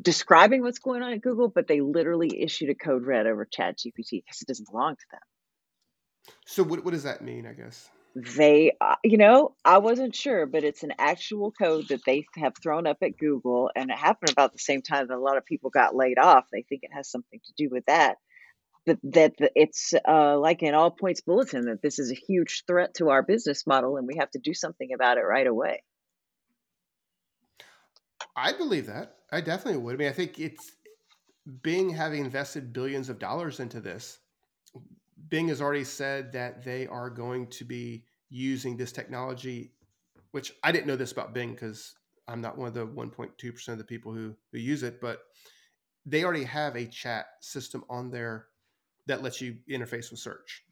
describing 0.00 0.62
what's 0.62 0.78
going 0.78 1.02
on 1.02 1.12
at 1.12 1.22
Google, 1.22 1.48
but 1.48 1.66
they 1.66 1.80
literally 1.80 2.42
issued 2.42 2.70
a 2.70 2.74
code 2.74 3.06
red 3.06 3.26
over 3.26 3.46
Chat 3.50 3.78
GPT 3.78 4.22
because 4.22 4.42
it 4.42 4.48
doesn't 4.48 4.68
belong 4.70 4.96
to 4.96 5.06
them. 5.10 5.20
So 6.44 6.62
what 6.62 6.84
what 6.84 6.92
does 6.92 7.02
that 7.04 7.22
mean? 7.22 7.46
I 7.46 7.52
guess 7.52 7.88
they, 8.16 8.72
uh, 8.80 8.94
you 9.04 9.18
know, 9.18 9.54
I 9.62 9.76
wasn't 9.76 10.14
sure, 10.14 10.46
but 10.46 10.64
it's 10.64 10.82
an 10.82 10.94
actual 10.98 11.52
code 11.52 11.88
that 11.88 12.00
they 12.06 12.24
have 12.36 12.54
thrown 12.62 12.86
up 12.86 12.96
at 13.02 13.18
Google, 13.18 13.70
and 13.76 13.90
it 13.90 13.98
happened 13.98 14.30
about 14.30 14.54
the 14.54 14.58
same 14.58 14.80
time 14.80 15.08
that 15.08 15.16
a 15.16 15.20
lot 15.20 15.36
of 15.36 15.44
people 15.44 15.68
got 15.68 15.94
laid 15.94 16.18
off. 16.18 16.46
They 16.50 16.62
think 16.62 16.82
it 16.82 16.94
has 16.94 17.10
something 17.10 17.40
to 17.44 17.52
do 17.58 17.68
with 17.70 17.84
that. 17.86 18.16
But 18.86 18.98
that 19.02 19.34
it's 19.54 19.92
uh, 20.08 20.38
like 20.38 20.62
an 20.62 20.72
all 20.72 20.92
points 20.92 21.20
bulletin 21.20 21.66
that 21.66 21.82
this 21.82 21.98
is 21.98 22.10
a 22.10 22.14
huge 22.14 22.64
threat 22.66 22.94
to 22.94 23.10
our 23.10 23.22
business 23.22 23.66
model, 23.66 23.98
and 23.98 24.06
we 24.06 24.16
have 24.18 24.30
to 24.30 24.38
do 24.38 24.54
something 24.54 24.94
about 24.94 25.18
it 25.18 25.22
right 25.22 25.46
away. 25.46 25.82
I 28.34 28.52
believe 28.52 28.86
that. 28.86 29.16
I 29.30 29.42
definitely 29.42 29.80
would. 29.82 29.96
I 29.96 29.98
mean, 29.98 30.08
I 30.08 30.12
think 30.12 30.38
it's 30.38 30.72
Bing 31.62 31.90
having 31.90 32.24
invested 32.24 32.72
billions 32.72 33.10
of 33.10 33.18
dollars 33.18 33.60
into 33.60 33.80
this 33.80 34.20
Bing 35.28 35.48
has 35.48 35.60
already 35.60 35.84
said 35.84 36.32
that 36.32 36.64
they 36.64 36.86
are 36.86 37.10
going 37.10 37.48
to 37.48 37.64
be 37.64 38.04
using 38.28 38.76
this 38.76 38.92
technology, 38.92 39.72
which 40.32 40.52
I 40.62 40.72
didn't 40.72 40.86
know 40.86 40.96
this 40.96 41.12
about 41.12 41.34
Bing 41.34 41.52
because 41.52 41.94
I'm 42.28 42.40
not 42.40 42.58
one 42.58 42.68
of 42.68 42.74
the 42.74 42.86
1.2% 42.86 43.68
of 43.68 43.78
the 43.78 43.84
people 43.84 44.12
who, 44.12 44.34
who 44.52 44.58
use 44.58 44.82
it, 44.82 45.00
but 45.00 45.20
they 46.04 46.24
already 46.24 46.44
have 46.44 46.76
a 46.76 46.86
chat 46.86 47.26
system 47.40 47.84
on 47.88 48.10
there 48.10 48.46
that 49.06 49.22
lets 49.22 49.40
you 49.40 49.56
interface 49.68 50.10
with 50.10 50.20
search. 50.20 50.64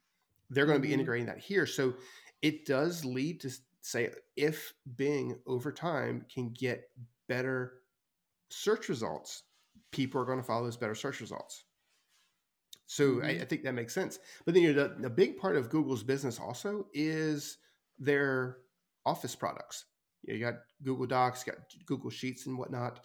They're 0.50 0.66
going 0.66 0.78
to 0.78 0.82
be 0.82 0.88
mm-hmm. 0.88 0.94
integrating 0.94 1.26
that 1.26 1.38
here. 1.38 1.66
So 1.66 1.94
it 2.42 2.66
does 2.66 3.04
lead 3.04 3.40
to 3.40 3.50
say 3.80 4.10
if 4.36 4.74
Bing 4.96 5.38
over 5.46 5.72
time 5.72 6.26
can 6.32 6.50
get 6.50 6.90
better 7.28 7.74
search 8.48 8.88
results, 8.88 9.42
people 9.90 10.20
are 10.20 10.24
going 10.24 10.38
to 10.38 10.44
follow 10.44 10.64
those 10.64 10.76
better 10.76 10.94
search 10.94 11.20
results. 11.20 11.64
So 12.86 13.12
mm-hmm. 13.14 13.26
I, 13.26 13.28
I, 13.30 13.44
think 13.44 13.62
that 13.64 13.74
makes 13.74 13.94
sense. 13.94 14.18
But 14.44 14.54
then 14.54 14.62
you 14.62 14.72
know, 14.72 14.88
the, 14.88 15.02
the 15.02 15.10
big 15.10 15.38
part 15.38 15.56
of 15.56 15.70
Google's 15.70 16.02
business 16.02 16.38
also 16.38 16.86
is 16.92 17.58
their 17.98 18.58
office 19.06 19.34
products. 19.34 19.86
You, 20.22 20.38
got 20.38 20.54
Google 20.82 21.06
Docs, 21.06 21.46
you 21.46 21.52
got 21.52 21.62
Google 21.86 22.10
Sheets 22.10 22.46
and 22.46 22.58
whatnot. 22.58 23.00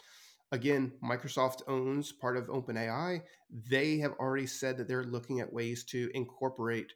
Again, 0.52 0.94
Microsoft 1.04 1.62
owns 1.68 2.12
part 2.12 2.38
of 2.38 2.48
OpenAI. 2.48 3.22
They 3.70 3.98
have 4.00 4.14
already 4.14 4.48
said 4.48 4.78
that 4.78 4.88
they're 4.88 5.04
looking 5.04 5.42
at 5.42 5.54
ways 5.54 5.84
to 5.86 6.10
incorporate 6.14 6.94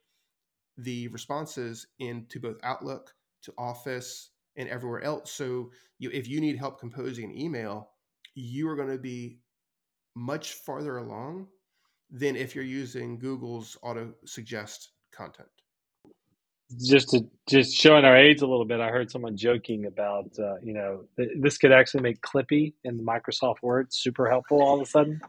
the 0.77 1.07
responses 1.09 1.85
into 1.99 2.39
both 2.39 2.57
Outlook, 2.63 3.13
to 3.43 3.53
Office, 3.57 4.31
and 4.55 4.69
everywhere 4.69 5.03
else. 5.03 5.31
So 5.31 5.71
you, 5.99 6.09
if 6.11 6.27
you 6.27 6.41
need 6.41 6.57
help 6.57 6.79
composing 6.79 7.25
an 7.25 7.37
email, 7.37 7.89
you 8.33 8.67
are 8.69 8.75
going 8.75 8.89
to 8.89 8.97
be 8.97 9.39
much 10.15 10.53
farther 10.53 10.97
along 10.97 11.47
than 12.13 12.35
if 12.35 12.53
you're 12.55 12.63
using 12.63 13.17
Google's 13.17 13.75
auto 13.81 14.13
suggest 14.23 14.91
content. 15.11 15.49
Just 16.87 17.09
to 17.09 17.25
just 17.47 17.75
showing 17.75 18.05
our 18.05 18.15
age 18.15 18.41
a 18.41 18.47
little 18.47 18.65
bit, 18.65 18.79
I 18.79 18.89
heard 18.89 19.11
someone 19.11 19.35
joking 19.35 19.85
about 19.85 20.31
uh, 20.39 20.55
you 20.63 20.73
know 20.73 21.05
th- 21.17 21.29
this 21.39 21.57
could 21.57 21.71
actually 21.71 22.01
make 22.01 22.21
Clippy 22.21 22.73
in 22.83 23.05
Microsoft 23.05 23.61
Word 23.61 23.87
super 23.91 24.29
helpful 24.29 24.61
all 24.61 24.75
of 24.75 24.81
a 24.81 24.85
sudden. 24.85 25.21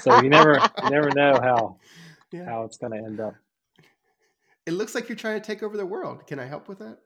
so 0.00 0.22
you 0.22 0.28
never 0.28 0.58
you 0.84 0.90
never 0.90 1.10
know 1.10 1.38
how 1.42 1.78
yeah. 2.32 2.44
how 2.44 2.62
it's 2.62 2.76
going 2.76 2.92
to 2.92 2.98
end 2.98 3.20
up. 3.20 3.34
It 4.66 4.72
looks 4.72 4.94
like 4.94 5.08
you're 5.08 5.16
trying 5.16 5.40
to 5.40 5.46
take 5.46 5.62
over 5.62 5.76
the 5.76 5.86
world. 5.86 6.26
Can 6.26 6.38
I 6.38 6.46
help 6.46 6.68
with 6.68 6.78
that? 6.78 6.98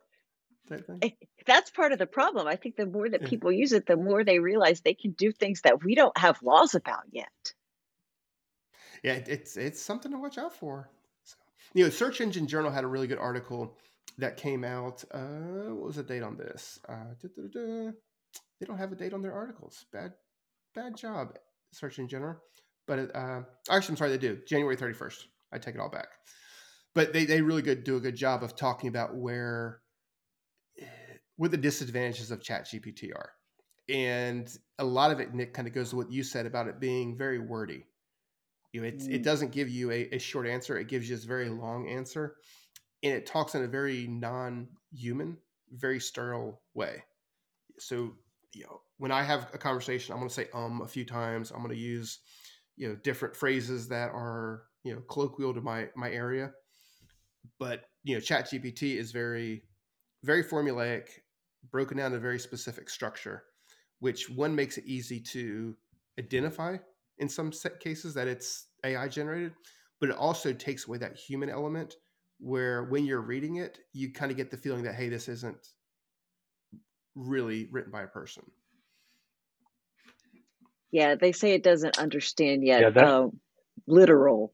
That's 1.47 1.71
part 1.71 1.93
of 1.93 1.99
the 1.99 2.07
problem. 2.07 2.47
I 2.47 2.57
think 2.57 2.77
the 2.77 2.87
more 2.87 3.09
that 3.09 3.25
people 3.25 3.51
use 3.51 3.73
it, 3.73 3.87
the 3.87 3.97
more 3.97 4.23
they 4.23 4.39
realize 4.39 4.81
they 4.81 4.95
can 4.95 5.13
do 5.13 5.33
things 5.33 5.63
that 5.63 5.83
we 5.83 5.95
don't 5.95 6.17
have 6.17 6.43
laws 6.43 6.75
about 6.75 7.03
yet 7.11 7.53
yeah, 9.03 9.15
it's 9.27 9.57
it's 9.57 9.81
something 9.81 10.13
to 10.13 10.19
watch 10.19 10.39
out 10.39 10.55
for. 10.55 10.91
So, 11.25 11.37
you 11.75 11.85
know, 11.85 11.91
Search 11.91 12.21
Engine 12.21 12.47
Journal 12.47 12.71
had 12.71 12.85
a 12.85 12.87
really 12.89 13.07
good 13.07 13.19
article 13.19 13.77
that 14.19 14.37
came 14.37 14.65
out. 14.65 15.05
Uh, 15.13 15.71
what 15.71 15.87
was 15.87 15.97
the 15.97 16.03
date 16.03 16.23
on 16.23 16.37
this? 16.37 16.79
Uh, 16.89 17.15
they 17.23 18.67
don't 18.67 18.79
have 18.79 18.93
a 18.93 18.97
date 18.97 19.13
on 19.13 19.23
their 19.23 19.33
articles. 19.33 19.87
Bad, 19.93 20.13
bad 20.75 20.97
job, 20.97 21.37
Search 21.73 21.99
Engine 21.99 22.09
Journal. 22.21 22.37
But 22.87 23.15
uh, 23.15 23.43
actually, 23.71 23.93
I'm 23.93 23.97
sorry, 23.97 24.11
they 24.11 24.19
do 24.19 24.39
January 24.47 24.77
31st. 24.77 25.25
I 25.53 25.59
take 25.59 25.75
it 25.75 25.81
all 25.81 25.91
back. 25.91 26.09
But 26.95 27.13
they 27.13 27.25
they 27.25 27.41
really 27.41 27.63
good 27.63 27.85
do 27.85 27.97
a 27.97 28.01
good 28.01 28.17
job 28.17 28.43
of 28.43 28.55
talking 28.55 28.89
about 28.89 29.17
where 29.17 29.81
what 31.37 31.51
the 31.51 31.57
disadvantages 31.57 32.31
of 32.31 32.43
Chat 32.43 32.67
GPT 32.67 33.11
are. 33.15 33.31
And 33.89 34.49
a 34.79 34.85
lot 34.85 35.11
of 35.11 35.21
it, 35.21 35.35
Nick, 35.35 35.55
kind 35.55 35.67
of 35.67 35.75
goes 35.75 35.91
to 35.91 35.97
what 35.97 36.13
you 36.13 36.23
said 36.23 36.47
about 36.47 36.69
it 36.69 36.79
being 36.79 37.17
very 37.17 37.39
wordy. 37.39 37.85
You 38.73 38.81
know, 38.81 38.89
it, 38.89 39.01
mm. 39.01 39.13
it 39.13 39.23
doesn't 39.23 39.53
give 39.53 39.69
you 39.69 39.91
a, 39.91 40.09
a 40.13 40.19
short 40.19 40.47
answer. 40.47 40.79
It 40.79 40.89
gives 40.89 41.09
you 41.09 41.15
this 41.17 41.25
very 41.25 41.49
long 41.49 41.89
answer. 41.89 42.37
And 43.03 43.13
it 43.13 43.27
talks 43.27 43.55
in 43.55 43.63
a 43.63 43.69
very 43.69 44.07
non-human, 44.07 45.37
very 45.73 46.01
sterile 46.01 46.63
way. 46.75 47.03
So, 47.79 48.13
you 48.55 48.65
know, 48.65 48.81
when 48.99 49.11
I 49.11 49.23
have 49.23 49.49
a 49.53 49.59
conversation, 49.59 50.13
I'm 50.13 50.21
going 50.21 50.29
to 50.29 50.35
say 50.35 50.49
um 50.55 50.83
a 50.83 50.89
few 50.89 51.05
times. 51.05 51.51
I'm 51.51 51.59
going 51.59 51.75
to 51.75 51.77
use, 51.77 52.21
you 52.77 52.89
know, 52.89 52.97
different 52.97 53.37
phrases 53.37 53.89
that 53.89 54.11
are, 54.11 54.65
you 54.85 54.95
know, 54.95 55.01
colloquial 55.09 55.55
to 55.55 55.61
my 55.61 55.89
my 55.97 56.11
area. 56.11 56.53
But, 57.59 57.85
you 58.05 58.15
know, 58.15 58.21
Chat 58.21 58.51
GPT 58.51 58.97
is 58.97 59.11
very, 59.11 59.63
very 60.23 60.45
formulaic, 60.45 61.09
broken 61.71 61.97
down 61.97 62.13
to 62.13 62.19
a 62.19 62.21
very 62.21 62.39
specific 62.39 62.89
structure, 62.89 63.43
which 63.99 64.31
one 64.31 64.55
makes 64.55 64.79
it 64.79 64.85
easy 64.87 65.21
to 65.21 65.77
identify 66.19 66.77
in 67.23 67.29
some 67.29 67.53
cases 67.79 68.13
that 68.15 68.27
it's 68.27 68.67
AI 68.85 69.07
generated, 69.07 69.53
but 70.01 70.11
it 70.11 70.17
also 70.17 70.53
takes 70.53 70.87
away 70.87 70.99
that 70.99 71.17
human 71.17 71.49
element 71.49 71.95
where 72.41 72.83
when 72.85 73.05
you're 73.05 73.21
reading 73.21 73.57
it, 73.57 73.79
you 73.93 74.13
kind 74.13 74.33
of 74.33 74.37
get 74.37 74.51
the 74.51 74.57
feeling 74.57 74.83
that, 74.83 74.97
hey, 74.97 75.09
this 75.09 75.29
isn't 75.29 75.69
really 77.15 77.69
written 77.71 77.93
by 77.93 78.03
a 78.03 78.09
person. 78.09 78.43
Yeah, 80.91 81.15
they 81.15 81.31
say 81.31 81.53
it 81.53 81.63
doesn't 81.63 81.97
understand 81.97 82.65
yet 82.65 82.81
yeah, 82.81 82.91
that... 82.91 83.05
uh, 83.05 83.29
literal 83.87 84.53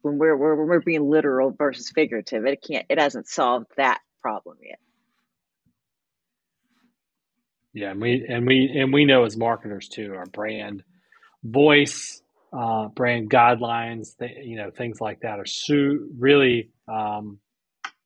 when 0.00 0.16
we're, 0.16 0.36
we're 0.36 0.56
when 0.56 0.68
we're 0.68 0.80
being 0.80 1.08
literal 1.08 1.54
versus 1.56 1.90
figurative. 1.94 2.46
It 2.46 2.64
can't. 2.66 2.86
It 2.88 2.98
hasn't 2.98 3.28
solved 3.28 3.66
that 3.76 4.00
problem 4.22 4.56
yet. 4.62 4.78
Yeah, 7.74 7.90
and 7.90 8.00
we 8.00 8.26
and 8.28 8.46
we 8.46 8.74
and 8.74 8.92
we 8.92 9.04
know 9.04 9.24
as 9.24 9.36
marketers 9.36 9.88
too, 9.88 10.14
our 10.16 10.26
brand 10.26 10.82
voice, 11.44 12.22
uh, 12.52 12.88
brand 12.88 13.30
guidelines, 13.30 14.16
th- 14.18 14.44
you 14.44 14.56
know, 14.56 14.70
things 14.70 15.00
like 15.00 15.20
that 15.22 15.40
are 15.40 15.46
su- 15.46 16.10
really 16.18 16.70
um, 16.88 17.38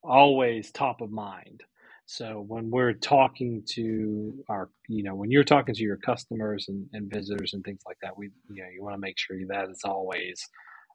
always 0.03 0.71
top 0.71 1.01
of 1.01 1.11
mind. 1.11 1.63
So 2.05 2.43
when 2.47 2.69
we're 2.71 2.93
talking 2.93 3.63
to 3.75 4.43
our, 4.49 4.69
you 4.89 5.03
know, 5.03 5.15
when 5.15 5.31
you're 5.31 5.43
talking 5.45 5.75
to 5.75 5.83
your 5.83 5.97
customers 5.97 6.67
and, 6.69 6.87
and 6.93 7.11
visitors 7.11 7.53
and 7.53 7.63
things 7.63 7.81
like 7.87 7.97
that, 8.03 8.17
we, 8.17 8.31
you 8.49 8.63
know, 8.63 8.69
you 8.73 8.83
want 8.83 8.95
to 8.95 8.99
make 9.01 9.17
sure 9.19 9.37
that 9.49 9.69
is 9.69 9.81
always 9.85 10.41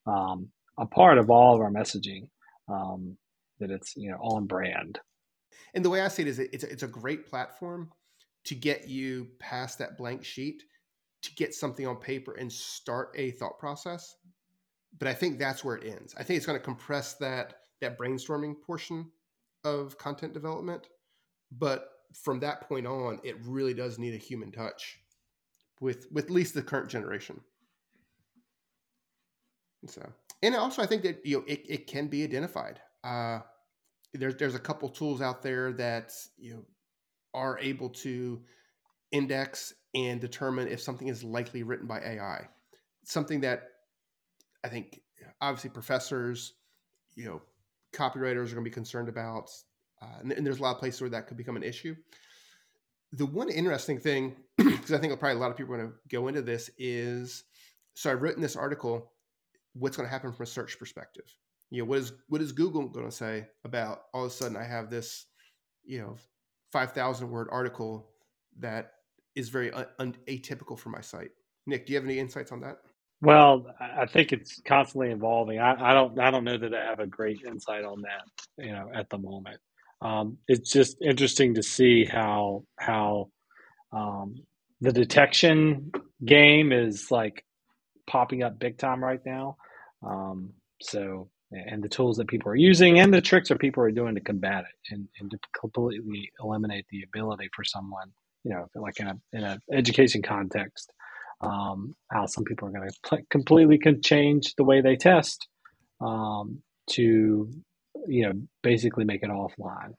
um, 0.07 0.49
a 0.78 0.86
part 0.86 1.18
of 1.18 1.30
all 1.30 1.55
of 1.55 1.62
our 1.62 1.70
messaging. 1.72 2.28
Um, 2.68 3.16
that 3.61 3.70
it's 3.70 3.95
you 3.97 4.11
know 4.11 4.18
on 4.18 4.47
brand. 4.47 5.01
And 5.74 5.84
the 5.84 5.90
way 5.90 6.01
I 6.03 6.09
see 6.09 6.22
it 6.22 6.28
is, 6.28 6.38
it's 6.38 6.64
a, 6.64 6.72
it's 6.72 6.82
a 6.82 6.88
great 6.88 7.26
platform 7.28 7.90
to 8.45 8.55
get 8.55 8.88
you 8.88 9.28
past 9.38 9.78
that 9.78 9.99
blank 9.99 10.24
sheet 10.24 10.62
to 11.23 11.35
get 11.35 11.55
something 11.55 11.87
on 11.87 11.97
paper 11.97 12.35
and 12.35 12.53
start 12.53 13.12
a 13.16 13.31
thought 13.33 13.59
process. 13.59 14.16
But 14.99 15.09
I 15.09 15.14
think 15.14 15.39
that's 15.39 15.64
where 15.64 15.77
it 15.77 15.91
ends. 15.91 16.14
I 16.18 16.23
think 16.23 16.37
it's 16.37 16.47
going 16.47 16.59
to 16.59 16.64
compress 16.64 17.14
that 17.14 17.55
that 17.81 17.99
brainstorming 17.99 18.61
portion 18.61 19.11
of 19.64 19.99
content 19.99 20.35
development. 20.35 20.89
But 21.51 21.89
from 22.14 22.41
that 22.41 22.62
point 22.68 22.87
on, 22.87 23.20
it 23.25 23.37
really 23.45 23.75
does 23.75 23.99
need 23.99 24.14
a 24.14 24.18
human 24.18 24.53
touch 24.53 24.99
with 25.81 26.07
with 26.12 26.27
at 26.27 26.31
least 26.31 26.55
the 26.55 26.62
current 26.62 26.89
generation. 26.89 27.41
So, 29.87 30.09
and 30.43 30.55
also 30.55 30.83
I 30.83 30.87
think 30.87 31.03
that 31.03 31.25
you 31.25 31.39
know 31.39 31.45
it, 31.47 31.64
it 31.68 31.87
can 31.87 32.09
be 32.09 32.23
identified. 32.23 32.81
Uh, 33.03 33.41
there's 34.14 34.37
there's 34.37 34.55
a 34.55 34.61
couple 34.61 34.89
tools 34.89 35.20
out 35.20 35.43
there 35.43 35.73
that 35.75 36.12
you 36.37 36.55
know 36.55 36.64
are 37.35 37.59
able 37.59 37.89
to 37.89 38.43
index 39.11 39.75
and 39.95 40.20
determine 40.20 40.68
if 40.68 40.80
something 40.80 41.09
is 41.09 41.22
likely 41.22 41.62
written 41.62 41.86
by 41.86 42.01
AI. 42.01 42.49
Something 43.05 43.40
that 43.40 43.64
I 44.64 44.68
think 44.68 45.01
obviously 45.40 45.70
professors, 45.70 46.55
you 47.14 47.24
know, 47.24 47.43
copywriters 47.93 48.51
are 48.51 48.55
going 48.55 48.57
to 48.57 48.62
be 48.62 48.70
concerned 48.70 49.09
about, 49.09 49.51
uh, 50.01 50.20
and, 50.20 50.32
and, 50.32 50.47
there's 50.47 50.59
a 50.59 50.62
lot 50.62 50.74
of 50.74 50.78
places 50.78 51.01
where 51.01 51.11
that 51.11 51.26
could 51.26 51.36
become 51.36 51.57
an 51.57 51.62
issue. 51.62 51.95
The 53.12 53.26
one 53.26 53.51
interesting 53.51 53.99
thing, 53.99 54.36
because 54.57 54.93
I 54.93 54.99
think 54.99 55.18
probably 55.18 55.36
a 55.36 55.40
lot 55.40 55.51
of 55.51 55.57
people 55.57 55.74
are 55.74 55.78
going 55.78 55.90
to 55.90 55.97
go 56.09 56.28
into 56.28 56.43
this, 56.43 56.70
is 56.78 57.45
so 57.95 58.11
I've 58.11 58.22
written 58.22 58.43
this 58.43 58.57
article. 58.57 59.12
What's 59.74 59.97
going 59.97 60.07
to 60.07 60.11
happen 60.11 60.32
from 60.32 60.45
a 60.45 60.47
search 60.47 60.78
perspective? 60.78 61.24
You 61.70 61.82
know, 61.82 61.88
what 61.88 61.99
is 61.99 62.12
what 62.28 62.43
is 62.43 62.53
Google 62.53 62.88
going 62.88 63.07
to 63.07 63.12
say 63.12 63.47
about 63.64 64.03
all 64.12 64.24
of 64.24 64.30
a 64.30 64.34
sudden 64.34 64.57
I 64.57 64.64
have 64.64 64.90
this, 64.90 65.26
you 65.84 66.01
know, 66.01 66.16
five 66.70 66.93
thousand 66.93 67.30
word 67.30 67.49
article 67.51 68.11
that 68.59 68.93
is 69.35 69.49
very 69.49 69.72
un- 69.72 70.16
atypical 70.28 70.78
for 70.78 70.91
my 70.91 71.01
site. 71.01 71.30
Nick, 71.66 71.87
do 71.87 71.93
you 71.93 71.99
have 71.99 72.05
any 72.05 72.18
insights 72.18 72.53
on 72.53 72.61
that? 72.61 72.78
Well, 73.20 73.66
I 73.78 74.07
think 74.07 74.33
it's 74.33 74.61
constantly 74.66 75.11
evolving. 75.12 75.61
I, 75.61 75.91
I, 75.91 75.95
don't 75.95 76.18
I 76.18 76.30
don't 76.33 76.43
know 76.43 76.59
that 76.59 76.74
I 76.74 76.85
have 76.87 76.99
a 76.99 77.07
great 77.07 77.43
insight 77.47 77.85
on 77.85 78.03
that, 78.03 78.64
you 78.64 78.72
know, 78.72 78.91
at 78.93 79.09
the 79.11 79.18
moment. 79.18 79.61
Um, 80.01 80.39
it's 80.49 80.72
just 80.72 81.01
interesting 81.01 81.55
to 81.55 81.62
see 81.62 82.05
how 82.05 82.64
how 82.80 83.30
um, 83.93 84.35
the 84.80 84.93
detection 84.93 85.93
game 86.24 86.72
is 86.72 87.12
like 87.12 87.45
popping 88.09 88.43
up 88.43 88.59
big 88.59 88.78
time 88.78 89.03
right 89.03 89.20
now. 89.24 89.57
Um, 90.05 90.51
so 90.80 91.30
and 91.53 91.83
the 91.83 91.89
tools 91.89 92.16
that 92.16 92.28
people 92.28 92.51
are 92.51 92.57
using 92.57 92.99
and 92.99 93.12
the 93.12 93.20
tricks 93.20 93.49
that 93.51 93.59
people 93.59 93.83
are 93.83 93.91
doing 93.91 94.14
to 94.14 94.20
combat 94.20 94.64
it 94.64 94.95
and, 94.95 95.09
and 95.20 95.30
to 95.30 95.39
completely 95.59 96.30
eliminate 96.43 96.87
the 96.91 97.03
ability 97.03 97.49
for 97.55 97.62
someone 97.62 98.11
you 98.45 98.53
know, 98.53 98.66
like 98.74 98.99
in 99.01 99.09
a 99.09 99.14
in 99.32 99.45
an 99.45 99.59
education 99.72 100.22
context, 100.22 100.93
um, 101.40 101.95
how 102.11 102.26
some 102.26 102.45
people 102.45 102.68
are 102.68 102.72
going 102.72 102.88
to 102.88 102.95
pl- 103.05 103.26
completely 103.30 103.78
can 103.78 104.03
change 104.03 104.55
the 104.57 104.64
way 104.64 104.80
they 104.80 104.97
test 104.97 105.49
um, 106.01 106.62
to, 106.90 107.51
you 108.07 108.26
know, 108.26 108.32
basically 108.62 109.05
make 109.05 109.22
it 109.22 109.30
offline. 109.30 109.95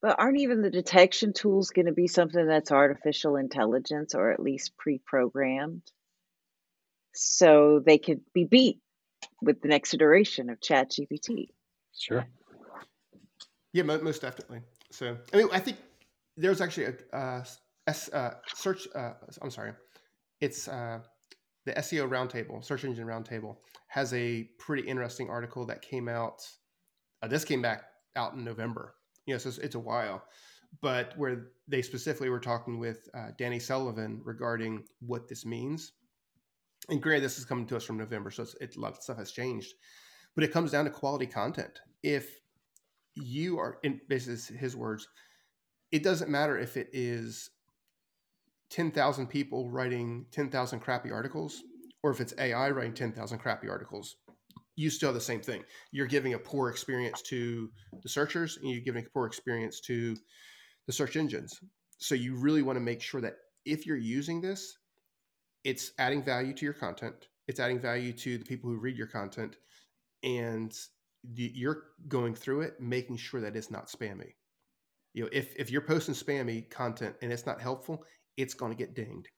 But 0.00 0.16
aren't 0.18 0.40
even 0.40 0.62
the 0.62 0.70
detection 0.70 1.32
tools 1.32 1.70
going 1.70 1.86
to 1.86 1.92
be 1.92 2.08
something 2.08 2.46
that's 2.46 2.72
artificial 2.72 3.36
intelligence 3.36 4.14
or 4.14 4.32
at 4.32 4.40
least 4.40 4.76
pre-programmed, 4.76 5.82
so 7.14 7.80
they 7.84 7.98
could 7.98 8.20
be 8.34 8.44
beat 8.44 8.80
with 9.40 9.60
the 9.60 9.68
next 9.68 9.94
iteration 9.94 10.50
of 10.50 10.60
ChatGPT? 10.60 11.48
Sure. 11.96 12.26
Yeah, 13.72 13.84
most 13.84 14.22
definitely. 14.22 14.60
So, 14.90 15.16
I 15.32 15.36
mean, 15.36 15.48
I 15.52 15.58
think 15.58 15.78
there's 16.36 16.60
actually 16.60 16.86
a 17.12 17.16
uh, 17.16 17.44
uh, 18.12 18.30
search. 18.54 18.88
Uh, 18.94 19.12
I'm 19.40 19.50
sorry, 19.50 19.72
it's 20.40 20.68
uh, 20.68 21.00
the 21.66 21.72
SEO 21.72 22.08
Roundtable, 22.08 22.64
Search 22.64 22.84
Engine 22.84 23.06
Roundtable, 23.06 23.56
has 23.88 24.12
a 24.14 24.48
pretty 24.58 24.88
interesting 24.88 25.30
article 25.30 25.66
that 25.66 25.82
came 25.82 26.08
out. 26.08 26.42
Uh, 27.22 27.28
this 27.28 27.44
came 27.44 27.62
back 27.62 27.84
out 28.16 28.34
in 28.34 28.44
November. 28.44 28.94
You 29.26 29.34
know, 29.34 29.38
so 29.38 29.50
it's, 29.50 29.58
it's, 29.58 29.74
a 29.76 29.80
while, 29.80 30.24
but 30.80 31.16
where 31.16 31.50
they 31.68 31.80
specifically 31.80 32.28
were 32.28 32.40
talking 32.40 32.80
with 32.80 33.08
uh, 33.14 33.28
Danny 33.38 33.60
Sullivan 33.60 34.20
regarding 34.24 34.82
what 35.00 35.28
this 35.28 35.46
means. 35.46 35.92
And 36.88 37.00
granted, 37.00 37.22
this 37.22 37.38
is 37.38 37.44
coming 37.44 37.66
to 37.66 37.76
us 37.76 37.84
from 37.84 37.98
November, 37.98 38.32
so 38.32 38.42
it's, 38.42 38.56
it, 38.60 38.76
a 38.76 38.80
lot 38.80 38.92
of 38.92 39.02
stuff 39.02 39.18
has 39.18 39.30
changed. 39.30 39.74
But 40.34 40.42
it 40.42 40.52
comes 40.52 40.72
down 40.72 40.86
to 40.86 40.90
quality 40.90 41.26
content. 41.26 41.78
If 42.02 42.40
you 43.14 43.60
are, 43.60 43.78
in 43.84 44.00
basically 44.08 44.56
his 44.56 44.74
words, 44.74 45.06
it 45.92 46.02
doesn't 46.02 46.30
matter 46.30 46.58
if 46.58 46.76
it 46.76 46.88
is 46.92 47.50
10,000 48.70 49.26
people 49.26 49.70
writing 49.70 50.24
10,000 50.32 50.80
crappy 50.80 51.10
articles 51.10 51.62
or 52.02 52.10
if 52.10 52.20
it's 52.20 52.34
AI 52.38 52.70
writing 52.70 52.94
10,000 52.94 53.38
crappy 53.38 53.68
articles. 53.68 54.16
You 54.74 54.88
still 54.88 55.08
have 55.08 55.14
the 55.14 55.20
same 55.20 55.42
thing. 55.42 55.62
You're 55.92 56.06
giving 56.06 56.32
a 56.32 56.38
poor 56.38 56.70
experience 56.70 57.20
to 57.28 57.70
the 58.02 58.08
searchers 58.08 58.56
and 58.56 58.70
you're 58.70 58.80
giving 58.80 59.04
a 59.04 59.10
poor 59.10 59.26
experience 59.26 59.80
to 59.82 60.16
the 60.86 60.92
search 60.92 61.16
engines. 61.16 61.60
So 61.98 62.14
you 62.14 62.36
really 62.36 62.62
want 62.62 62.76
to 62.76 62.80
make 62.80 63.02
sure 63.02 63.20
that 63.20 63.36
if 63.66 63.86
you're 63.86 63.96
using 63.98 64.40
this, 64.40 64.78
it's 65.62 65.92
adding 65.98 66.24
value 66.24 66.54
to 66.54 66.64
your 66.64 66.74
content, 66.74 67.28
it's 67.46 67.60
adding 67.60 67.78
value 67.78 68.14
to 68.14 68.38
the 68.38 68.44
people 68.44 68.70
who 68.70 68.78
read 68.78 68.96
your 68.96 69.06
content, 69.06 69.56
and 70.24 70.76
the, 71.34 71.52
you're 71.54 71.84
going 72.08 72.34
through 72.34 72.62
it, 72.62 72.80
making 72.80 73.18
sure 73.18 73.40
that 73.42 73.54
it's 73.54 73.70
not 73.70 73.88
spammy 73.88 74.32
you 75.14 75.22
know 75.22 75.28
if 75.32 75.54
if 75.56 75.70
you're 75.70 75.82
posting 75.82 76.14
spammy 76.14 76.68
content 76.70 77.14
and 77.22 77.32
it's 77.32 77.46
not 77.46 77.60
helpful 77.60 78.04
it's 78.36 78.54
going 78.54 78.72
to 78.72 78.78
get 78.78 78.94
dinged 78.94 79.28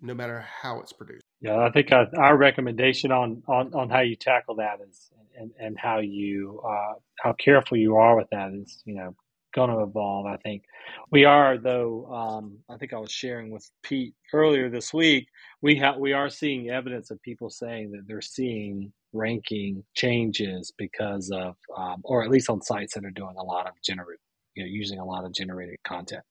no 0.00 0.12
matter 0.12 0.44
how 0.62 0.78
it's 0.80 0.92
produced. 0.92 1.24
Yeah 1.40 1.58
i 1.58 1.70
think 1.70 1.92
uh, 1.92 2.06
our 2.18 2.36
recommendation 2.36 3.12
on, 3.12 3.42
on 3.48 3.72
on 3.74 3.90
how 3.90 4.00
you 4.00 4.16
tackle 4.16 4.56
that 4.56 4.78
is 4.86 5.10
and 5.38 5.50
and 5.58 5.76
how 5.78 5.98
you 5.98 6.60
uh, 6.66 6.94
how 7.20 7.32
careful 7.34 7.76
you 7.76 7.96
are 7.96 8.16
with 8.16 8.28
that 8.30 8.52
is 8.52 8.82
you 8.84 8.94
know 8.94 9.14
going 9.54 9.70
to 9.70 9.82
evolve 9.82 10.26
i 10.26 10.36
think. 10.38 10.62
We 11.10 11.24
are 11.24 11.58
though 11.58 12.06
um, 12.12 12.58
i 12.68 12.76
think 12.76 12.92
i 12.92 12.98
was 12.98 13.10
sharing 13.10 13.50
with 13.50 13.68
pete 13.82 14.14
earlier 14.32 14.68
this 14.68 14.92
week 14.92 15.28
we 15.62 15.76
have 15.76 15.96
we 15.96 16.12
are 16.12 16.28
seeing 16.28 16.70
evidence 16.70 17.10
of 17.10 17.20
people 17.22 17.50
saying 17.50 17.90
that 17.92 18.02
they're 18.06 18.20
seeing 18.20 18.92
ranking 19.12 19.82
changes 19.94 20.72
because 20.76 21.30
of 21.30 21.56
um, 21.76 22.02
or 22.04 22.22
at 22.22 22.30
least 22.30 22.50
on 22.50 22.60
sites 22.60 22.94
that 22.94 23.04
are 23.04 23.10
doing 23.10 23.34
a 23.38 23.42
lot 23.42 23.66
of 23.66 23.72
generative 23.82 24.20
you 24.56 24.64
know, 24.64 24.68
using 24.68 24.98
a 24.98 25.04
lot 25.04 25.24
of 25.24 25.32
generated 25.32 25.76
content. 25.86 26.22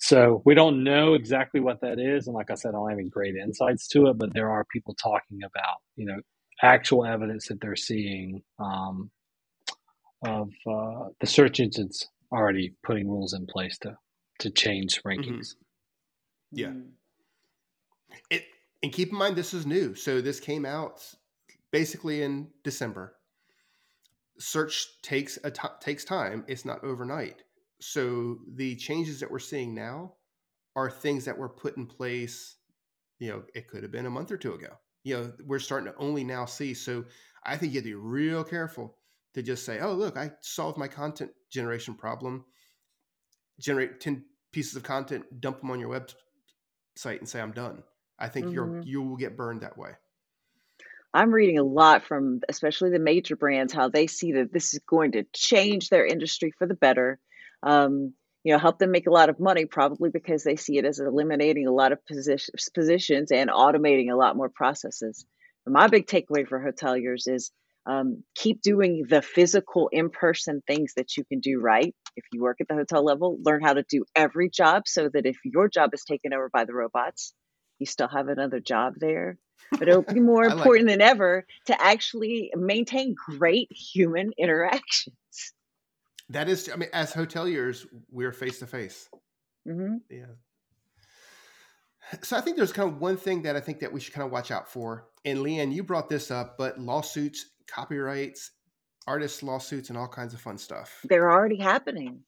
So 0.00 0.42
we 0.44 0.54
don't 0.54 0.82
know 0.82 1.14
exactly 1.14 1.60
what 1.60 1.80
that 1.82 1.98
is, 2.00 2.26
and 2.26 2.34
like 2.34 2.50
I 2.50 2.54
said, 2.54 2.70
I 2.70 2.72
don't 2.72 2.90
have 2.90 2.98
any 2.98 3.08
great 3.08 3.36
insights 3.36 3.86
to 3.88 4.06
it. 4.06 4.18
But 4.18 4.34
there 4.34 4.50
are 4.50 4.64
people 4.72 4.94
talking 4.94 5.38
about 5.44 5.76
you 5.96 6.06
know 6.06 6.16
actual 6.62 7.04
evidence 7.04 7.48
that 7.48 7.60
they're 7.60 7.76
seeing 7.76 8.42
um, 8.58 9.10
of 10.26 10.50
uh, 10.68 11.08
the 11.20 11.26
search 11.26 11.60
engines 11.60 12.06
already 12.32 12.74
putting 12.82 13.08
rules 13.08 13.34
in 13.34 13.46
place 13.46 13.78
to 13.78 13.96
to 14.40 14.50
change 14.50 15.00
mm-hmm. 15.00 15.08
rankings. 15.08 15.54
Mm-hmm. 15.54 16.58
Yeah. 16.58 16.72
It 18.30 18.44
and 18.82 18.92
keep 18.92 19.10
in 19.10 19.18
mind 19.18 19.36
this 19.36 19.54
is 19.54 19.64
new. 19.66 19.94
So 19.94 20.20
this 20.20 20.40
came 20.40 20.66
out 20.66 21.02
basically 21.70 22.22
in 22.22 22.48
December 22.64 23.14
search 24.38 24.86
takes 25.02 25.38
a 25.44 25.50
t- 25.50 25.68
takes 25.80 26.04
time. 26.04 26.44
It's 26.48 26.64
not 26.64 26.84
overnight. 26.84 27.42
So 27.80 28.38
the 28.54 28.76
changes 28.76 29.20
that 29.20 29.30
we're 29.30 29.38
seeing 29.38 29.74
now 29.74 30.14
are 30.76 30.90
things 30.90 31.24
that 31.24 31.36
were 31.36 31.48
put 31.48 31.76
in 31.76 31.86
place. 31.86 32.56
You 33.18 33.30
know, 33.30 33.42
it 33.54 33.68
could 33.68 33.82
have 33.82 33.92
been 33.92 34.06
a 34.06 34.10
month 34.10 34.30
or 34.30 34.36
two 34.36 34.54
ago. 34.54 34.78
You 35.04 35.16
know, 35.16 35.32
we're 35.44 35.58
starting 35.58 35.92
to 35.92 35.98
only 35.98 36.24
now 36.24 36.44
see. 36.44 36.74
So 36.74 37.04
I 37.44 37.56
think 37.56 37.72
you 37.72 37.78
have 37.78 37.84
to 37.84 37.90
be 37.90 37.94
real 37.94 38.44
careful 38.44 38.96
to 39.34 39.42
just 39.42 39.64
say, 39.64 39.80
"Oh, 39.80 39.92
look, 39.92 40.16
I 40.16 40.32
solved 40.42 40.78
my 40.78 40.88
content 40.88 41.32
generation 41.50 41.94
problem. 41.94 42.44
Generate 43.60 44.00
ten 44.00 44.24
pieces 44.52 44.76
of 44.76 44.82
content, 44.82 45.24
dump 45.40 45.60
them 45.60 45.70
on 45.70 45.80
your 45.80 45.90
website, 45.90 47.18
and 47.18 47.28
say 47.28 47.40
I'm 47.40 47.52
done." 47.52 47.82
I 48.18 48.28
think 48.28 48.46
mm-hmm. 48.46 48.54
you're 48.54 48.82
you 48.82 49.02
will 49.02 49.16
get 49.16 49.36
burned 49.36 49.62
that 49.62 49.76
way. 49.76 49.92
I'm 51.14 51.32
reading 51.32 51.58
a 51.58 51.62
lot 51.62 52.04
from 52.04 52.40
especially 52.48 52.90
the 52.90 52.98
major 52.98 53.36
brands 53.36 53.72
how 53.72 53.88
they 53.88 54.06
see 54.06 54.32
that 54.32 54.52
this 54.52 54.72
is 54.72 54.80
going 54.88 55.12
to 55.12 55.24
change 55.34 55.88
their 55.88 56.06
industry 56.06 56.52
for 56.58 56.66
the 56.66 56.74
better. 56.74 57.18
Um, 57.62 58.14
you 58.44 58.52
know, 58.52 58.58
help 58.58 58.78
them 58.78 58.90
make 58.90 59.06
a 59.06 59.12
lot 59.12 59.28
of 59.28 59.38
money, 59.38 59.66
probably 59.66 60.10
because 60.10 60.42
they 60.42 60.56
see 60.56 60.78
it 60.78 60.84
as 60.84 60.98
eliminating 60.98 61.68
a 61.68 61.72
lot 61.72 61.92
of 61.92 61.98
positions 62.74 63.30
and 63.30 63.50
automating 63.50 64.10
a 64.10 64.16
lot 64.16 64.36
more 64.36 64.48
processes. 64.48 65.24
My 65.66 65.86
big 65.86 66.06
takeaway 66.06 66.48
for 66.48 66.58
hoteliers 66.58 67.28
is 67.28 67.52
um, 67.86 68.24
keep 68.34 68.62
doing 68.62 69.04
the 69.08 69.22
physical 69.22 69.88
in-person 69.92 70.62
things 70.66 70.94
that 70.96 71.16
you 71.16 71.24
can 71.24 71.40
do 71.40 71.60
right 71.60 71.94
if 72.16 72.24
you 72.32 72.40
work 72.40 72.58
at 72.60 72.68
the 72.68 72.74
hotel 72.74 73.04
level 73.04 73.38
learn 73.44 73.60
how 73.60 73.72
to 73.72 73.84
do 73.88 74.04
every 74.14 74.48
job 74.48 74.84
so 74.86 75.08
that 75.12 75.26
if 75.26 75.36
your 75.44 75.68
job 75.68 75.90
is 75.92 76.04
taken 76.04 76.32
over 76.32 76.48
by 76.52 76.64
the 76.64 76.72
robots 76.72 77.34
you 77.82 77.86
still 77.86 78.08
have 78.08 78.28
another 78.28 78.60
job 78.60 78.94
there. 78.98 79.38
But 79.78 79.88
it'll 79.88 80.02
be 80.02 80.20
more 80.20 80.44
important 80.44 80.88
like 80.88 80.98
than 80.98 81.00
ever 81.00 81.46
to 81.66 81.82
actually 81.82 82.52
maintain 82.54 83.14
great 83.14 83.72
human 83.72 84.32
interactions. 84.38 85.14
That 86.28 86.50
is 86.50 86.68
i 86.70 86.76
mean 86.76 86.90
as 86.92 87.12
hoteliers 87.12 87.86
we're 88.10 88.32
face 88.32 88.58
to 88.58 88.66
face 88.66 89.08
yeah. 89.64 90.32
So 92.22 92.36
i 92.36 92.42
think 92.42 92.58
there's 92.58 92.72
kind 92.72 92.90
of 92.90 93.00
one 93.00 93.16
thing 93.16 93.42
that 93.42 93.56
i 93.56 93.60
think 93.60 93.80
that 93.80 93.92
we 93.94 94.00
should 94.00 94.12
kind 94.12 94.26
of 94.26 94.32
watch 94.32 94.50
out 94.50 94.68
for. 94.68 95.06
And 95.24 95.38
leanne 95.38 95.72
you 95.72 95.82
brought 95.84 96.10
this 96.10 96.30
up 96.30 96.58
but 96.58 96.78
lawsuits 96.78 97.46
copyrights, 97.72 98.50
artists' 99.06 99.42
lawsuits, 99.42 99.88
and 99.88 99.98
all 99.98 100.08
kinds 100.08 100.34
of 100.34 100.40
fun 100.40 100.58
stuff. 100.58 101.00
They're 101.04 101.30
already 101.30 101.58
happening. 101.58 102.20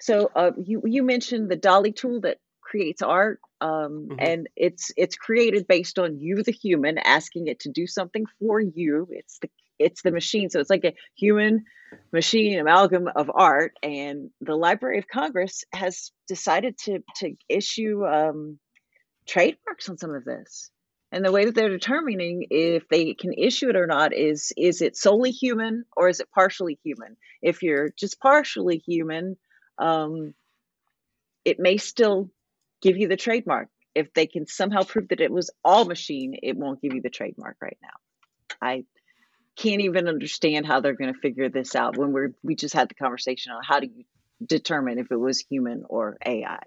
So 0.00 0.30
uh, 0.34 0.50
you 0.56 0.82
you 0.84 1.02
mentioned 1.02 1.50
the 1.50 1.56
DALL-E 1.56 1.92
tool 1.92 2.20
that 2.22 2.38
creates 2.72 3.02
art, 3.02 3.38
um, 3.60 4.08
mm-hmm. 4.08 4.14
and 4.18 4.48
it's 4.56 4.92
it's 4.96 5.14
created 5.14 5.68
based 5.68 5.98
on 5.98 6.18
you, 6.18 6.42
the 6.42 6.52
human, 6.52 6.96
asking 6.96 7.46
it 7.48 7.60
to 7.60 7.68
do 7.70 7.86
something 7.86 8.24
for 8.38 8.60
you. 8.60 9.06
It's 9.10 9.38
the 9.40 9.50
it's 9.78 10.02
the 10.02 10.10
machine, 10.10 10.48
so 10.48 10.58
it's 10.58 10.70
like 10.70 10.84
a 10.84 10.94
human 11.14 11.64
machine 12.12 12.58
amalgam 12.58 13.08
of 13.14 13.30
art. 13.34 13.76
And 13.82 14.30
the 14.40 14.56
Library 14.56 14.98
of 14.98 15.06
Congress 15.06 15.64
has 15.74 16.12
decided 16.26 16.78
to 16.84 17.00
to 17.16 17.36
issue 17.48 18.06
um, 18.06 18.58
trademarks 19.26 19.90
on 19.90 19.98
some 19.98 20.14
of 20.14 20.24
this. 20.24 20.70
And 21.14 21.22
the 21.22 21.32
way 21.32 21.44
that 21.44 21.54
they're 21.54 21.68
determining 21.68 22.46
if 22.48 22.88
they 22.88 23.12
can 23.12 23.34
issue 23.34 23.68
it 23.68 23.76
or 23.76 23.86
not 23.86 24.14
is 24.14 24.50
is 24.56 24.80
it 24.80 24.96
solely 24.96 25.30
human 25.30 25.84
or 25.94 26.08
is 26.08 26.20
it 26.20 26.28
partially 26.34 26.78
human? 26.82 27.18
If 27.42 27.62
you're 27.62 27.90
just 27.90 28.18
partially 28.18 28.78
human, 28.78 29.36
um, 29.76 30.32
it 31.44 31.60
may 31.60 31.76
still 31.76 32.30
give 32.82 32.96
you 32.96 33.08
the 33.08 33.16
trademark. 33.16 33.68
If 33.94 34.12
they 34.14 34.26
can 34.26 34.46
somehow 34.46 34.82
prove 34.82 35.08
that 35.08 35.20
it 35.20 35.30
was 35.30 35.50
all 35.64 35.84
machine, 35.84 36.38
it 36.42 36.56
won't 36.56 36.80
give 36.80 36.94
you 36.94 37.02
the 37.02 37.10
trademark 37.10 37.56
right 37.60 37.78
now. 37.82 38.56
I 38.60 38.84
can't 39.56 39.82
even 39.82 40.08
understand 40.08 40.66
how 40.66 40.80
they're 40.80 40.94
going 40.94 41.12
to 41.12 41.20
figure 41.20 41.48
this 41.48 41.74
out 41.74 41.96
when 41.96 42.12
we're 42.12 42.32
we 42.42 42.54
just 42.54 42.74
had 42.74 42.88
the 42.88 42.94
conversation 42.94 43.52
on 43.52 43.62
how 43.62 43.80
do 43.80 43.86
you 43.86 44.04
determine 44.44 44.98
if 44.98 45.10
it 45.10 45.16
was 45.16 45.40
human 45.40 45.84
or 45.88 46.16
AI. 46.24 46.60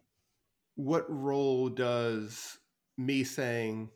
What 0.76 1.06
role 1.10 1.70
does 1.70 2.60
me 2.98 3.24
saying 3.24 3.90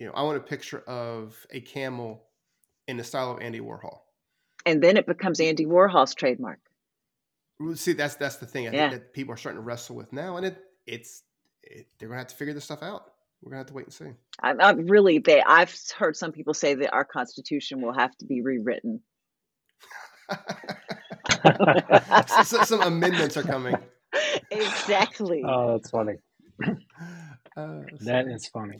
you 0.00 0.06
know, 0.06 0.12
I 0.14 0.22
want 0.22 0.38
a 0.38 0.40
picture 0.40 0.80
of 0.80 1.46
a 1.50 1.60
camel 1.60 2.24
in 2.88 2.96
the 2.96 3.04
style 3.04 3.30
of 3.30 3.40
Andy 3.40 3.60
Warhol. 3.60 3.98
And 4.64 4.82
then 4.82 4.96
it 4.96 5.06
becomes 5.06 5.40
Andy 5.40 5.66
Warhol's 5.66 6.14
trademark. 6.14 6.58
See, 7.74 7.92
that's 7.92 8.16
that's 8.16 8.36
the 8.36 8.46
thing 8.46 8.66
I 8.66 8.72
yeah. 8.72 8.88
think 8.88 9.02
that 9.02 9.12
people 9.12 9.34
are 9.34 9.36
starting 9.36 9.60
to 9.60 9.64
wrestle 9.64 9.94
with 9.94 10.12
now, 10.14 10.38
and 10.38 10.46
it 10.46 10.58
it's 10.86 11.22
it, 11.70 11.86
they're 11.98 12.08
gonna 12.08 12.20
have 12.20 12.28
to 12.28 12.36
figure 12.36 12.54
this 12.54 12.64
stuff 12.64 12.82
out. 12.82 13.12
We're 13.42 13.50
gonna 13.50 13.60
have 13.60 13.68
to 13.68 13.74
wait 13.74 13.86
and 13.86 13.94
see. 13.94 14.10
I'm, 14.42 14.60
I'm 14.60 14.86
really 14.86 15.18
they. 15.18 15.42
I've 15.42 15.74
heard 15.96 16.16
some 16.16 16.32
people 16.32 16.54
say 16.54 16.74
that 16.74 16.92
our 16.92 17.04
constitution 17.04 17.80
will 17.80 17.94
have 17.94 18.16
to 18.18 18.26
be 18.26 18.42
rewritten. 18.42 19.00
so, 22.44 22.62
some 22.64 22.82
amendments 22.82 23.36
are 23.36 23.42
coming. 23.42 23.76
Exactly. 24.52 25.44
Oh, 25.46 25.72
that's 25.72 25.90
funny. 25.90 26.14
Uh, 27.56 27.80
that 28.00 28.26
is 28.28 28.46
funny. 28.46 28.78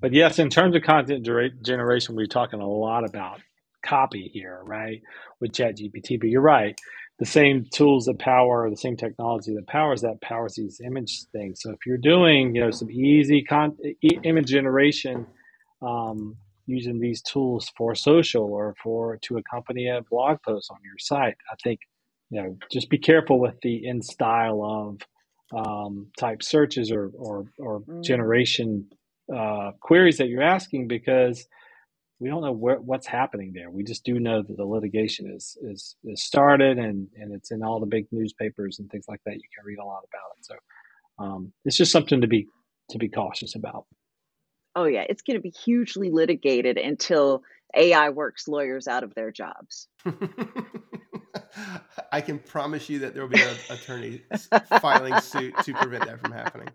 But 0.00 0.12
yes, 0.12 0.38
in 0.38 0.48
terms 0.48 0.76
of 0.76 0.82
content 0.82 1.26
generation, 1.26 2.14
we're 2.14 2.26
talking 2.26 2.60
a 2.60 2.68
lot 2.68 3.04
about 3.04 3.40
copy 3.84 4.30
here, 4.32 4.60
right? 4.64 5.02
With 5.40 5.52
ChatGPT. 5.52 6.20
But 6.20 6.28
you're 6.28 6.40
right. 6.40 6.78
The 7.22 7.26
same 7.26 7.66
tools 7.72 8.06
that 8.06 8.18
power, 8.18 8.68
the 8.68 8.76
same 8.76 8.96
technology 8.96 9.54
that 9.54 9.68
powers 9.68 10.00
that 10.00 10.20
powers 10.22 10.54
these 10.56 10.80
image 10.84 11.12
things. 11.30 11.60
So 11.62 11.70
if 11.70 11.86
you're 11.86 11.96
doing, 12.12 12.52
you 12.56 12.60
know, 12.62 12.72
some 12.72 12.90
easy 12.90 13.44
con- 13.44 13.78
e- 14.08 14.18
image 14.24 14.48
generation 14.48 15.26
um, 15.82 16.36
using 16.66 16.98
these 16.98 17.22
tools 17.22 17.70
for 17.76 17.94
social 17.94 18.46
or 18.58 18.74
for 18.82 19.18
to 19.26 19.36
accompany 19.36 19.86
a 19.86 20.02
blog 20.10 20.38
post 20.42 20.66
on 20.72 20.78
your 20.82 20.98
site, 20.98 21.36
I 21.52 21.54
think, 21.62 21.78
you 22.30 22.42
know, 22.42 22.58
just 22.72 22.90
be 22.90 22.98
careful 22.98 23.38
with 23.38 23.54
the 23.62 23.86
in 23.86 24.02
style 24.02 24.60
of 24.64 24.90
um, 25.56 26.08
type 26.18 26.42
searches 26.42 26.90
or 26.90 27.12
or, 27.14 27.46
or 27.58 27.82
mm. 27.82 28.02
generation 28.02 28.88
uh, 29.32 29.70
queries 29.80 30.18
that 30.18 30.26
you're 30.26 30.42
asking 30.42 30.88
because 30.88 31.46
we 32.22 32.28
don't 32.28 32.42
know 32.42 32.52
where, 32.52 32.76
what's 32.76 33.08
happening 33.08 33.50
there. 33.52 33.68
We 33.68 33.82
just 33.82 34.04
do 34.04 34.20
know 34.20 34.42
that 34.42 34.56
the 34.56 34.64
litigation 34.64 35.28
is 35.28 35.58
is, 35.60 35.96
is 36.04 36.22
started 36.22 36.78
and, 36.78 37.08
and 37.16 37.34
it's 37.34 37.50
in 37.50 37.64
all 37.64 37.80
the 37.80 37.86
big 37.86 38.06
newspapers 38.12 38.78
and 38.78 38.88
things 38.88 39.06
like 39.08 39.18
that. 39.26 39.34
You 39.34 39.40
can 39.40 39.64
read 39.64 39.80
a 39.80 39.84
lot 39.84 40.04
about 40.08 40.38
it. 40.38 40.44
So 40.46 40.54
um, 41.18 41.52
it's 41.64 41.76
just 41.76 41.90
something 41.90 42.20
to 42.20 42.28
be 42.28 42.46
to 42.90 42.98
be 42.98 43.08
cautious 43.08 43.56
about. 43.56 43.86
Oh 44.76 44.84
yeah, 44.84 45.04
it's 45.08 45.22
going 45.22 45.36
to 45.36 45.42
be 45.42 45.50
hugely 45.50 46.12
litigated 46.12 46.78
until 46.78 47.42
AI 47.74 48.10
works 48.10 48.46
lawyers 48.46 48.86
out 48.86 49.02
of 49.02 49.12
their 49.14 49.32
jobs. 49.32 49.88
I 52.12 52.20
can 52.20 52.38
promise 52.38 52.88
you 52.88 53.00
that 53.00 53.14
there 53.14 53.24
will 53.24 53.30
be 53.30 53.42
an 53.42 53.56
attorney 53.68 54.22
filing 54.80 55.20
suit 55.20 55.54
to 55.64 55.74
prevent 55.74 56.04
that 56.06 56.20
from 56.20 56.30
happening. 56.30 56.68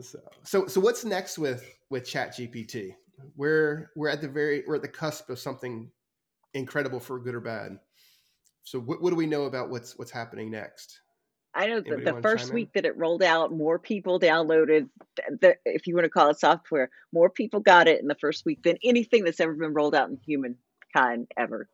So, 0.00 0.20
so, 0.44 0.66
so 0.68 0.80
what's 0.80 1.04
next 1.04 1.38
with 1.38 1.64
with 1.90 2.06
Chat 2.06 2.36
GPT? 2.36 2.94
We're 3.36 3.90
we're 3.96 4.08
at 4.08 4.20
the 4.20 4.28
very 4.28 4.64
we're 4.66 4.76
at 4.76 4.82
the 4.82 4.88
cusp 4.88 5.30
of 5.30 5.38
something 5.38 5.90
incredible 6.54 7.00
for 7.00 7.18
good 7.18 7.34
or 7.34 7.40
bad. 7.40 7.78
So, 8.64 8.78
what, 8.78 9.02
what 9.02 9.10
do 9.10 9.16
we 9.16 9.26
know 9.26 9.44
about 9.44 9.70
what's 9.70 9.98
what's 9.98 10.10
happening 10.10 10.50
next? 10.50 11.00
I 11.52 11.66
know 11.66 11.80
the, 11.80 11.96
the 11.96 12.22
first 12.22 12.52
week 12.52 12.72
that 12.74 12.84
it 12.84 12.96
rolled 12.96 13.24
out, 13.24 13.52
more 13.52 13.78
people 13.80 14.20
downloaded 14.20 14.88
the, 15.40 15.56
if 15.64 15.88
you 15.88 15.96
want 15.96 16.04
to 16.04 16.10
call 16.10 16.30
it 16.30 16.38
software, 16.38 16.90
more 17.12 17.28
people 17.28 17.58
got 17.58 17.88
it 17.88 18.00
in 18.00 18.06
the 18.06 18.14
first 18.14 18.44
week 18.46 18.62
than 18.62 18.76
anything 18.84 19.24
that's 19.24 19.40
ever 19.40 19.54
been 19.54 19.74
rolled 19.74 19.96
out 19.96 20.10
in 20.10 20.18
humankind 20.24 21.26
ever. 21.36 21.68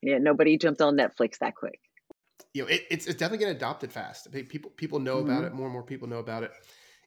Yeah, 0.00 0.16
nobody 0.18 0.56
jumped 0.56 0.80
on 0.80 0.96
Netflix 0.96 1.38
that 1.40 1.54
quick. 1.54 1.80
You 2.54 2.62
know, 2.62 2.68
it, 2.68 2.86
it's 2.90 3.06
it's 3.06 3.18
definitely 3.18 3.38
getting 3.38 3.56
adopted 3.56 3.92
fast. 3.92 4.32
People 4.32 4.70
people 4.70 5.00
know 5.00 5.16
mm-hmm. 5.16 5.30
about 5.30 5.44
it. 5.44 5.52
More 5.52 5.66
and 5.66 5.72
more 5.72 5.82
people 5.82 6.08
know 6.08 6.18
about 6.18 6.42
it 6.42 6.52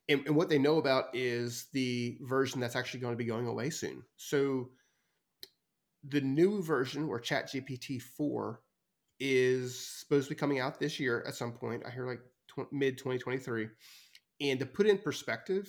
and, 0.10 0.26
and 0.26 0.36
what 0.36 0.49
they 0.49 0.58
know 0.58 0.78
about 0.78 1.05
is 1.14 1.68
the 1.74 2.18
version 2.22 2.60
that's 2.60 2.76
actually 2.76 2.99
going 2.99 3.14
to 3.14 3.18
be 3.18 3.26
going 3.26 3.47
away 3.47 3.70
soon. 3.70 4.03
So 4.16 4.70
the 6.08 6.22
new 6.22 6.62
version 6.62 7.05
or 7.05 7.20
chat 7.20 7.49
gpt 7.51 8.01
4 8.01 8.62
is 9.20 9.78
supposed 9.99 10.28
to 10.28 10.36
be 10.36 10.39
coming 10.39 10.60
out 10.60 10.80
this 10.80 10.99
year 10.99 11.24
at 11.28 11.34
some 11.34 11.51
point 11.51 11.82
i 11.88 11.89
hear 11.89 12.08
like 12.08 12.22
tw- 12.47 12.72
mid 12.72 12.99
2023 12.99 13.68
and 14.41 14.60
to 14.60 14.66
put 14.66 14.86
in 14.86 14.99
perspective 14.99 15.68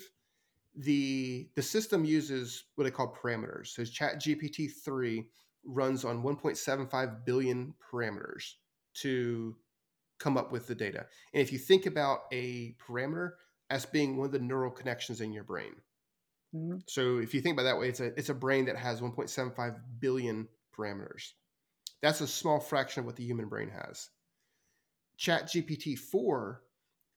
the 0.79 1.49
the 1.57 1.63
system 1.63 2.05
uses 2.05 2.65
what 2.77 2.85
they 2.85 2.91
call 2.91 3.15
parameters. 3.15 3.69
So 3.69 3.85
chat 3.85 4.21
gpt 4.21 4.71
3 4.85 5.27
runs 5.65 6.05
on 6.05 6.23
1.75 6.23 7.25
billion 7.25 7.75
parameters 7.93 8.55
to 8.95 9.57
come 10.19 10.37
up 10.37 10.53
with 10.53 10.67
the 10.67 10.75
data. 10.75 11.07
And 11.35 11.43
if 11.43 11.53
you 11.53 11.59
think 11.59 11.87
about 11.87 12.21
a 12.33 12.75
parameter 12.87 13.33
as 13.71 13.87
being 13.87 14.17
one 14.17 14.27
of 14.27 14.33
the 14.33 14.39
neural 14.39 14.71
connections 14.71 15.21
in 15.21 15.33
your 15.33 15.45
brain. 15.45 15.73
Mm-hmm. 16.55 16.79
So 16.87 17.19
if 17.19 17.35
you 17.35 17.41
think 17.41 17.55
about 17.55 17.65
that 17.65 17.79
way, 17.79 17.89
it's 17.89 18.01
a 18.01 18.07
it's 18.19 18.31
a 18.31 18.35
brain 18.35 18.65
that 18.67 18.77
has 18.77 19.01
1.75 19.01 19.77
billion 20.01 20.49
parameters. 20.77 21.33
That's 22.03 22.21
a 22.21 22.27
small 22.27 22.61
fraction 22.61 23.01
of 23.01 23.07
what 23.07 23.17
the 23.17 23.25
human 23.25 23.49
brain 23.49 23.71
has. 23.71 24.09
Chat 25.17 25.49
GPT 25.49 25.99
4 25.99 26.63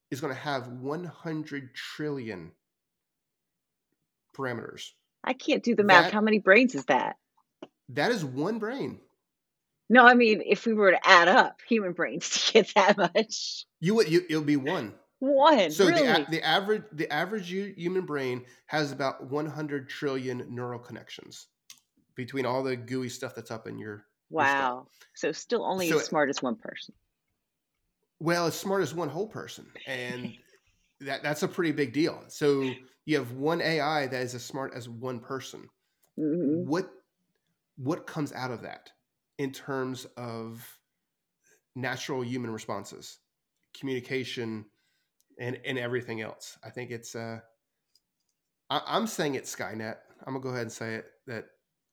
is 0.09 0.19
going 0.19 0.33
to 0.33 0.39
have 0.39 0.67
100 0.67 1.75
trillion 1.75 2.51
parameters. 4.35 4.89
I 5.23 5.33
can't 5.33 5.63
do 5.63 5.75
the 5.75 5.83
math. 5.83 6.05
That, 6.05 6.13
How 6.13 6.21
many 6.21 6.39
brains 6.39 6.73
is 6.73 6.85
that? 6.85 7.17
That 7.89 8.11
is 8.11 8.25
one 8.25 8.59
brain. 8.59 8.99
No, 9.89 10.05
I 10.05 10.15
mean, 10.15 10.41
if 10.45 10.65
we 10.65 10.73
were 10.73 10.91
to 10.91 11.07
add 11.07 11.27
up 11.27 11.59
human 11.67 11.93
brains 11.93 12.29
to 12.29 12.53
get 12.53 12.73
that 12.75 12.97
much, 12.97 13.65
you 13.79 13.95
would. 13.95 14.09
You, 14.09 14.25
it'll 14.29 14.41
be 14.41 14.57
one. 14.57 14.93
One. 15.21 15.69
So 15.69 15.85
really? 15.85 16.01
the 16.01 16.25
the 16.31 16.43
average 16.43 16.81
the 16.93 17.07
average 17.13 17.47
human 17.47 18.07
brain 18.07 18.43
has 18.65 18.91
about 18.91 19.29
100 19.29 19.87
trillion 19.87 20.43
neural 20.49 20.79
connections 20.79 21.45
between 22.15 22.43
all 22.43 22.63
the 22.63 22.75
gooey 22.75 23.07
stuff 23.07 23.35
that's 23.35 23.51
up 23.51 23.67
in 23.67 23.77
your. 23.77 24.03
Wow. 24.31 24.87
so 25.13 25.31
still 25.31 25.63
only 25.63 25.89
so 25.89 25.97
as 25.97 26.05
smart 26.05 26.31
as 26.31 26.41
one 26.41 26.55
person. 26.55 26.95
Well, 28.19 28.47
as 28.47 28.57
smart 28.57 28.81
as 28.81 28.95
one 28.95 29.09
whole 29.09 29.27
person, 29.27 29.67
and 29.85 30.33
that 31.01 31.21
that's 31.21 31.43
a 31.43 31.47
pretty 31.47 31.71
big 31.71 31.93
deal. 31.93 32.23
So 32.27 32.71
you 33.05 33.17
have 33.19 33.33
one 33.33 33.61
AI 33.61 34.07
that 34.07 34.21
is 34.23 34.33
as 34.33 34.43
smart 34.43 34.73
as 34.73 34.89
one 34.89 35.19
person. 35.19 35.69
Mm-hmm. 36.17 36.67
What 36.67 36.89
what 37.77 38.07
comes 38.07 38.33
out 38.33 38.49
of 38.49 38.63
that 38.63 38.89
in 39.37 39.51
terms 39.51 40.05
of 40.17 40.67
natural 41.75 42.23
human 42.23 42.49
responses, 42.49 43.19
communication? 43.79 44.65
And 45.41 45.59
and 45.65 45.77
everything 45.77 46.21
else. 46.21 46.57
I 46.63 46.69
think 46.69 46.91
it's 46.91 47.15
uh 47.15 47.39
I, 48.69 48.97
am 48.97 49.07
saying 49.07 49.35
it's 49.35 49.53
Skynet. 49.53 49.97
I'm 50.25 50.33
gonna 50.33 50.39
go 50.39 50.49
ahead 50.49 50.61
and 50.61 50.71
say 50.71 50.95
it 50.95 51.05
that 51.27 51.45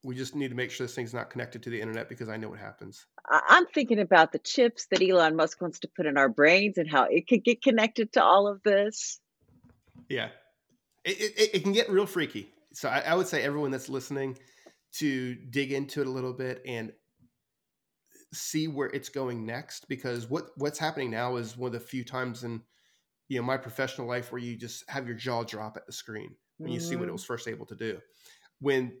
we 0.03 0.15
just 0.15 0.33
need 0.33 0.47
to 0.49 0.55
make 0.55 0.71
sure 0.71 0.87
this 0.87 0.95
thing's 0.95 1.13
not 1.13 1.29
connected 1.29 1.61
to 1.63 1.69
the 1.69 1.81
internet 1.81 2.07
because 2.07 2.29
I 2.29 2.37
know 2.37 2.47
what 2.47 2.59
happens. 2.59 3.05
I'm 3.29 3.65
thinking 3.65 3.99
about 3.99 4.31
the 4.31 4.39
chips 4.39 4.87
that 4.91 5.01
Elon 5.01 5.35
Musk 5.35 5.59
wants 5.59 5.79
to 5.79 5.89
put 5.89 6.05
in 6.05 6.17
our 6.17 6.29
brains 6.29 6.77
and 6.77 6.89
how 6.89 7.03
it 7.03 7.27
could 7.27 7.43
get 7.43 7.61
connected 7.61 8.13
to 8.13 8.23
all 8.23 8.47
of 8.47 8.63
this. 8.63 9.19
Yeah, 10.07 10.29
it, 11.03 11.19
it, 11.19 11.49
it 11.55 11.63
can 11.63 11.73
get 11.73 11.89
real 11.89 12.05
freaky. 12.05 12.49
So 12.71 12.87
I, 12.87 12.99
I 12.99 13.15
would 13.15 13.27
say 13.27 13.41
everyone 13.41 13.71
that's 13.71 13.89
listening 13.89 14.37
to 14.93 15.35
dig 15.35 15.73
into 15.73 16.01
it 16.01 16.07
a 16.07 16.11
little 16.11 16.33
bit 16.33 16.61
and 16.65 16.93
see 18.31 18.67
where 18.67 18.87
it's 18.87 19.09
going 19.09 19.45
next 19.45 19.87
because 19.89 20.29
what 20.29 20.51
what's 20.55 20.79
happening 20.79 21.09
now 21.09 21.35
is 21.35 21.57
one 21.57 21.67
of 21.67 21.73
the 21.73 21.79
few 21.79 22.03
times 22.03 22.43
in 22.43 22.61
you 23.29 23.39
know 23.39 23.45
my 23.45 23.57
professional 23.57 24.07
life 24.07 24.31
where 24.31 24.41
you 24.41 24.57
just 24.57 24.83
have 24.89 25.07
your 25.07 25.15
jaw 25.15 25.43
drop 25.43 25.77
at 25.77 25.85
the 25.85 25.93
screen 25.93 26.35
when 26.57 26.71
you 26.71 26.79
see 26.79 26.95
what 26.95 27.03
it 27.03 27.05
mm-hmm. 27.05 27.13
was 27.13 27.23
first 27.23 27.47
able 27.47 27.65
to 27.67 27.75
do. 27.75 27.99
When 28.59 28.91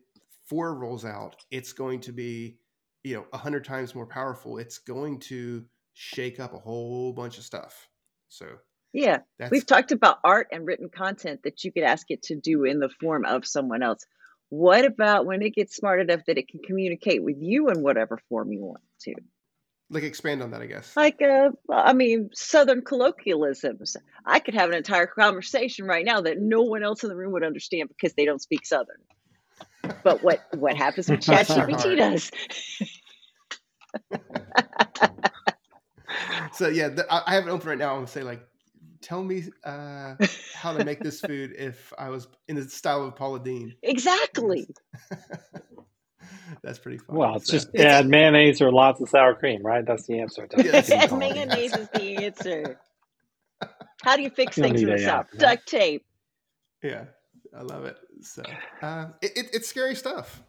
four 0.47 0.75
rolls 0.75 1.03
out 1.03 1.35
it's 1.51 1.73
going 1.73 1.99
to 2.01 2.11
be 2.11 2.57
you 3.03 3.15
know 3.15 3.25
a 3.33 3.37
hundred 3.37 3.65
times 3.65 3.95
more 3.95 4.05
powerful. 4.05 4.57
It's 4.57 4.77
going 4.77 5.19
to 5.21 5.65
shake 5.93 6.39
up 6.39 6.53
a 6.53 6.59
whole 6.59 7.11
bunch 7.13 7.37
of 7.37 7.43
stuff. 7.43 7.89
So 8.29 8.45
yeah. 8.93 9.19
we've 9.51 9.65
talked 9.65 9.91
about 9.91 10.19
art 10.23 10.47
and 10.51 10.65
written 10.65 10.89
content 10.89 11.41
that 11.43 11.63
you 11.63 11.71
could 11.71 11.83
ask 11.83 12.09
it 12.09 12.23
to 12.23 12.35
do 12.35 12.63
in 12.63 12.79
the 12.79 12.89
form 12.89 13.25
of 13.25 13.45
someone 13.45 13.83
else. 13.83 14.05
What 14.49 14.85
about 14.85 15.25
when 15.25 15.41
it 15.41 15.53
gets 15.53 15.75
smart 15.75 16.01
enough 16.01 16.21
that 16.25 16.37
it 16.37 16.47
can 16.47 16.61
communicate 16.61 17.23
with 17.23 17.37
you 17.39 17.69
in 17.69 17.83
whatever 17.83 18.19
form 18.29 18.51
you 18.51 18.61
want 18.61 18.81
to? 19.01 19.13
Like 19.91 20.03
expand 20.03 20.43
on 20.43 20.51
that, 20.51 20.61
I 20.61 20.67
guess. 20.67 20.95
Like, 20.95 21.19
uh, 21.21 21.49
I 21.71 21.93
mean, 21.93 22.29
Southern 22.33 22.83
colloquialisms. 22.83 23.97
I 24.25 24.39
could 24.39 24.53
have 24.53 24.69
an 24.69 24.75
entire 24.75 25.07
conversation 25.07 25.85
right 25.85 26.05
now 26.05 26.21
that 26.21 26.39
no 26.39 26.61
one 26.61 26.83
else 26.83 27.03
in 27.03 27.09
the 27.09 27.15
room 27.15 27.33
would 27.33 27.43
understand 27.43 27.89
because 27.89 28.13
they 28.13 28.25
don't 28.25 28.41
speak 28.41 28.65
Southern. 28.65 28.97
But 30.03 30.23
what 30.23 30.41
what 30.55 30.77
happens 30.77 31.09
when 31.09 31.17
ChatGPT 31.19 31.97
does? 31.97 32.31
so 36.53 36.67
yeah, 36.67 36.89
the, 36.89 37.05
I 37.09 37.33
have 37.33 37.47
it 37.47 37.49
open 37.49 37.69
right 37.69 37.77
now. 37.77 37.91
I'm 37.91 37.97
gonna 37.97 38.07
say 38.07 38.23
like 38.23 38.41
tell 39.01 39.23
me 39.23 39.45
uh, 39.63 40.15
how 40.53 40.73
to 40.73 40.83
make 40.83 41.01
this 41.01 41.21
food 41.21 41.53
if 41.57 41.93
I 41.97 42.09
was 42.09 42.27
in 42.47 42.55
the 42.55 42.69
style 42.69 43.03
of 43.03 43.15
Paula 43.15 43.39
Deen. 43.39 43.75
Exactly. 43.83 44.67
That's 46.63 46.79
pretty 46.79 46.97
fun. 46.97 47.15
Well, 47.15 47.35
it's 47.35 47.47
so, 47.47 47.53
just 47.53 47.75
add 47.75 48.07
mayonnaise 48.07 48.61
or 48.61 48.71
lots 48.71 49.01
of 49.01 49.09
sour 49.09 49.35
cream, 49.35 49.61
right? 49.63 49.85
That's 49.85 50.05
the 50.05 50.19
answer. 50.19 50.47
Yes. 50.57 51.11
mayonnaise 51.11 51.75
is 51.75 51.89
the 51.89 52.17
answer. 52.17 52.79
How 54.03 54.15
do 54.15 54.21
you 54.21 54.29
fix 54.29 54.57
you 54.57 54.63
things 54.63 54.81
in 54.81 54.89
the 54.89 54.99
South? 54.99 55.27
Duct 55.37 55.67
tape. 55.67 56.05
Yeah, 56.81 57.05
I 57.55 57.61
love 57.63 57.85
it. 57.85 57.97
So 58.21 58.43
uh, 58.81 59.07
it, 59.21 59.31
it, 59.35 59.45
it's 59.53 59.67
scary 59.67 59.95
stuff. 59.95 60.41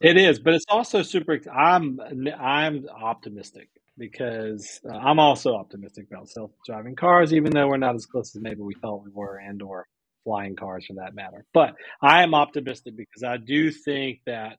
It 0.00 0.16
is, 0.16 0.38
but 0.38 0.54
it's 0.54 0.64
also 0.68 1.02
super. 1.02 1.38
I'm 1.52 2.00
I'm 2.38 2.86
optimistic 2.88 3.68
because 3.98 4.80
uh, 4.88 4.96
I'm 4.96 5.18
also 5.18 5.54
optimistic 5.54 6.06
about 6.10 6.28
self-driving 6.28 6.96
cars, 6.96 7.32
even 7.32 7.52
though 7.52 7.68
we're 7.68 7.76
not 7.76 7.94
as 7.94 8.06
close 8.06 8.34
as 8.34 8.42
maybe 8.42 8.60
we 8.60 8.74
thought 8.74 9.04
we 9.04 9.10
were, 9.12 9.36
and 9.36 9.62
or 9.62 9.86
flying 10.24 10.56
cars 10.56 10.86
for 10.86 10.94
that 10.94 11.14
matter. 11.14 11.44
But 11.52 11.74
I 12.00 12.22
am 12.22 12.34
optimistic 12.34 12.96
because 12.96 13.22
I 13.22 13.36
do 13.36 13.70
think 13.70 14.20
that 14.26 14.58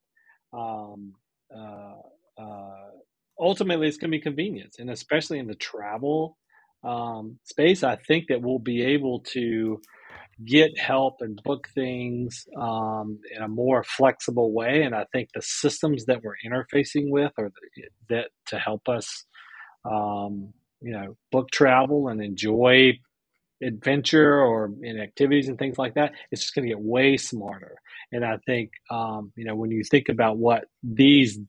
um, 0.54 1.14
uh, 1.56 2.42
uh, 2.42 2.90
ultimately 3.40 3.88
it's 3.88 3.98
going 3.98 4.12
to 4.12 4.18
be 4.18 4.22
convenience, 4.22 4.78
and 4.80 4.90
especially 4.90 5.40
in 5.40 5.48
the 5.48 5.56
travel 5.56 6.38
um, 6.84 7.40
space, 7.44 7.84
I 7.84 7.96
think 7.96 8.28
that 8.30 8.42
we'll 8.42 8.60
be 8.60 8.82
able 8.84 9.22
to 9.34 9.82
get 10.46 10.78
help 10.78 11.18
and 11.22 11.40
book 11.44 11.70
things 11.74 12.46
um, 12.60 13.20
in 13.36 13.42
a 13.42 13.48
more 13.48 13.84
flexible 13.84 14.54
way. 14.54 14.84
And 14.84 14.96
I 14.96 15.06
think 15.14 15.30
the 15.34 15.42
systems 15.42 16.06
that 16.06 16.22
we're 16.24 16.36
interfacing 16.46 17.10
with 17.10 17.32
are 17.38 17.52
that 18.10 18.30
to 18.48 18.60
help 18.60 18.90
us, 18.90 19.26
um, 19.86 20.54
you 20.82 20.92
know, 20.92 21.16
book 21.32 21.50
travel 21.52 22.10
and 22.10 22.22
enjoy 22.22 22.94
adventure 23.62 24.42
or 24.42 24.72
in 24.82 25.00
activities 25.00 25.48
and 25.48 25.58
things 25.58 25.78
like 25.78 25.96
that. 25.96 26.14
It's 26.32 26.42
just 26.42 26.56
going 26.56 26.68
to 26.68 26.74
get 26.74 26.82
way 26.82 27.18
smarter. 27.18 27.78
And 28.12 28.26
I 28.26 28.38
think, 28.46 28.72
um, 28.90 29.32
you 29.36 29.46
know, 29.46 29.56
when 29.56 29.72
you 29.72 29.84
think 29.84 30.10
about 30.10 30.38
what 30.38 30.66
these 30.82 31.40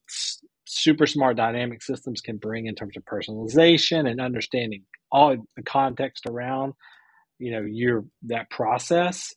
super 0.67 1.07
smart 1.07 1.37
dynamic 1.37 1.83
systems 1.83 2.21
can 2.21 2.37
bring 2.37 2.67
in 2.67 2.75
terms 2.75 2.97
of 2.97 3.05
personalization 3.05 4.09
and 4.11 4.21
understanding 4.21 4.83
all 5.13 5.37
the 5.57 5.63
context 5.63 6.27
around 6.27 6.73
you 7.39 7.53
know 7.53 7.61
your 7.61 8.05
that 8.23 8.51
process 8.51 9.35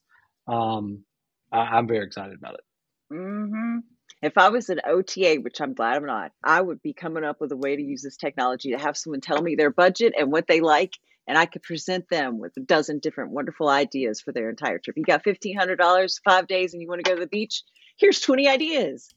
um 0.47 1.03
I, 1.51 1.77
am 1.77 1.87
very 1.87 2.05
excited 2.05 2.37
about 2.37 2.55
it 2.55 3.13
mm-hmm. 3.13 3.79
if 4.21 4.37
i 4.37 4.49
was 4.49 4.69
an 4.69 4.81
ota 4.85 5.37
which 5.41 5.61
i'm 5.61 5.73
glad 5.73 5.97
i'm 5.97 6.05
not 6.05 6.31
i 6.43 6.61
would 6.61 6.81
be 6.81 6.93
coming 6.93 7.23
up 7.23 7.41
with 7.41 7.51
a 7.51 7.57
way 7.57 7.75
to 7.75 7.81
use 7.81 8.01
this 8.01 8.17
technology 8.17 8.71
to 8.71 8.77
have 8.77 8.97
someone 8.97 9.21
tell 9.21 9.41
me 9.41 9.55
their 9.55 9.71
budget 9.71 10.13
and 10.17 10.31
what 10.31 10.47
they 10.47 10.61
like 10.61 10.93
and 11.27 11.37
i 11.37 11.45
could 11.45 11.63
present 11.63 12.05
them 12.09 12.39
with 12.39 12.53
a 12.57 12.61
dozen 12.61 12.99
different 12.99 13.31
wonderful 13.31 13.69
ideas 13.69 14.21
for 14.21 14.31
their 14.31 14.49
entire 14.49 14.79
trip 14.79 14.97
you 14.97 15.03
got 15.03 15.23
$1500 15.23 16.19
five 16.23 16.47
days 16.47 16.73
and 16.73 16.81
you 16.81 16.87
want 16.87 17.03
to 17.03 17.09
go 17.09 17.15
to 17.15 17.21
the 17.21 17.27
beach 17.27 17.63
here's 17.97 18.19
20 18.19 18.47
ideas 18.47 19.13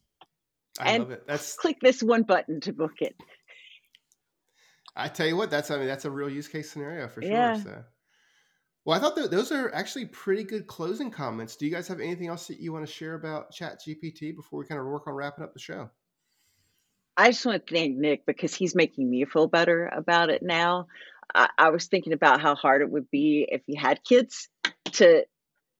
I 0.79 0.93
and 0.93 1.05
love 1.05 1.13
it. 1.13 1.27
That's 1.27 1.57
click 1.57 1.79
this 1.81 2.03
one 2.03 2.23
button 2.23 2.61
to 2.63 2.73
book 2.73 3.01
it. 3.01 3.17
I 4.97 5.09
tell 5.09 5.27
you 5.27 5.37
what, 5.37 5.51
that's 5.51 5.71
I 5.71 5.79
mean 5.79 5.87
that's 5.87 6.05
a 6.05 6.11
real 6.11 6.29
use 6.29 6.49
case 6.49 6.71
scenario 6.71 7.09
for 7.09 7.23
sure. 7.23 7.31
Yeah. 7.31 7.57
So. 7.57 7.85
Well, 8.85 8.97
I 8.97 9.01
thought 9.01 9.15
that 9.17 9.31
those 9.31 9.53
are 9.53 9.73
actually 9.75 10.07
pretty 10.07 10.43
good 10.43 10.67
closing 10.67 11.11
comments. 11.11 11.57
Do 11.57 11.67
you 11.67 11.73
guys 11.73 11.87
have 11.89 12.01
anything 12.01 12.29
else 12.29 12.47
that 12.47 12.61
you 12.61 12.73
want 12.73 12.87
to 12.87 12.93
share 12.93 13.15
about 13.15 13.53
Chat 13.53 13.81
GPT 13.87 14.35
before 14.35 14.59
we 14.59 14.67
kind 14.67 14.81
of 14.81 14.87
work 14.87 15.07
on 15.07 15.15
wrapping 15.15 15.45
up 15.45 15.53
the 15.53 15.61
show? 15.61 15.91
I 17.17 17.31
just 17.31 17.45
want 17.45 17.67
to 17.67 17.75
thank 17.75 17.97
Nick 17.99 18.25
because 18.25 18.55
he's 18.55 18.75
making 18.75 19.09
me 19.11 19.25
feel 19.27 19.49
better 19.49 19.87
about 19.87 20.31
it 20.31 20.43
now. 20.43 20.87
I, 21.35 21.49
I 21.59 21.71
was 21.71 21.87
thinking 21.87 22.13
about 22.13 22.41
how 22.41 22.55
hard 22.55 22.83
it 22.83 22.91
would 22.91 23.11
be 23.11 23.47
if 23.51 23.63
you 23.67 23.81
had 23.81 24.05
kids 24.05 24.49
to 24.93 25.25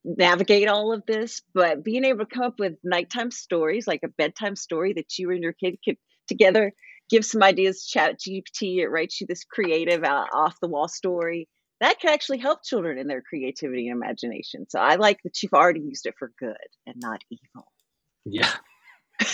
navigate 0.03 0.67
all 0.67 0.93
of 0.93 1.03
this, 1.05 1.41
but 1.53 1.83
being 1.83 2.05
able 2.05 2.25
to 2.25 2.33
come 2.33 2.43
up 2.43 2.59
with 2.59 2.73
nighttime 2.83 3.31
stories, 3.31 3.87
like 3.87 4.01
a 4.03 4.09
bedtime 4.09 4.55
story 4.55 4.93
that 4.93 5.17
you 5.17 5.29
and 5.31 5.43
your 5.43 5.53
kid 5.53 5.77
could 5.83 5.97
together 6.27 6.73
give 7.09 7.25
some 7.25 7.43
ideas, 7.43 7.85
chat 7.85 8.19
GPT, 8.19 8.77
it 8.77 8.87
writes 8.87 9.19
you 9.19 9.27
this 9.27 9.43
creative, 9.43 10.03
uh, 10.03 10.25
off 10.33 10.55
the 10.61 10.67
wall 10.67 10.87
story 10.87 11.47
that 11.81 11.99
can 11.99 12.11
actually 12.11 12.37
help 12.37 12.63
children 12.63 12.99
in 12.99 13.07
their 13.07 13.23
creativity 13.23 13.89
and 13.89 13.97
imagination. 13.97 14.67
So 14.69 14.79
I 14.79 14.95
like 14.95 15.17
that 15.23 15.41
you've 15.41 15.53
already 15.53 15.81
used 15.81 16.05
it 16.05 16.13
for 16.17 16.31
good 16.39 16.55
and 16.85 16.95
not 16.99 17.21
evil. 17.29 17.67
Yeah. 18.23 18.51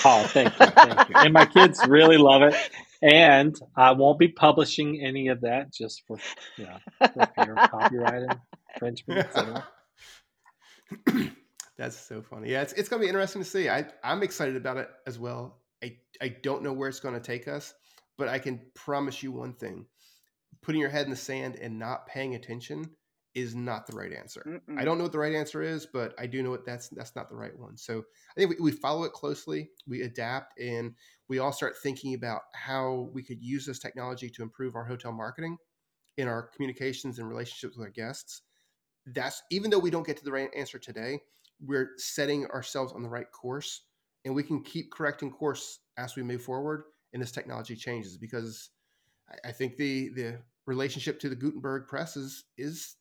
Oh, 0.05 0.23
thank 0.27 0.59
you. 0.59 0.65
Thank 0.65 1.09
you. 1.09 1.15
And 1.15 1.33
my 1.33 1.45
kids 1.45 1.85
really 1.87 2.17
love 2.17 2.41
it. 2.43 2.55
And 3.01 3.55
I 3.75 3.91
won't 3.91 4.19
be 4.19 4.29
publishing 4.29 5.01
any 5.01 5.27
of 5.27 5.41
that 5.41 5.71
just 5.71 6.03
for, 6.07 6.17
you 6.57 6.65
know, 6.65 6.77
for 6.99 7.55
copyright 7.69 8.23
infringement. 8.73 9.29
That's 11.77 11.97
so 11.97 12.23
funny. 12.23 12.51
Yeah, 12.51 12.63
it's, 12.63 12.73
it's 12.73 12.89
going 12.89 13.01
to 13.01 13.05
be 13.05 13.09
interesting 13.09 13.43
to 13.43 13.47
see. 13.47 13.69
I, 13.69 13.85
I'm 14.03 14.23
excited 14.23 14.55
about 14.55 14.77
it 14.77 14.89
as 15.05 15.19
well. 15.19 15.59
I, 15.83 15.97
I 16.21 16.29
don't 16.29 16.63
know 16.63 16.73
where 16.73 16.89
it's 16.89 16.99
going 16.99 17.13
to 17.13 17.19
take 17.19 17.47
us, 17.47 17.73
but 18.17 18.27
I 18.27 18.39
can 18.39 18.61
promise 18.73 19.21
you 19.21 19.31
one 19.31 19.53
thing 19.53 19.85
putting 20.63 20.81
your 20.81 20.89
head 20.89 21.05
in 21.05 21.11
the 21.11 21.15
sand 21.15 21.55
and 21.61 21.77
not 21.77 22.07
paying 22.07 22.35
attention 22.35 22.89
is 23.37 23.53
not 23.53 23.85
the 23.85 23.95
right 23.95 24.11
answer. 24.11 24.43
Mm-mm. 24.47 24.79
I 24.79 24.83
don't 24.83 24.97
know 24.97 25.03
what 25.03 25.11
the 25.11 25.19
right 25.19 25.35
answer 25.35 25.61
is, 25.61 25.85
but 25.85 26.15
I 26.17 26.25
do 26.25 26.41
know 26.41 26.49
what 26.49 26.65
that's 26.65 26.89
that's 26.89 27.15
not 27.15 27.29
the 27.29 27.35
right 27.35 27.57
one. 27.57 27.77
So 27.77 27.99
I 27.99 28.39
think 28.39 28.49
we, 28.49 28.55
we, 28.59 28.71
follow 28.71 29.03
it 29.03 29.13
closely, 29.13 29.69
we 29.87 30.01
adapt, 30.01 30.59
and 30.59 30.95
we 31.27 31.37
all 31.37 31.51
start 31.51 31.75
thinking 31.77 32.15
about 32.15 32.41
how 32.55 33.11
we 33.13 33.21
could 33.21 33.39
use 33.39 33.63
this 33.63 33.77
technology 33.77 34.27
to 34.31 34.41
improve 34.41 34.75
our 34.75 34.83
hotel 34.83 35.11
marketing 35.11 35.57
in 36.17 36.27
our 36.27 36.47
communications 36.47 37.19
and 37.19 37.29
relationships 37.29 37.77
with 37.77 37.85
our 37.85 37.91
guests. 37.91 38.41
That's 39.05 39.43
even 39.51 39.69
though 39.69 39.77
we 39.77 39.91
don't 39.91 40.05
get 40.05 40.17
to 40.17 40.25
the 40.25 40.31
right 40.31 40.49
answer 40.57 40.79
today, 40.79 41.19
we're 41.61 41.91
setting 41.97 42.47
ourselves 42.47 42.91
on 42.91 43.03
the 43.03 43.09
right 43.09 43.31
course, 43.31 43.83
and 44.25 44.33
we 44.33 44.41
can 44.41 44.63
keep 44.63 44.91
correcting 44.91 45.29
course 45.29 45.77
as 45.95 46.15
we 46.15 46.23
move 46.23 46.41
forward 46.41 46.85
and 47.13 47.21
this 47.21 47.31
technology 47.31 47.75
changes 47.75 48.17
because 48.17 48.71
I, 49.29 49.49
I 49.49 49.51
think 49.51 49.77
the 49.77 50.09
the 50.15 50.39
relationship 50.65 51.19
to 51.19 51.29
the 51.29 51.35
Gutenberg 51.35 51.87
press 51.87 52.17
is 52.17 52.45
is 52.57 52.95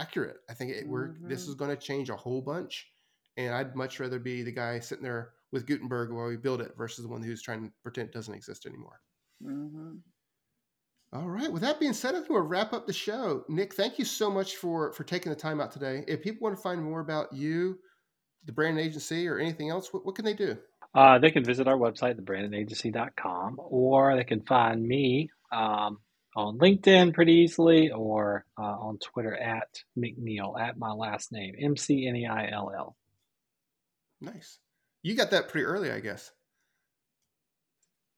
accurate. 0.00 0.38
I 0.48 0.54
think 0.54 0.72
it, 0.72 0.88
we're 0.88 1.08
mm-hmm. 1.08 1.28
this 1.28 1.46
is 1.46 1.54
going 1.54 1.70
to 1.70 1.76
change 1.76 2.10
a 2.10 2.16
whole 2.16 2.42
bunch, 2.42 2.88
and 3.36 3.54
I'd 3.54 3.76
much 3.76 4.00
rather 4.00 4.18
be 4.18 4.42
the 4.42 4.52
guy 4.52 4.80
sitting 4.80 5.04
there 5.04 5.30
with 5.52 5.66
Gutenberg 5.66 6.12
while 6.12 6.28
we 6.28 6.36
build 6.36 6.60
it 6.60 6.72
versus 6.76 7.04
the 7.04 7.10
one 7.10 7.22
who's 7.22 7.42
trying 7.42 7.64
to 7.64 7.72
pretend 7.82 8.08
it 8.08 8.14
doesn't 8.14 8.34
exist 8.34 8.66
anymore. 8.66 9.00
Mm-hmm. 9.44 9.96
All 11.12 11.28
right. 11.28 11.52
With 11.52 11.62
that 11.62 11.80
being 11.80 11.92
said, 11.92 12.14
I 12.14 12.18
think 12.18 12.30
we'll 12.30 12.42
wrap 12.42 12.72
up 12.72 12.86
the 12.86 12.92
show. 12.92 13.44
Nick, 13.48 13.74
thank 13.74 13.98
you 13.98 14.04
so 14.04 14.30
much 14.30 14.56
for 14.56 14.92
for 14.92 15.04
taking 15.04 15.30
the 15.30 15.38
time 15.38 15.60
out 15.60 15.72
today. 15.72 16.04
If 16.06 16.22
people 16.22 16.44
want 16.44 16.56
to 16.56 16.62
find 16.62 16.82
more 16.82 17.00
about 17.00 17.32
you, 17.32 17.78
the 18.44 18.52
brand 18.52 18.78
agency, 18.78 19.26
or 19.26 19.38
anything 19.38 19.70
else, 19.70 19.92
what, 19.92 20.06
what 20.06 20.14
can 20.14 20.24
they 20.24 20.34
do? 20.34 20.56
Uh, 20.94 21.18
they 21.18 21.30
can 21.30 21.44
visit 21.44 21.68
our 21.68 21.76
website, 21.76 22.20
thebrandongagency.com, 22.20 23.56
or 23.58 24.16
they 24.16 24.24
can 24.24 24.40
find 24.42 24.82
me 24.82 25.30
um, 25.52 25.98
on 26.36 26.58
LinkedIn 26.58 27.12
pretty 27.14 27.32
easily 27.34 27.90
or 27.90 28.44
uh, 28.58 28.62
on 28.62 28.98
Twitter 28.98 29.34
at 29.34 29.68
McNeill, 29.98 30.58
at 30.60 30.78
my 30.78 30.92
last 30.92 31.32
name, 31.32 31.54
M 31.60 31.76
C 31.76 32.06
N 32.06 32.16
E 32.16 32.26
I 32.26 32.50
L 32.50 32.72
L. 32.76 32.96
Nice. 34.20 34.58
You 35.02 35.14
got 35.14 35.30
that 35.30 35.48
pretty 35.48 35.64
early, 35.64 35.90
I 35.90 36.00
guess. 36.00 36.30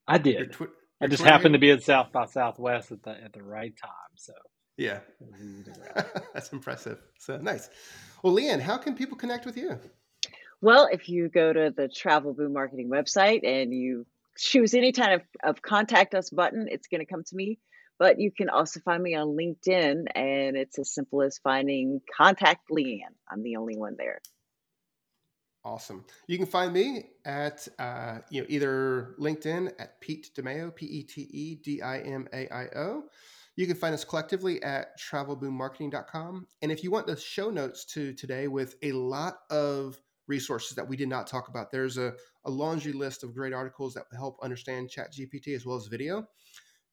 I 0.07 0.19
did. 0.19 0.53
Twi- 0.53 0.67
I 1.01 1.07
just 1.07 1.23
happened 1.23 1.55
to 1.55 1.59
be 1.59 1.71
at 1.71 1.83
South 1.83 2.13
by 2.13 2.27
Southwest 2.27 2.93
at 2.93 3.03
the 3.03 3.11
at 3.11 3.33
the 3.33 3.43
right 3.43 3.75
time. 3.77 3.91
So 4.17 4.33
yeah, 4.77 5.01
that's 6.35 6.53
impressive. 6.53 6.99
So 7.19 7.37
nice. 7.39 7.69
Well, 8.23 8.35
Leanne, 8.35 8.61
how 8.61 8.79
can 8.79 8.95
people 8.95 9.17
connect 9.17 9.47
with 9.47 9.57
you? 9.57 9.79
Well, 10.61 10.89
if 10.93 11.09
you 11.09 11.29
go 11.29 11.53
to 11.53 11.73
the 11.77 11.89
Travel 11.89 12.35
Boom 12.35 12.53
Marketing 12.53 12.89
website 12.89 13.45
and 13.45 13.73
you 13.75 14.07
choose 14.39 14.75
any 14.75 14.93
kind 14.93 15.15
of, 15.15 15.23
of 15.43 15.61
contact 15.61 16.15
us 16.15 16.31
button, 16.31 16.69
it's 16.71 16.87
going 16.87 17.01
to 17.01 17.07
come 17.07 17.25
to 17.25 17.37
me. 17.37 17.59
But 17.99 18.19
you 18.19 18.31
can 18.31 18.49
also 18.49 18.81
find 18.81 19.03
me 19.03 19.15
on 19.15 19.37
LinkedIn, 19.37 20.07
and 20.15 20.57
it's 20.57 20.79
as 20.79 20.93
simple 20.93 21.23
as 21.23 21.39
finding 21.39 22.01
contact 22.17 22.71
Leanne. 22.71 23.15
I'm 23.31 23.43
the 23.43 23.57
only 23.57 23.77
one 23.77 23.95
there. 23.97 24.21
Awesome. 25.65 26.05
You 26.27 26.39
can 26.39 26.47
find 26.47 26.73
me 26.73 27.11
at 27.25 27.69
uh, 27.79 28.19
you 28.31 28.41
know 28.41 28.47
either 28.49 29.15
LinkedIn 29.21 29.73
at 29.79 30.01
Pete 30.01 30.31
DiMaio, 30.37 30.75
P 30.75 30.87
E 30.87 31.03
T 31.05 31.23
E 31.31 31.55
D 31.55 31.81
I 31.81 32.01
M 32.01 32.27
A 32.33 32.53
I 32.53 32.65
O. 32.75 33.05
You 33.55 33.67
can 33.67 33.77
find 33.77 33.95
us 33.95 34.05
collectively 34.05 34.63
at 34.63 34.99
travelboommarketing.com. 34.99 36.47
And 36.63 36.73
if 36.73 36.83
you 36.83 36.91
want 36.91 37.07
the 37.07 37.17
show 37.17 37.51
notes 37.51 37.85
to 37.87 38.15
today 38.15 38.49
with 38.49 38.77
a 38.83 38.93
lot 38.93 39.41
of 39.51 40.01
resources 40.27 40.75
that 40.77 40.89
we 40.89 40.97
did 40.97 41.09
not 41.09 41.27
talk 41.27 41.49
about, 41.49 41.71
there's 41.71 41.99
a, 41.99 42.15
a 42.45 42.51
laundry 42.51 42.93
list 42.93 43.23
of 43.23 43.35
great 43.35 43.53
articles 43.53 43.95
that 43.95 44.05
help 44.17 44.39
understand 44.43 44.91
ChatGPT 44.91 45.55
as 45.55 45.67
well 45.67 45.77
as 45.77 45.87
video. 45.87 46.27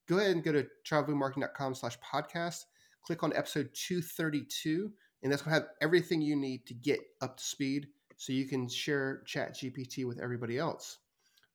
Go 0.10 0.18
ahead 0.18 0.32
and 0.32 0.44
go 0.44 0.52
to 0.52 0.66
travelboommarketing.com 0.88 1.76
slash 1.76 1.98
podcast. 2.00 2.66
Click 3.06 3.22
on 3.22 3.32
episode 3.36 3.70
232, 3.74 4.92
and 5.22 5.32
that's 5.32 5.44
going 5.44 5.54
to 5.54 5.62
have 5.62 5.70
everything 5.82 6.20
you 6.20 6.36
need 6.36 6.66
to 6.66 6.74
get 6.74 7.00
up 7.22 7.38
to 7.38 7.44
speed 7.44 7.88
so 8.18 8.34
you 8.34 8.48
can 8.48 8.68
share 8.68 9.22
Chat 9.28 9.56
GPT 9.56 10.06
with 10.06 10.20
everybody 10.20 10.58
else. 10.58 10.98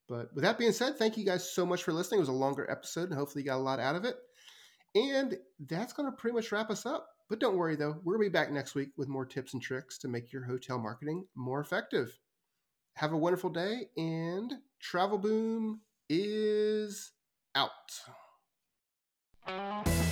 But 0.08 0.32
with 0.34 0.44
that 0.44 0.56
being 0.56 0.72
said, 0.72 0.96
thank 0.96 1.16
you 1.16 1.24
guys 1.24 1.50
so 1.50 1.66
much 1.66 1.82
for 1.82 1.92
listening. 1.92 2.18
It 2.18 2.22
was 2.22 2.28
a 2.28 2.32
longer 2.32 2.70
episode, 2.70 3.10
and 3.10 3.18
hopefully 3.18 3.42
you 3.42 3.50
got 3.50 3.56
a 3.56 3.58
lot 3.58 3.80
out 3.80 3.96
of 3.96 4.04
it. 4.04 4.16
And 4.94 5.36
that's 5.66 5.92
going 5.92 6.08
to 6.08 6.16
pretty 6.16 6.36
much 6.36 6.52
wrap 6.52 6.70
us 6.70 6.86
up. 6.86 7.08
But 7.28 7.40
don't 7.40 7.56
worry 7.56 7.74
though, 7.74 7.94
to 7.94 8.18
be 8.18 8.28
back 8.28 8.52
next 8.52 8.74
week 8.74 8.90
with 8.96 9.08
more 9.08 9.24
tips 9.24 9.54
and 9.54 9.62
tricks 9.62 9.98
to 9.98 10.08
make 10.08 10.32
your 10.32 10.44
hotel 10.44 10.78
marketing 10.78 11.24
more 11.34 11.60
effective. 11.60 12.16
Have 12.96 13.12
a 13.12 13.18
wonderful 13.18 13.50
day, 13.50 13.88
and 13.96 14.52
Travel 14.78 15.18
Boom 15.18 15.80
is 16.08 17.12
out. 17.56 17.70
Thank 19.46 19.86
you. 19.88 20.03